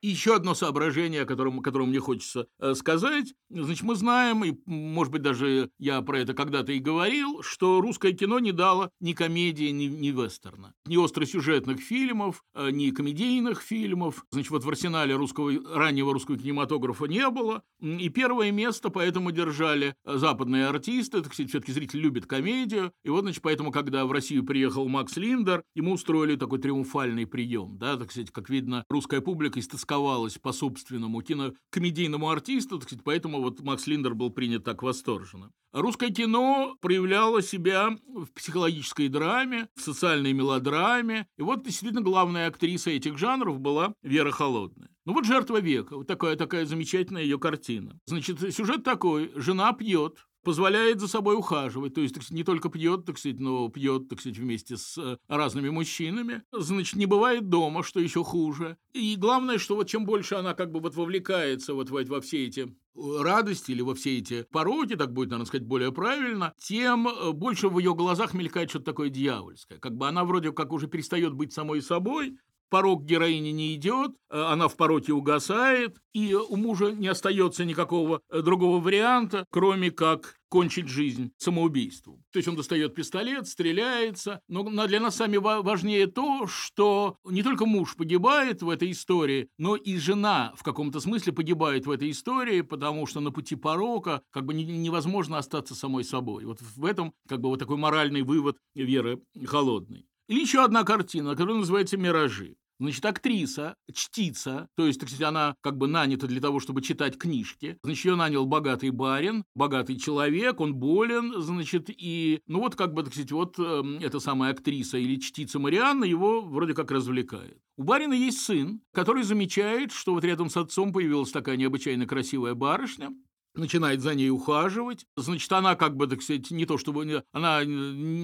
Еще 0.00 0.36
одно 0.36 0.54
соображение, 0.54 1.22
о 1.22 1.26
котором, 1.26 1.58
о 1.58 1.62
котором 1.62 1.88
мне 1.88 1.98
хочется 1.98 2.46
э, 2.60 2.74
сказать. 2.74 3.34
Значит, 3.50 3.82
мы 3.82 3.96
знаем, 3.96 4.44
и, 4.44 4.54
может 4.64 5.12
быть, 5.12 5.22
даже 5.22 5.70
я 5.78 6.00
про 6.02 6.20
это 6.20 6.34
когда-то 6.34 6.70
и 6.70 6.78
говорил, 6.78 7.42
что 7.42 7.80
русское 7.80 8.12
кино 8.12 8.38
не 8.38 8.52
дало 8.52 8.90
ни 9.00 9.12
комедии, 9.12 9.70
ни, 9.70 9.86
ни 9.86 10.10
вестерна. 10.10 10.72
Ни 10.86 11.02
остросюжетных 11.02 11.80
фильмов, 11.80 12.44
э, 12.54 12.70
ни 12.70 12.90
комедийных 12.90 13.60
фильмов. 13.60 14.24
Значит, 14.30 14.50
вот 14.52 14.62
в 14.62 14.68
арсенале 14.68 15.16
русского, 15.16 15.52
раннего 15.74 16.12
русского 16.12 16.38
кинематографа 16.38 17.06
не 17.06 17.28
было. 17.28 17.64
И 17.80 18.08
первое 18.08 18.52
место 18.52 18.90
поэтому 18.90 19.32
держали 19.32 19.96
западные 20.04 20.68
артисты. 20.68 21.22
Так 21.22 21.34
сказать, 21.34 21.50
все-таки 21.50 21.72
зритель 21.72 21.98
любит 21.98 22.26
комедию. 22.26 22.92
И 23.02 23.10
вот, 23.10 23.22
значит, 23.22 23.42
поэтому, 23.42 23.72
когда 23.72 24.06
в 24.06 24.12
Россию 24.12 24.44
приехал 24.44 24.86
Макс 24.86 25.16
Линдер, 25.16 25.64
ему 25.74 25.94
устроили 25.94 26.36
такой 26.36 26.60
триумфальный 26.60 27.26
прием. 27.26 27.78
Да, 27.78 27.96
так 27.96 28.12
сказать, 28.12 28.30
как 28.30 28.48
видно, 28.48 28.84
русская 28.88 29.20
публика 29.20 29.58
истосковалась 29.58 29.87
тосковалось 29.88 30.36
по 30.38 30.52
собственному 30.52 31.22
кинокомедийному 31.22 32.28
артисту, 32.28 32.78
так 32.78 32.88
сказать, 32.88 33.04
поэтому 33.04 33.40
вот 33.40 33.60
Макс 33.60 33.86
Линдер 33.86 34.14
был 34.14 34.30
принят 34.30 34.62
так 34.64 34.82
восторженно. 34.82 35.50
Русское 35.72 36.10
кино 36.10 36.76
проявляло 36.80 37.42
себя 37.42 37.96
в 38.06 38.26
психологической 38.34 39.08
драме, 39.08 39.68
в 39.76 39.80
социальной 39.80 40.32
мелодраме. 40.32 41.26
И 41.38 41.42
вот 41.42 41.64
действительно 41.64 42.02
главная 42.02 42.48
актриса 42.48 42.90
этих 42.90 43.18
жанров 43.18 43.60
была 43.60 43.94
Вера 44.02 44.30
Холодная. 44.30 44.90
Ну 45.06 45.14
вот 45.14 45.24
«Жертва 45.24 45.58
века», 45.60 45.96
вот 45.96 46.06
такая, 46.06 46.36
такая 46.36 46.66
замечательная 46.66 47.22
ее 47.22 47.38
картина. 47.38 47.98
Значит, 48.06 48.54
сюжет 48.54 48.84
такой. 48.84 49.32
Жена 49.36 49.72
пьет, 49.72 50.26
позволяет 50.48 50.98
за 50.98 51.08
собой 51.08 51.36
ухаживать, 51.36 51.92
то 51.92 52.00
есть 52.00 52.14
так 52.14 52.30
не 52.30 52.42
только 52.42 52.70
пьет, 52.70 53.04
так 53.04 53.18
сказать, 53.18 53.38
но 53.38 53.68
пьет, 53.68 54.08
так 54.08 54.18
сказать, 54.18 54.38
вместе 54.38 54.78
с 54.78 54.96
э, 54.96 55.18
разными 55.28 55.68
мужчинами, 55.68 56.42
значит, 56.52 56.96
не 56.96 57.04
бывает 57.04 57.50
дома, 57.50 57.82
что 57.82 58.00
еще 58.00 58.24
хуже. 58.24 58.78
И 58.94 59.16
главное, 59.16 59.58
что 59.58 59.76
вот 59.76 59.88
чем 59.88 60.06
больше 60.06 60.36
она 60.36 60.54
как 60.54 60.72
бы 60.72 60.80
вот 60.80 60.94
вовлекается 60.94 61.74
вот 61.74 61.90
во, 61.90 62.02
во 62.02 62.22
все 62.22 62.46
эти 62.46 62.74
радости 62.98 63.72
или 63.72 63.82
во 63.82 63.94
все 63.94 64.16
эти 64.16 64.46
пороки, 64.50 64.96
так 64.96 65.12
будет, 65.12 65.28
наверное, 65.28 65.46
сказать, 65.46 65.66
более 65.66 65.92
правильно, 65.92 66.54
тем 66.56 67.08
э, 67.08 67.32
больше 67.32 67.68
в 67.68 67.78
ее 67.78 67.94
глазах 67.94 68.32
мелькает 68.32 68.70
что-то 68.70 68.86
такое 68.86 69.10
дьявольское. 69.10 69.78
Как 69.78 69.98
бы 69.98 70.08
она 70.08 70.24
вроде 70.24 70.52
как 70.52 70.72
уже 70.72 70.86
перестает 70.88 71.34
быть 71.34 71.52
самой 71.52 71.82
собой, 71.82 72.38
порог 72.68 73.04
героини 73.04 73.50
не 73.50 73.74
идет, 73.74 74.12
э, 74.30 74.40
она 74.40 74.68
в 74.68 74.76
пороке 74.76 75.12
угасает, 75.12 75.96
и 76.12 76.34
у 76.34 76.56
мужа 76.56 76.92
не 76.92 77.08
остается 77.08 77.64
никакого 77.64 78.20
э, 78.30 78.42
другого 78.42 78.80
варианта, 78.80 79.44
кроме 79.50 79.90
как 79.90 80.38
кончить 80.48 80.88
жизнь 80.88 81.32
самоубийством. 81.36 82.24
То 82.32 82.38
есть 82.38 82.48
он 82.48 82.56
достает 82.56 82.94
пистолет, 82.94 83.46
стреляется. 83.46 84.40
Но 84.48 84.64
для 84.86 85.00
нас 85.00 85.16
сами 85.16 85.36
важнее 85.36 86.06
то, 86.06 86.46
что 86.46 87.16
не 87.24 87.42
только 87.42 87.66
муж 87.66 87.96
погибает 87.96 88.62
в 88.62 88.70
этой 88.70 88.90
истории, 88.90 89.48
но 89.58 89.76
и 89.76 89.98
жена 89.98 90.54
в 90.56 90.62
каком-то 90.62 91.00
смысле 91.00 91.32
погибает 91.32 91.86
в 91.86 91.90
этой 91.90 92.10
истории, 92.10 92.62
потому 92.62 93.06
что 93.06 93.20
на 93.20 93.30
пути 93.30 93.56
порока 93.56 94.22
как 94.30 94.46
бы 94.46 94.54
невозможно 94.54 95.38
остаться 95.38 95.74
самой 95.74 96.04
собой. 96.04 96.44
Вот 96.44 96.60
в 96.60 96.84
этом 96.84 97.12
как 97.28 97.40
бы 97.40 97.50
вот 97.50 97.58
такой 97.58 97.76
моральный 97.76 98.22
вывод 98.22 98.56
Веры 98.74 99.20
Холодной. 99.46 100.06
Или 100.28 100.40
еще 100.40 100.62
одна 100.62 100.84
картина, 100.84 101.30
которая 101.30 101.56
называется 101.56 101.96
«Миражи». 101.96 102.56
Значит, 102.80 103.04
актриса, 103.06 103.74
чтица, 103.92 104.68
то 104.76 104.86
есть, 104.86 105.00
так 105.00 105.08
сказать, 105.08 105.26
она 105.28 105.56
как 105.62 105.76
бы 105.78 105.88
нанята 105.88 106.28
для 106.28 106.40
того, 106.40 106.60
чтобы 106.60 106.80
читать 106.80 107.18
книжки. 107.18 107.76
Значит, 107.82 108.04
ее 108.04 108.14
нанял 108.14 108.46
богатый 108.46 108.90
барин, 108.90 109.42
богатый 109.56 109.96
человек, 109.98 110.60
он 110.60 110.74
болен, 110.74 111.40
значит, 111.40 111.86
и, 111.88 112.40
ну 112.46 112.60
вот 112.60 112.76
как 112.76 112.94
бы, 112.94 113.02
так 113.02 113.12
сказать, 113.12 113.32
вот 113.32 113.56
э, 113.58 113.98
эта 114.00 114.20
самая 114.20 114.52
актриса 114.52 114.96
или 114.96 115.16
чтица 115.16 115.58
Марианна 115.58 116.04
его 116.04 116.40
вроде 116.40 116.72
как 116.72 116.92
развлекает. 116.92 117.58
У 117.76 117.82
барина 117.82 118.12
есть 118.12 118.42
сын, 118.42 118.80
который 118.92 119.24
замечает, 119.24 119.90
что 119.90 120.14
вот 120.14 120.22
рядом 120.22 120.48
с 120.48 120.56
отцом 120.56 120.92
появилась 120.92 121.32
такая 121.32 121.56
необычайно 121.56 122.06
красивая 122.06 122.54
барышня, 122.54 123.10
начинает 123.58 124.00
за 124.00 124.14
ней 124.14 124.30
ухаживать. 124.30 125.04
Значит, 125.16 125.50
она 125.52 125.74
как 125.74 125.96
бы, 125.96 126.06
так 126.06 126.22
сказать, 126.22 126.50
не 126.50 126.66
то 126.66 126.78
чтобы... 126.78 127.24
Она 127.32 127.60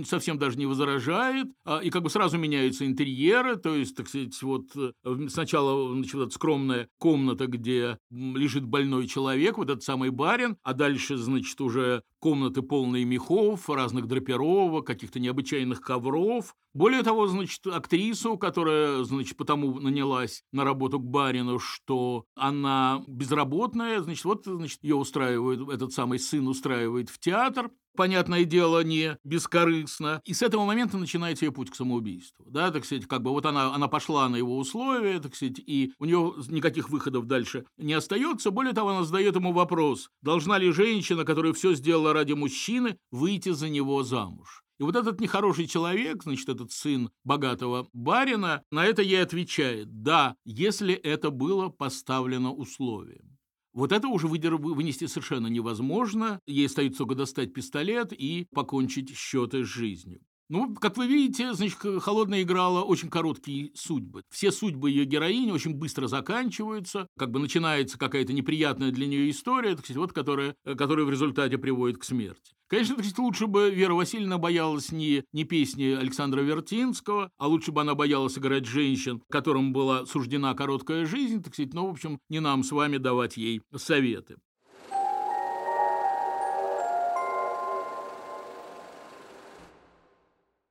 совсем 0.04 0.38
даже 0.38 0.58
не 0.58 0.66
возражает, 0.66 1.46
а, 1.64 1.78
и 1.78 1.90
как 1.90 2.02
бы 2.02 2.10
сразу 2.10 2.38
меняются 2.38 2.86
интерьеры, 2.86 3.56
то 3.56 3.74
есть, 3.74 3.96
так 3.96 4.08
сказать, 4.08 4.40
вот 4.42 4.64
э, 4.76 4.92
сначала 5.28 5.92
значит, 5.94 6.14
вот 6.14 6.32
скромная 6.32 6.88
комната, 6.98 7.46
где 7.46 7.98
лежит 8.10 8.64
больной 8.64 9.06
человек, 9.06 9.58
вот 9.58 9.70
этот 9.70 9.82
самый 9.82 10.10
барин, 10.10 10.56
а 10.62 10.74
дальше, 10.74 11.16
значит, 11.16 11.60
уже 11.60 12.02
комнаты 12.24 12.62
полные 12.62 13.04
мехов, 13.04 13.68
разных 13.68 14.06
драпировок, 14.06 14.86
каких-то 14.86 15.20
необычайных 15.20 15.82
ковров. 15.82 16.54
Более 16.72 17.02
того, 17.02 17.26
значит, 17.26 17.66
актрису, 17.66 18.38
которая, 18.38 19.04
значит, 19.04 19.36
потому 19.36 19.78
нанялась 19.78 20.42
на 20.50 20.64
работу 20.64 20.98
к 20.98 21.04
барину, 21.04 21.58
что 21.58 22.24
она 22.34 23.04
безработная, 23.06 24.00
значит, 24.00 24.24
вот, 24.24 24.46
значит, 24.46 24.78
ее 24.82 24.94
устраивает, 24.94 25.68
этот 25.68 25.92
самый 25.92 26.18
сын 26.18 26.48
устраивает 26.48 27.10
в 27.10 27.18
театр, 27.18 27.70
понятное 27.94 28.44
дело, 28.44 28.82
не 28.84 29.18
бескорыстно. 29.24 30.20
И 30.24 30.34
с 30.34 30.42
этого 30.42 30.64
момента 30.64 30.98
начинается 30.98 31.44
ее 31.44 31.52
путь 31.52 31.70
к 31.70 31.74
самоубийству. 31.74 32.44
Да, 32.50 32.70
так 32.70 32.84
сказать, 32.84 33.06
как 33.06 33.22
бы 33.22 33.30
вот 33.30 33.46
она, 33.46 33.74
она 33.74 33.88
пошла 33.88 34.28
на 34.28 34.36
его 34.36 34.56
условия, 34.58 35.20
так 35.20 35.34
сказать, 35.34 35.58
и 35.58 35.92
у 35.98 36.04
нее 36.04 36.34
никаких 36.48 36.90
выходов 36.90 37.26
дальше 37.26 37.64
не 37.76 37.94
остается. 37.94 38.50
Более 38.50 38.72
того, 38.72 38.90
она 38.90 39.04
задает 39.04 39.36
ему 39.36 39.52
вопрос, 39.52 40.10
должна 40.22 40.58
ли 40.58 40.70
женщина, 40.70 41.24
которая 41.24 41.52
все 41.52 41.74
сделала 41.74 42.12
ради 42.12 42.32
мужчины, 42.32 42.98
выйти 43.10 43.50
за 43.50 43.68
него 43.68 44.02
замуж. 44.02 44.64
И 44.80 44.82
вот 44.82 44.96
этот 44.96 45.20
нехороший 45.20 45.66
человек, 45.66 46.24
значит, 46.24 46.48
этот 46.48 46.72
сын 46.72 47.10
богатого 47.22 47.88
барина, 47.92 48.62
на 48.72 48.84
это 48.84 49.02
ей 49.02 49.22
отвечает, 49.22 50.02
да, 50.02 50.34
если 50.44 50.94
это 50.94 51.30
было 51.30 51.68
поставлено 51.68 52.52
условием. 52.52 53.33
Вот 53.74 53.90
это 53.90 54.06
уже 54.08 54.28
вынести 54.28 55.06
совершенно 55.06 55.48
невозможно. 55.48 56.40
Ей 56.46 56.66
остается 56.66 56.98
только 56.98 57.16
достать 57.16 57.52
пистолет 57.52 58.12
и 58.12 58.46
покончить 58.54 59.16
счеты 59.16 59.64
с 59.64 59.68
жизнью. 59.68 60.20
Ну, 60.50 60.74
как 60.74 60.96
вы 60.96 61.06
видите, 61.06 61.54
значит, 61.54 61.78
Холодная 61.78 62.42
играла 62.42 62.82
очень 62.82 63.08
короткие 63.08 63.72
судьбы. 63.74 64.22
Все 64.30 64.52
судьбы 64.52 64.90
ее 64.90 65.06
героини 65.06 65.50
очень 65.50 65.74
быстро 65.74 66.06
заканчиваются, 66.06 67.08
как 67.18 67.30
бы 67.30 67.40
начинается 67.40 67.98
какая-то 67.98 68.32
неприятная 68.34 68.92
для 68.92 69.06
нее 69.06 69.30
история, 69.30 69.74
так 69.74 69.84
сказать, 69.84 69.96
вот, 69.96 70.12
которая, 70.12 70.54
которая 70.64 71.06
в 71.06 71.10
результате 71.10 71.56
приводит 71.56 71.98
к 71.98 72.04
смерти. 72.04 72.54
Конечно, 72.74 72.96
сказать, 72.96 73.18
лучше 73.18 73.46
бы 73.46 73.70
Вера 73.70 73.94
Васильевна 73.94 74.36
боялась 74.36 74.90
не, 74.90 75.22
не 75.32 75.44
песни 75.44 75.94
Александра 75.94 76.40
Вертинского, 76.40 77.30
а 77.38 77.46
лучше 77.46 77.70
бы 77.70 77.82
она 77.82 77.94
боялась 77.94 78.36
играть 78.36 78.64
женщин, 78.66 79.22
которым 79.30 79.72
была 79.72 80.06
суждена 80.06 80.54
короткая 80.54 81.06
жизнь, 81.06 81.40
так 81.40 81.54
сказать, 81.54 81.72
но, 81.72 81.86
в 81.86 81.90
общем, 81.90 82.18
не 82.28 82.40
нам 82.40 82.64
с 82.64 82.72
вами 82.72 82.96
давать 82.96 83.36
ей 83.36 83.62
советы. 83.76 84.38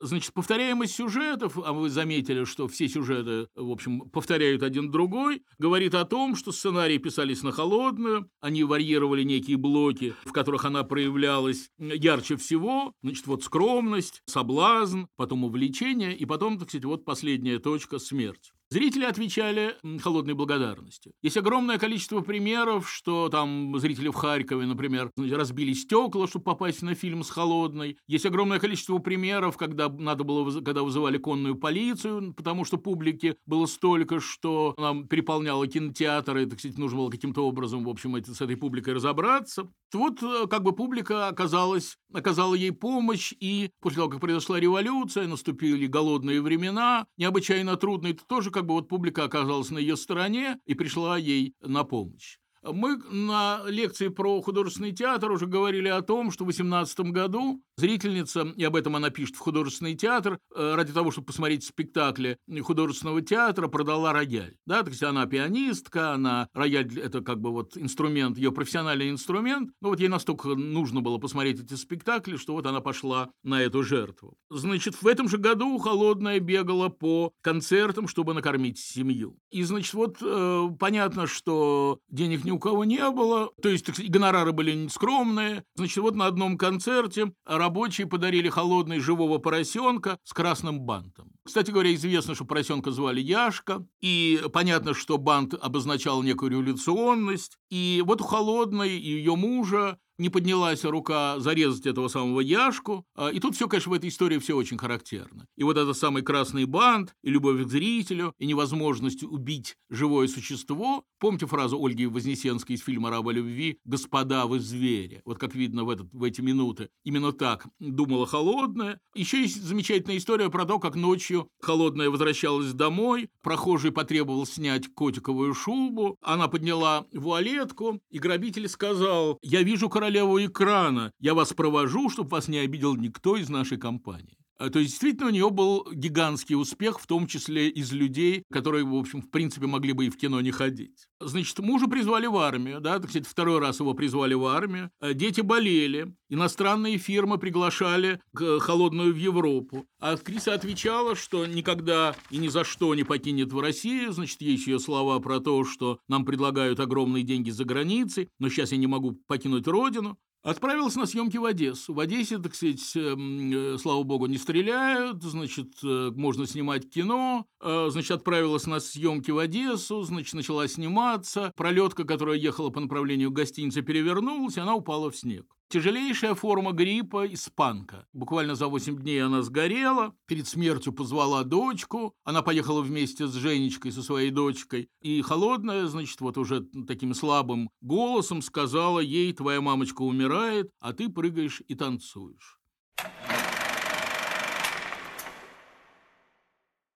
Значит, 0.03 0.33
повторяемость 0.33 0.95
сюжетов, 0.95 1.57
а 1.63 1.71
вы 1.71 1.89
заметили, 1.89 2.43
что 2.43 2.67
все 2.67 2.89
сюжеты, 2.89 3.47
в 3.55 3.71
общем, 3.71 4.01
повторяют 4.09 4.61
один 4.61 4.91
другой, 4.91 5.43
говорит 5.59 5.95
о 5.95 6.03
том, 6.03 6.35
что 6.35 6.51
сценарии 6.51 6.97
писались 6.97 7.41
на 7.41 7.53
холодную, 7.53 8.29
они 8.41 8.65
варьировали 8.65 9.23
некие 9.23 9.55
блоки, 9.55 10.13
в 10.25 10.33
которых 10.33 10.65
она 10.65 10.83
проявлялась 10.83 11.69
ярче 11.79 12.35
всего. 12.35 12.91
Значит, 13.01 13.27
вот 13.27 13.45
скромность, 13.45 14.21
соблазн, 14.25 15.05
потом 15.15 15.45
увлечение, 15.45 16.13
и 16.13 16.25
потом, 16.25 16.59
так 16.59 16.67
сказать, 16.67 16.83
вот 16.83 17.05
последняя 17.05 17.59
точка– 17.59 17.97
смерть. 17.99 18.51
Зрители 18.73 19.05
отвечали 19.05 19.75
холодной 20.01 20.33
благодарностью. 20.33 21.13
Есть 21.21 21.37
огромное 21.37 21.77
количество 21.77 22.21
примеров, 22.21 22.89
что 22.89 23.29
там 23.29 23.77
зрители 23.77 24.07
в 24.07 24.15
Харькове, 24.15 24.65
например, 24.65 25.11
разбили 25.15 25.73
стекла, 25.73 26.25
чтобы 26.25 26.45
попасть 26.45 26.81
на 26.81 26.95
фильм 26.95 27.23
с 27.23 27.29
холодной. 27.29 27.99
Есть 28.07 28.25
огромное 28.25 28.57
количество 28.57 28.97
примеров, 28.97 29.57
когда 29.57 29.89
надо 29.89 30.23
было, 30.23 30.49
когда 30.61 30.81
вызывали 30.81 31.19
конную 31.19 31.53
полицию, 31.53 32.33
потому 32.33 32.65
что 32.65 32.77
публики 32.79 33.35
было 33.45 33.67
столько, 33.67 34.19
что 34.19 34.73
нам 34.79 35.07
переполняло 35.07 35.67
кинотеатры, 35.67 36.47
так 36.47 36.57
сказать, 36.57 36.79
нужно 36.79 36.97
было 36.97 37.11
каким-то 37.11 37.45
образом, 37.45 37.83
в 37.83 37.89
общем, 37.89 38.15
с 38.25 38.41
этой 38.41 38.57
публикой 38.57 38.95
разобраться. 38.95 39.69
Вот 39.93 40.23
э, 40.23 40.47
как 40.47 40.63
бы 40.63 40.73
публика 40.73 41.27
оказалась, 41.27 41.97
оказала 42.11 42.55
ей 42.55 42.71
помощь, 42.71 43.33
и 43.39 43.69
после 43.79 43.97
того, 43.97 44.09
как 44.09 44.21
произошла 44.21 44.59
революция, 44.59 45.27
наступили 45.27 45.85
голодные 45.85 46.41
времена, 46.41 47.05
необычайно 47.17 47.77
трудные, 47.77 48.13
это 48.13 48.25
тоже 48.25 48.49
как 48.49 48.63
как 48.63 48.69
бы 48.69 48.75
вот 48.75 48.87
публика 48.87 49.25
оказалась 49.25 49.71
на 49.71 49.77
ее 49.77 49.97
стороне 49.97 50.57
и 50.65 50.73
пришла 50.73 51.17
ей 51.17 51.53
на 51.59 51.83
помощь. 51.83 52.37
Мы 52.63 52.97
на 53.11 53.61
лекции 53.67 54.07
про 54.07 54.41
художественный 54.41 54.93
театр 54.93 55.31
уже 55.31 55.47
говорили 55.47 55.89
о 55.89 56.01
том, 56.01 56.31
что 56.31 56.45
в 56.45 56.47
18 56.47 56.99
году 57.11 57.61
зрительница, 57.77 58.53
и 58.55 58.63
об 58.63 58.75
этом 58.75 58.95
она 58.95 59.09
пишет 59.09 59.35
в 59.35 59.39
художественный 59.39 59.95
театр, 59.95 60.39
э, 60.55 60.75
ради 60.75 60.93
того, 60.93 61.11
чтобы 61.11 61.27
посмотреть 61.27 61.65
спектакли 61.65 62.37
художественного 62.61 63.21
театра, 63.21 63.67
продала 63.67 64.13
рояль. 64.13 64.55
Да, 64.65 64.83
то 64.83 64.89
есть 64.89 65.03
она 65.03 65.25
пианистка, 65.25 66.13
она 66.13 66.47
рояль– 66.53 66.97
это 66.99 67.21
как 67.21 67.41
бы 67.41 67.51
вот 67.51 67.75
инструмент, 67.77 68.37
ее 68.37 68.51
профессиональный 68.51 69.09
инструмент. 69.09 69.71
Но 69.81 69.89
вот 69.89 69.99
ей 69.99 70.07
настолько 70.07 70.49
нужно 70.49 71.01
было 71.01 71.17
посмотреть 71.17 71.61
эти 71.61 71.73
спектакли, 71.73 72.37
что 72.37 72.53
вот 72.53 72.65
она 72.65 72.79
пошла 72.79 73.29
на 73.43 73.61
эту 73.61 73.83
жертву. 73.83 74.35
Значит, 74.49 75.01
в 75.01 75.07
этом 75.07 75.27
же 75.27 75.37
году 75.37 75.77
Холодная 75.77 76.39
бегала 76.39 76.89
по 76.89 77.33
концертам, 77.41 78.07
чтобы 78.07 78.33
накормить 78.33 78.79
семью. 78.79 79.37
И, 79.49 79.63
значит, 79.63 79.93
вот 79.93 80.17
э, 80.21 80.67
понятно, 80.79 81.27
что 81.27 81.99
денег 82.09 82.45
не 82.45 82.51
у 82.53 82.59
кого 82.59 82.85
не 82.85 83.09
было, 83.11 83.51
то 83.61 83.69
есть 83.69 83.89
гонорары 84.09 84.51
были 84.51 84.87
скромные. 84.87 85.63
Значит, 85.75 85.97
вот 85.97 86.15
на 86.15 86.27
одном 86.27 86.57
концерте 86.57 87.33
рабочие 87.45 88.07
подарили 88.07 88.49
холодный 88.49 88.99
живого 88.99 89.39
поросенка 89.39 90.17
с 90.23 90.33
красным 90.33 90.81
бантом. 90.81 91.31
Кстати 91.43 91.71
говоря, 91.71 91.93
известно, 91.93 92.35
что 92.35 92.45
поросенка 92.45 92.91
звали 92.91 93.19
Яшка, 93.19 93.85
и 94.01 94.41
понятно, 94.53 94.93
что 94.93 95.17
бант 95.17 95.53
обозначал 95.53 96.23
некую 96.23 96.51
революционность. 96.51 97.57
И 97.69 98.01
вот 98.05 98.21
у 98.21 98.23
Холодной 98.23 98.97
и 98.97 99.09
ее 99.09 99.35
мужа 99.35 99.97
не 100.17 100.29
поднялась 100.29 100.83
рука 100.83 101.39
зарезать 101.39 101.85
этого 101.85 102.07
самого 102.07 102.39
Яшку. 102.39 103.05
А, 103.15 103.29
и 103.29 103.39
тут 103.39 103.55
все, 103.55 103.67
конечно, 103.67 103.91
в 103.91 103.95
этой 103.95 104.09
истории 104.09 104.37
все 104.37 104.55
очень 104.55 104.77
характерно. 104.77 105.47
И 105.55 105.63
вот 105.63 105.77
этот 105.77 105.97
самый 105.97 106.23
красный 106.23 106.65
бант, 106.65 107.15
и 107.21 107.29
любовь 107.29 107.63
к 107.63 107.69
зрителю, 107.69 108.33
и 108.37 108.45
невозможность 108.45 109.23
убить 109.23 109.77
живое 109.89 110.27
существо. 110.27 111.03
Помните 111.19 111.45
фразу 111.45 111.83
Ольги 111.83 112.05
Вознесенской 112.05 112.75
из 112.75 112.81
фильма 112.81 113.09
«Раба 113.09 113.31
любви» 113.31 113.79
«Господа, 113.85 114.45
вы 114.45 114.59
звери». 114.59 115.21
Вот 115.25 115.37
как 115.39 115.55
видно 115.55 115.83
в, 115.83 115.89
этот, 115.89 116.07
в 116.11 116.23
эти 116.23 116.41
минуты. 116.41 116.89
Именно 117.03 117.31
так 117.31 117.67
думала 117.79 118.25
Холодная. 118.25 118.99
Еще 119.15 119.41
есть 119.41 119.61
замечательная 119.61 120.17
история 120.17 120.49
про 120.49 120.65
то, 120.65 120.79
как 120.79 120.95
ночью 120.95 121.47
Холодная 121.61 122.09
возвращалась 122.09 122.73
домой, 122.73 123.29
прохожий 123.41 123.91
потребовал 123.91 124.45
снять 124.45 124.87
котиковую 124.93 125.53
шубу, 125.53 126.17
она 126.21 126.47
подняла 126.47 127.05
вуалетку, 127.13 128.01
и 128.09 128.19
грабитель 128.19 128.67
сказал, 128.67 129.37
«Я 129.41 129.63
вижу 129.63 129.89
королеву 130.03 130.37
экрана, 130.45 131.13
я 131.19 131.33
вас 131.33 131.53
провожу, 131.53 132.09
чтобы 132.09 132.29
вас 132.31 132.49
не 132.49 132.57
обидел 132.57 132.97
никто 132.97 133.37
из 133.37 133.47
нашей 133.49 133.77
компании». 133.77 134.42
А, 134.57 134.69
то 134.69 134.79
есть, 134.79 134.91
действительно, 134.91 135.27
у 135.27 135.31
нее 135.31 135.49
был 135.49 135.87
гигантский 135.91 136.55
успех, 136.55 136.99
в 136.99 137.07
том 137.07 137.27
числе 137.27 137.69
из 137.69 137.91
людей, 137.91 138.43
которые, 138.51 138.83
в 138.85 138.95
общем, 138.95 139.21
в 139.21 139.29
принципе, 139.29 139.67
могли 139.67 139.93
бы 139.93 140.05
и 140.05 140.09
в 140.09 140.17
кино 140.17 140.41
не 140.41 140.51
ходить. 140.51 141.07
Значит, 141.19 141.59
мужа 141.59 141.87
призвали 141.87 142.27
в 142.27 142.37
армию, 142.37 142.79
да, 142.79 142.99
так 142.99 143.09
сказать, 143.09 143.27
второй 143.27 143.59
раз 143.59 143.79
его 143.79 143.93
призвали 143.93 144.33
в 144.33 144.45
армию. 144.45 144.91
А, 144.99 145.13
дети 145.13 145.41
болели, 145.41 146.15
иностранные 146.29 146.97
фирмы 146.97 147.37
приглашали 147.37 148.19
к 148.33 148.59
холодную 148.59 149.13
в 149.13 149.17
Европу. 149.17 149.87
А 149.99 150.11
актриса 150.11 150.53
отвечала, 150.53 151.15
что 151.15 151.45
никогда 151.45 152.15
и 152.29 152.37
ни 152.37 152.47
за 152.47 152.63
что 152.63 152.93
не 152.93 153.03
покинет 153.03 153.51
в 153.51 153.59
Россию. 153.59 154.11
Значит, 154.11 154.41
есть 154.41 154.67
ее 154.67 154.79
слова 154.79 155.19
про 155.19 155.39
то, 155.39 155.63
что 155.63 155.99
нам 156.07 156.25
предлагают 156.25 156.79
огромные 156.79 157.23
деньги 157.23 157.49
за 157.49 157.65
границей, 157.65 158.29
но 158.39 158.49
сейчас 158.49 158.71
я 158.71 158.77
не 158.77 158.87
могу 158.87 159.13
покинуть 159.27 159.67
родину. 159.67 160.17
Отправился 160.43 160.99
на 160.99 161.05
съемки 161.05 161.37
в 161.37 161.45
Одессу. 161.45 161.93
В 161.93 161.99
Одессе, 162.01 162.37
так 162.37 162.53
сказать, 162.53 162.81
эм, 162.97 163.75
э, 163.75 163.77
слава 163.77 164.03
богу, 164.03 164.25
не 164.25 164.37
стреляют, 164.37 165.23
значит, 165.23 165.69
э, 165.81 166.11
можно 166.13 166.45
снимать 166.45 166.89
кино. 166.89 167.45
Э, 167.61 167.87
значит, 167.89 168.11
отправилась 168.11 168.67
на 168.67 168.81
съемки 168.81 169.31
в 169.31 169.37
Одессу, 169.37 170.01
значит, 170.03 170.33
начала 170.33 170.67
сниматься. 170.67 171.53
Пролетка, 171.55 172.03
которая 172.03 172.37
ехала 172.37 172.71
по 172.71 172.81
направлению 172.81 173.31
гостиницы, 173.31 173.81
перевернулась, 173.83 174.57
и 174.57 174.59
она 174.59 174.75
упала 174.75 175.09
в 175.09 175.15
снег. 175.15 175.45
Тяжелейшая 175.73 176.35
форма 176.35 176.71
гриппа– 176.71 177.25
испанка. 177.33 178.05
Буквально 178.13 178.53
за 178.53 178.67
8 178.67 178.95
дней 178.95 179.23
она 179.23 179.41
сгорела, 179.41 180.13
перед 180.27 180.47
смертью 180.47 180.93
позвала 180.93 181.43
дочку, 181.43 182.13
она 182.23 182.43
поехала 182.43 182.83
вместе 182.83 183.25
с 183.25 183.33
Женечкой, 183.33 183.91
со 183.91 184.03
своей 184.03 184.29
дочкой, 184.29 184.91
и 185.01 185.23
холодная, 185.23 185.87
значит, 185.87 186.21
вот 186.21 186.37
уже 186.37 186.61
таким 186.87 187.15
слабым 187.15 187.71
голосом 187.81 188.43
сказала 188.43 188.99
ей, 188.99 189.33
твоя 189.33 189.61
мамочка 189.61 190.03
умирает, 190.03 190.69
а 190.79 190.93
ты 190.93 191.09
прыгаешь 191.09 191.63
и 191.67 191.73
танцуешь. 191.73 192.59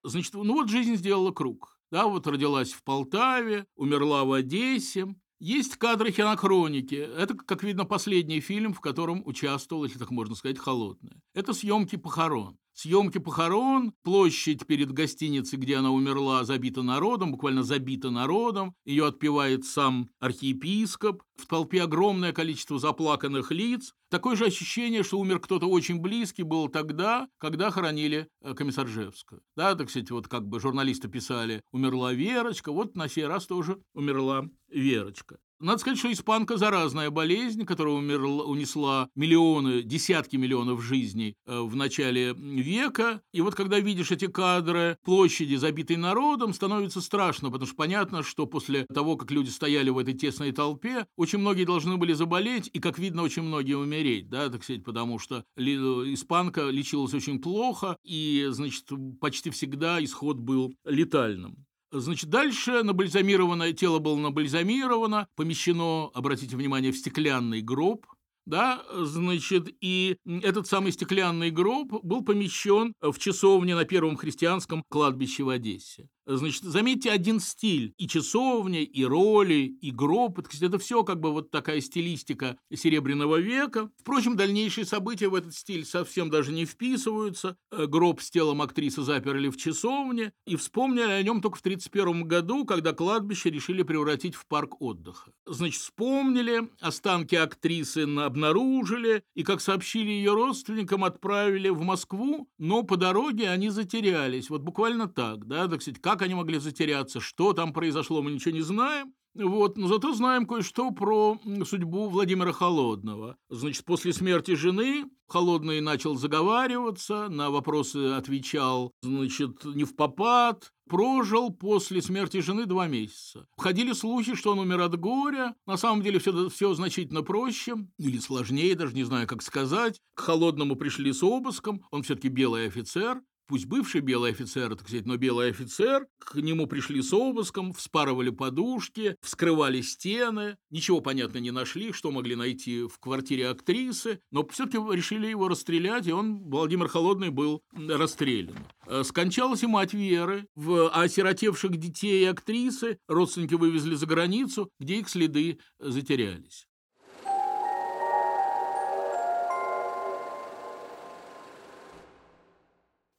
Значит, 0.04 0.36
ну 0.36 0.54
вот 0.54 0.70
жизнь 0.70 0.98
сделала 0.98 1.32
круг. 1.32 1.80
Да, 1.90 2.06
вот 2.06 2.28
родилась 2.28 2.74
в 2.74 2.84
Полтаве, 2.84 3.66
умерла 3.76 4.24
в 4.24 4.34
Одессе, 4.34 5.16
есть 5.40 5.78
кадры 5.78 6.12
хроники. 6.12 6.96
Это, 6.96 7.36
как 7.36 7.64
видно, 7.64 7.86
последний 7.86 8.40
фильм, 8.40 8.74
в 8.74 8.82
котором 8.82 9.22
участвовал, 9.26 9.84
если 9.84 10.00
так 10.00 10.12
можно 10.12 10.36
сказать, 10.36 10.58
Холодная. 10.60 11.22
Это 11.34 11.54
съемки 11.54 11.96
похорон. 11.96 12.58
Съемки 12.80 13.18
похорон, 13.18 13.92
площадь 14.04 14.68
перед 14.68 14.92
гостиницей, 14.92 15.58
где 15.58 15.78
она 15.78 15.90
умерла, 15.90 16.44
забита 16.44 16.84
народом, 16.84 17.32
буквально 17.32 17.64
забита 17.64 18.12
народом. 18.12 18.76
Ее 18.86 19.08
отпевает 19.08 19.66
сам 19.66 20.12
архиепископ. 20.20 21.24
В 21.38 21.48
толпе 21.48 21.82
огромное 21.82 22.34
количество 22.34 22.78
заплаканных 22.78 23.52
лиц. 23.52 23.96
Такое 24.12 24.36
же 24.36 24.46
ощущение, 24.46 25.02
что 25.02 25.18
умер 25.18 25.40
кто-то 25.40 25.66
очень 25.66 26.00
близкий, 26.00 26.44
было 26.44 26.70
тогда, 26.70 27.28
когда 27.40 27.72
хоронили 27.72 28.28
э, 28.42 28.54
Комиссаржевскую. 28.54 29.42
Да, 29.56 29.74
так 29.74 29.90
сказать, 29.90 30.12
вот 30.12 30.28
как 30.28 30.48
бы 30.48 30.60
журналисты 30.60 31.08
писали, 31.08 31.64
умерла 31.72 32.14
Верочка, 32.14 32.72
вот 32.72 32.96
на 32.96 33.10
сей 33.10 33.26
раз 33.26 33.48
тоже 33.48 33.82
умерла 33.96 34.46
Верочка. 34.68 35.40
Надо 35.60 35.80
сказать, 35.80 35.98
что 35.98 36.12
испанка– 36.12 36.58
заразная 36.58 37.10
болезнь, 37.10 37.66
которая 37.66 37.96
умерла, 37.96 38.44
унесла 38.44 39.10
миллионы, 39.16 39.82
десятки 39.82 40.36
миллионов 40.36 40.84
жизней 40.84 41.36
э, 41.48 41.60
в 41.60 41.76
начале 41.76 42.34
века. 42.34 43.22
И 43.34 43.42
вот 43.42 43.56
когда 43.56 43.80
видишь 43.80 44.12
эти 44.12 44.28
кадры 44.28 45.00
площади, 45.04 45.56
забитой 45.56 45.96
народом, 45.98 46.54
становится 46.54 47.02
страшно, 47.02 47.50
потому 47.50 47.66
что 47.66 47.76
понятно, 47.76 48.22
что 48.22 48.46
после 48.46 48.86
того, 48.94 49.18
как 49.18 49.32
люди 49.32 49.50
стояли 49.50 49.90
в 49.90 49.98
этой 49.98 50.14
тесной 50.14 50.52
толпе, 50.52 51.08
очень 51.16 51.40
многие 51.40 51.66
должны 51.66 51.98
были 51.98 52.14
заболеть, 52.14 52.70
и, 52.72 52.80
как 52.80 53.00
видно, 53.00 53.24
очень 53.24 53.42
многие 53.42 53.74
умереть, 53.74 54.30
да, 54.30 54.50
так 54.50 54.64
сказать, 54.64 54.84
потому 54.84 55.18
что 55.18 55.44
испанка 55.58 56.70
лечилась 56.70 57.16
очень 57.16 57.42
плохо, 57.42 57.98
и, 58.04 58.46
значит, 58.52 58.86
почти 59.20 59.50
всегда 59.50 60.04
исход 60.04 60.38
был 60.38 60.76
летальным. 60.86 61.67
Значит, 61.92 62.30
дальше 62.30 62.84
набальзамированное 62.84 63.72
тело 63.72 64.00
было 64.00 64.18
набальзамировано, 64.18 65.30
помещено, 65.36 66.12
обратите 66.14 66.58
внимание, 66.58 66.92
в 66.92 66.98
стеклянный 66.98 67.62
гроб, 67.62 68.06
да, 68.46 68.84
значит, 68.94 69.70
и 69.82 70.18
этот 70.26 70.68
самый 70.68 70.92
стеклянный 70.92 71.50
гроб 71.50 71.92
был 72.04 72.24
помещен 72.24 72.94
в 73.02 73.18
часовне 73.20 73.76
на 73.76 73.86
первом 73.86 74.18
христианском 74.18 74.84
кладбище 74.90 75.44
в 75.44 75.50
Одессе. 75.50 76.10
Значит, 76.30 76.64
заметьте 76.64 77.10
один 77.10 77.40
стиль. 77.40 77.94
И 77.98 78.06
часовня, 78.06 78.84
и 78.84 79.06
роли, 79.06 79.78
и 79.82 79.92
гроб. 79.92 80.40
Это 80.62 80.78
все 80.78 81.04
как 81.04 81.22
бы 81.22 81.32
вот 81.32 81.52
такая 81.52 81.80
стилистика 81.80 82.58
Серебряного 82.74 83.38
века. 83.38 83.90
Впрочем, 83.98 84.36
дальнейшие 84.36 84.86
события 84.86 85.30
в 85.30 85.36
этот 85.36 85.56
стиль 85.56 85.86
совсем 85.86 86.30
даже 86.30 86.52
не 86.52 86.66
вписываются. 86.66 87.56
Э, 87.72 87.86
гроб 87.86 88.20
с 88.20 88.30
телом 88.30 88.62
актрисы 88.62 89.04
заперли 89.04 89.48
в 89.48 89.56
часовне. 89.56 90.34
И 90.46 90.58
вспомнили 90.58 91.12
о 91.12 91.24
нем 91.24 91.42
только 91.42 91.58
в 91.58 91.62
1931 91.62 92.28
году, 92.28 92.66
когда 92.66 92.92
кладбище 92.92 93.50
решили 93.50 93.84
превратить 93.84 94.36
в 94.36 94.46
парк 94.48 94.82
отдыха. 94.82 95.32
Значит, 95.46 95.82
вспомнили, 95.82 96.70
останки 96.82 97.36
актрисы 97.36 98.00
обнаружили, 98.00 99.24
и, 99.34 99.44
как 99.44 99.62
сообщили 99.62 100.10
ее 100.10 100.34
родственникам, 100.34 101.06
отправили 101.06 101.70
в 101.70 101.82
Москву, 101.84 102.50
но 102.58 102.84
по 102.84 102.98
дороге 102.98 103.50
они 103.50 103.70
затерялись. 103.70 104.50
Вот 104.50 104.62
буквально 104.62 105.08
так, 105.08 105.48
да, 105.48 105.70
так 105.70 105.82
сказать, 105.82 106.02
как 106.02 106.17
как 106.18 106.26
они 106.26 106.34
могли 106.34 106.58
затеряться, 106.58 107.20
что 107.20 107.54
там 107.54 107.74
произошло, 107.74 108.24
мы 108.24 108.32
ничего 108.32 108.56
не 108.56 108.62
знаем. 108.62 109.14
Вот, 109.36 109.78
но 109.78 109.88
зато 109.88 110.14
знаем 110.14 110.48
кое-что 110.48 110.90
про 110.90 111.40
судьбу 111.64 112.10
Владимира 112.10 112.52
Холодного. 112.52 113.38
Значит, 113.52 113.86
после 113.86 114.12
смерти 114.12 114.56
жены 114.56 115.06
Холодный 115.28 115.80
начал 115.80 116.16
заговариваться, 116.16 117.28
на 117.30 117.52
вопросы 117.52 118.14
отвечал, 118.16 118.94
значит, 119.04 119.64
не 119.64 119.84
в 119.84 119.96
попад, 119.96 120.72
прожил 120.90 121.52
после 121.52 122.02
смерти 122.02 122.40
жены 122.40 122.66
два 122.66 122.88
месяца. 122.88 123.46
Ходили 123.58 123.94
слухи, 123.94 124.34
что 124.34 124.54
он 124.54 124.60
умер 124.60 124.82
от 124.82 125.00
горя. 125.00 125.54
На 125.68 125.78
самом 125.78 126.02
деле 126.02 126.18
все, 126.18 126.50
все 126.50 126.74
значительно 126.74 127.22
проще 127.22 127.76
или 128.00 128.18
сложнее, 128.18 128.74
даже 128.74 128.96
не 128.96 129.04
знаю, 129.04 129.28
как 129.28 129.44
сказать. 129.44 130.00
К 130.16 130.22
Холодному 130.22 130.78
пришли 130.78 131.14
с 131.14 131.22
обыском, 131.22 131.86
он 131.92 132.02
все-таки 132.02 132.30
белый 132.30 132.66
офицер, 132.66 133.22
пусть 133.48 133.66
бывший 133.66 134.02
белый 134.02 134.32
офицер, 134.32 134.76
так 134.76 134.88
сказать, 134.88 135.06
но 135.06 135.18
белый 135.18 135.50
офицер, 135.50 136.08
к 136.20 136.36
нему 136.36 136.68
пришли 136.68 137.02
с 137.02 137.14
обыском, 137.14 137.74
вспарывали 137.74 138.30
подушки, 138.30 139.16
вскрывали 139.22 139.82
стены, 139.82 140.58
ничего, 140.70 141.02
понятно, 141.02 141.40
не 141.40 141.52
нашли, 141.52 141.92
что 141.92 142.12
могли 142.12 142.36
найти 142.36 142.84
в 142.84 143.00
квартире 143.00 143.50
актрисы, 143.50 144.20
но 144.32 144.46
все-таки 144.48 144.78
решили 144.78 145.28
его 145.28 145.48
расстрелять, 145.48 146.08
и 146.08 146.12
он, 146.12 146.50
Владимир 146.50 146.88
Холодный, 146.88 147.30
был 147.30 147.64
расстрелян. 147.74 148.58
Э, 148.86 149.04
скончалась 149.04 149.64
и 149.64 149.68
мать 149.68 149.94
Веры, 149.94 150.48
в 150.56 150.90
осиротевших 150.90 151.78
детей 151.78 152.24
и 152.24 152.26
актрисы 152.26 153.00
родственники 153.08 153.54
вывезли 153.54 153.96
за 153.96 154.06
границу, 154.06 154.70
где 154.80 155.00
их 155.00 155.10
следы 155.10 155.60
затерялись. 155.80 156.67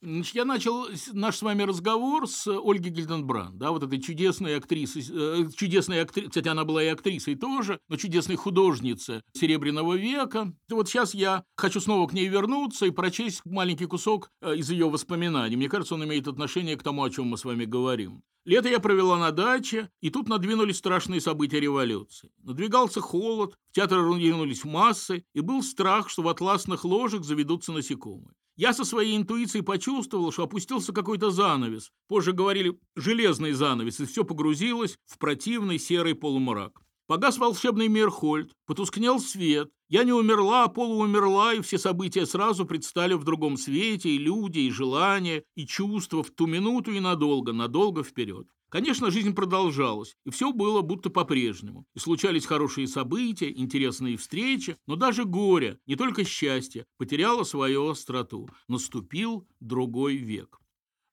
Значит, 0.01 0.37
я 0.37 0.45
начал 0.45 0.87
наш 1.13 1.39
с 1.39 1.43
вами 1.43 1.65
разговор 1.65 2.29
с 2.29 2.47
Ольгой 2.47 2.91
Гильденбранд, 2.91 3.59
да, 3.59 3.73
вот 3.73 3.83
этой 3.83 4.01
чудесной 4.01 4.57
актрисой, 4.57 5.03
э, 5.11 5.49
чудесной 5.57 6.03
актрисой, 6.03 6.29
кстати, 6.29 6.47
она 6.47 6.65
была 6.65 6.85
и 6.85 6.87
актрисой 6.87 7.35
тоже, 7.35 7.81
но 7.89 7.97
чудесной 7.97 8.37
художницей 8.37 9.23
Серебряного 9.33 9.95
века. 9.95 10.53
И 10.71 10.73
вот 10.73 10.89
сейчас 10.89 11.15
я 11.15 11.43
хочу 11.57 11.81
снова 11.81 12.07
к 12.07 12.13
ней 12.13 12.29
вернуться 12.29 12.87
и 12.87 12.91
прочесть 12.91 13.43
маленький 13.45 13.87
кусок 13.87 14.31
э, 14.41 14.55
из 14.55 14.71
ее 14.71 14.89
воспоминаний. 14.89 15.57
Мне 15.57 15.69
кажется, 15.69 15.97
он 15.97 16.05
имеет 16.05 16.29
отношение 16.29 16.77
к 16.77 16.83
тому, 16.85 17.03
о 17.03 17.11
чем 17.11 17.27
мы 17.27 17.37
с 17.37 17.45
вами 17.45 17.65
говорим. 17.65 18.23
Лето 18.45 18.69
я 18.69 18.79
провела 18.79 19.19
на 19.19 19.33
даче, 19.33 19.91
и 20.01 20.11
тут 20.11 20.29
надвинулись 20.29 20.79
страшные 20.79 21.21
события 21.21 21.59
революции. 21.59 22.31
Надвигался 22.45 23.01
холод, 23.01 23.57
в 23.71 23.75
театр 23.75 23.99
ринулись 23.99 24.65
массы, 24.65 25.25
и 25.35 25.41
был 25.41 25.65
страх, 25.65 26.09
что 26.09 26.23
в 26.23 26.29
атласных 26.29 26.85
ложах 26.85 27.25
заведутся 27.25 27.73
насекомые. 27.73 28.35
Я 28.59 28.73
со 28.73 28.85
своей 28.85 29.17
интуицией 29.17 29.63
почувствовал, 29.63 30.33
что 30.33 30.43
опустился 30.43 30.93
какой-то 30.93 31.31
занавес. 31.31 31.93
Позже 32.09 32.33
говорили 32.33 32.77
«железный 32.97 33.53
занавес», 33.53 34.01
и 34.01 34.05
все 34.05 34.25
погрузилось 34.25 34.99
в 35.07 35.17
противный 35.19 35.79
серый 35.79 36.17
полумрак. 36.17 36.73
Погас 37.07 37.39
волшебный 37.39 37.87
Мерхольд, 37.87 38.53
потускнел 38.67 39.21
свет, 39.21 39.71
Я 39.89 40.03
не 40.03 40.13
умерла, 40.13 40.65
а 40.65 40.69
полуумерла, 40.69 41.55
и 41.55 41.61
все 41.63 41.79
события 41.79 42.27
сразу 42.27 42.67
предстали 42.67 43.15
в 43.15 43.23
другом 43.23 43.57
свете, 43.57 44.11
и 44.11 44.19
люди, 44.19 44.59
и 44.59 44.73
желания, 44.73 45.45
и 45.55 45.65
чувства 45.65 46.25
в 46.25 46.33
ту 46.33 46.47
минуту 46.47 46.91
и 46.91 46.99
надолго, 46.99 47.53
надолго 47.53 48.03
вперед. 48.03 48.49
Конечно, 48.71 49.11
жизнь 49.11 49.35
продолжалась, 49.35 50.17
и 50.27 50.31
все 50.31 50.53
было 50.53 50.83
будто 50.83 51.09
по-прежнему. 51.09 51.87
И 51.95 51.99
случались 51.99 52.45
хорошие 52.45 52.87
события, 52.87 53.51
интересные 53.51 54.19
встречи, 54.19 54.77
но 54.87 54.97
даже 54.97 55.25
горе, 55.25 55.79
не 55.87 55.97
только 55.97 56.25
счастье, 56.25 56.87
потеряло 56.99 57.45
свою 57.45 57.89
остроту. 57.89 58.49
Наступил 58.69 59.49
другой 59.61 60.17
век. 60.17 60.58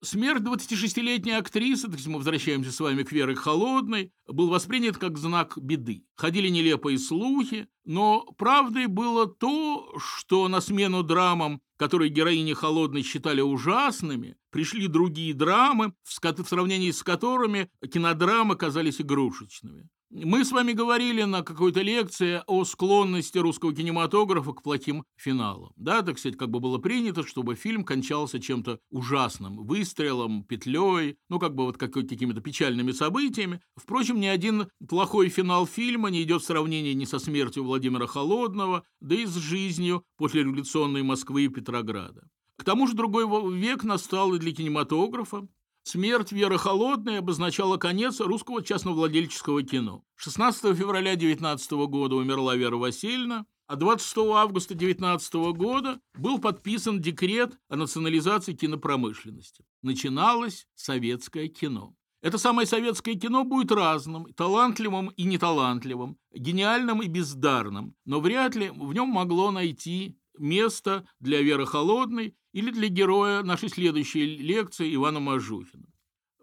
Смерть 0.06 0.43
26-летней 0.43 1.32
актрисы, 1.32 1.88
есть 1.95 2.06
мы 2.06 2.18
возвращаемся 2.18 2.72
с 2.72 2.80
вами 2.80 3.01
к 3.01 3.12
Вере 3.12 3.34
Холодной, 3.34 4.12
был 4.28 4.49
воспринят 4.49 4.97
как 4.97 5.18
знак 5.18 5.58
беды. 5.58 6.06
Ходили 6.16 6.47
нелепые 6.49 6.99
слухи, 6.99 7.68
но 7.86 8.22
правдой 8.38 8.86
было 8.86 9.26
то, 9.26 9.91
что 9.97 10.47
на 10.47 10.62
смену 10.62 11.01
драмам, 11.01 11.60
которые 11.78 12.12
героини 12.12 12.53
Холодной 12.53 13.01
считали 13.01 13.41
ужасными, 13.41 14.38
пришли 14.51 14.88
другие 14.88 15.34
драмы, 15.34 15.93
в 16.03 16.47
сравнении 16.47 16.91
с 16.91 17.01
которыми 17.01 17.72
кинодрамы 17.91 18.56
казались 18.56 19.01
игрушечными. 19.01 19.89
Мы 20.24 20.45
с 20.45 20.53
вами 20.53 20.72
говорили 20.72 21.24
на 21.24 21.41
какой-то 21.41 21.82
лекции 21.82 22.41
о 22.47 22.63
склонности 22.63 23.38
русского 23.38 23.76
кинематографа 23.76 24.53
к 24.53 24.63
плохим 24.63 25.03
финалам. 25.18 25.74
Да, 25.76 26.03
так 26.03 26.18
сказать, 26.20 26.38
как 26.38 26.49
бы 26.49 26.61
было 26.61 26.78
принято, 26.78 27.28
чтобы 27.28 27.55
фильм 27.55 27.84
кончался 27.84 28.39
чем-то 28.39 28.80
ужасным, 28.91 29.66
выстрелом, 29.66 30.45
петлей, 30.45 31.18
ну, 31.28 31.38
как 31.38 31.53
бы 31.53 31.66
вот 31.66 31.78
какими-то 31.78 32.39
печальными 32.39 32.93
событиями. 32.93 33.59
Впрочем, 33.76 34.22
ни 34.22 34.28
один 34.28 34.70
плохой 34.88 35.28
финал 35.28 35.68
фильма 35.68 36.09
не 36.09 36.24
идет 36.24 36.43
в 36.43 36.45
сравнении 36.45 36.93
ни 36.93 37.03
со 37.03 37.20
смертью 37.20 37.66
Владимира 37.66 38.07
Холодного, 38.07 38.86
да 39.01 39.16
и 39.16 39.26
с 39.26 39.36
жизнью 39.36 40.05
после 40.16 40.43
революционной 40.43 41.03
Москвы 41.03 41.43
и 41.43 41.49
Петрограда. 41.49 42.26
К 42.57 42.63
тому 42.63 42.88
же 42.88 42.93
другой 42.93 43.26
век 43.53 43.84
настал 43.84 44.34
и 44.34 44.39
для 44.39 44.53
кинематографа. 44.53 45.45
Смерть 45.88 46.31
Веры 46.31 46.57
Холодной 46.57 47.19
обозначала 47.19 47.77
конец 47.77 48.19
русского 48.19 48.63
частновладельческого 48.63 49.61
кино. 49.61 50.03
16 50.15 50.75
февраля 50.75 51.15
19 51.15 51.71
года 51.88 52.15
умерла 52.15 52.55
Вера 52.55 52.75
Васильевна, 52.75 53.45
а 53.67 53.75
26 53.75 54.17
августа 54.33 54.73
19 54.73 55.33
года 55.55 55.99
был 56.15 56.39
подписан 56.39 56.99
декрет 57.01 57.59
о 57.69 57.75
национализации 57.75 58.53
кинопромышленности. 58.53 59.63
Начиналось 59.83 60.65
советское 60.73 61.49
кино. 61.49 61.93
Это 62.23 62.39
самое 62.39 62.65
советское 62.65 63.13
кино 63.13 63.43
будет 63.43 63.71
разным, 63.71 64.25
талантливым 64.33 65.09
и 65.09 65.23
неталантливым, 65.25 66.17
гениальным 66.33 67.03
и 67.03 67.07
бездарным, 67.07 67.93
но 68.05 68.19
вряд 68.19 68.55
ли 68.55 68.71
в 68.71 68.91
нем 68.91 69.09
могло 69.09 69.51
найти 69.51 70.17
место 70.38 71.07
для 71.19 71.41
Веры 71.41 71.65
Холодной 71.65 72.36
или 72.53 72.71
для 72.71 72.88
героя 72.88 73.43
нашей 73.43 73.69
следующей 73.69 74.38
лекции 74.38 74.93
Ивана 74.93 75.19
Мажухина. 75.19 75.88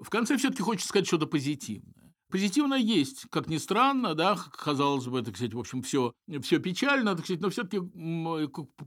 В 0.01 0.11
конце 0.11 0.37
все-таки 0.37 0.63
хочется 0.63 0.89
сказать 0.89 1.07
что-то 1.07 1.27
позитивное. 1.27 2.02
Позитивно 2.33 2.75
есть, 2.75 3.27
как 3.31 3.49
ни 3.49 3.59
странно, 3.59 4.15
да, 4.15 4.39
казалось 4.59 5.07
бы, 5.07 5.21
это, 5.21 5.33
кстати, 5.33 5.53
в 5.53 5.59
общем, 5.59 5.83
все, 5.83 6.15
все 6.41 6.59
печально, 6.59 7.15
так 7.15 7.27
сказать, 7.27 7.43
но 7.43 7.51
все-таки 7.51 7.79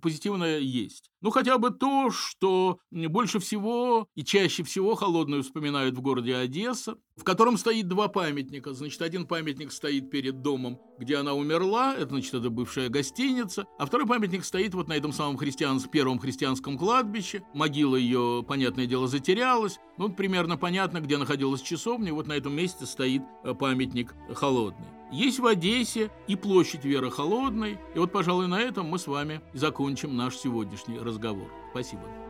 позитивное 0.01 0.57
есть. 0.57 1.11
Ну, 1.21 1.29
хотя 1.29 1.59
бы 1.59 1.69
то, 1.69 2.09
что 2.09 2.79
больше 2.91 3.39
всего 3.39 4.07
и 4.15 4.23
чаще 4.23 4.63
всего 4.63 4.95
холодную 4.95 5.43
вспоминают 5.43 5.95
в 5.95 6.01
городе 6.01 6.35
Одесса, 6.35 6.97
в 7.15 7.23
котором 7.23 7.57
стоит 7.57 7.87
два 7.87 8.07
памятника. 8.07 8.73
Значит, 8.73 9.01
один 9.01 9.25
памятник 9.25 9.71
стоит 9.71 10.09
перед 10.09 10.41
домом, 10.41 10.79
где 10.99 11.17
она 11.17 11.33
умерла, 11.33 11.95
это, 11.95 12.09
значит, 12.09 12.33
это 12.33 12.49
бывшая 12.49 12.89
гостиница, 12.89 13.65
а 13.79 13.85
второй 13.85 14.07
памятник 14.07 14.43
стоит 14.43 14.73
вот 14.73 14.87
на 14.87 14.93
этом 14.93 15.13
самом 15.13 15.37
христианском, 15.37 15.91
первом 15.91 16.19
христианском 16.19 16.77
кладбище. 16.77 17.43
Могила 17.53 17.95
ее, 17.95 18.43
понятное 18.47 18.85
дело, 18.85 19.07
затерялась, 19.07 19.79
ну, 19.97 20.09
примерно 20.09 20.57
понятно, 20.57 20.99
где 20.99 21.17
находилась 21.17 21.61
часовня, 21.61 22.13
вот 22.13 22.27
на 22.27 22.33
этом 22.33 22.53
месте 22.53 22.85
стоит 22.85 23.21
э, 23.21 23.34
памятник 23.57 24.13
холодный. 24.33 24.87
Есть 25.11 25.39
в 25.39 25.45
Одессе 25.45 26.09
и 26.27 26.35
площадь 26.35 26.83
Веры 26.83 27.11
Холодной. 27.11 27.77
И 27.93 27.99
вот, 27.99 28.11
пожалуй, 28.11 28.47
на 28.47 28.59
этом 28.59 28.87
мы 28.87 28.97
с 28.97 29.07
вами 29.07 29.41
закончим 29.53 30.17
наш 30.17 30.35
сегодняшний 30.35 30.99
разговор. 30.99 31.49
Спасибо. 31.71 32.24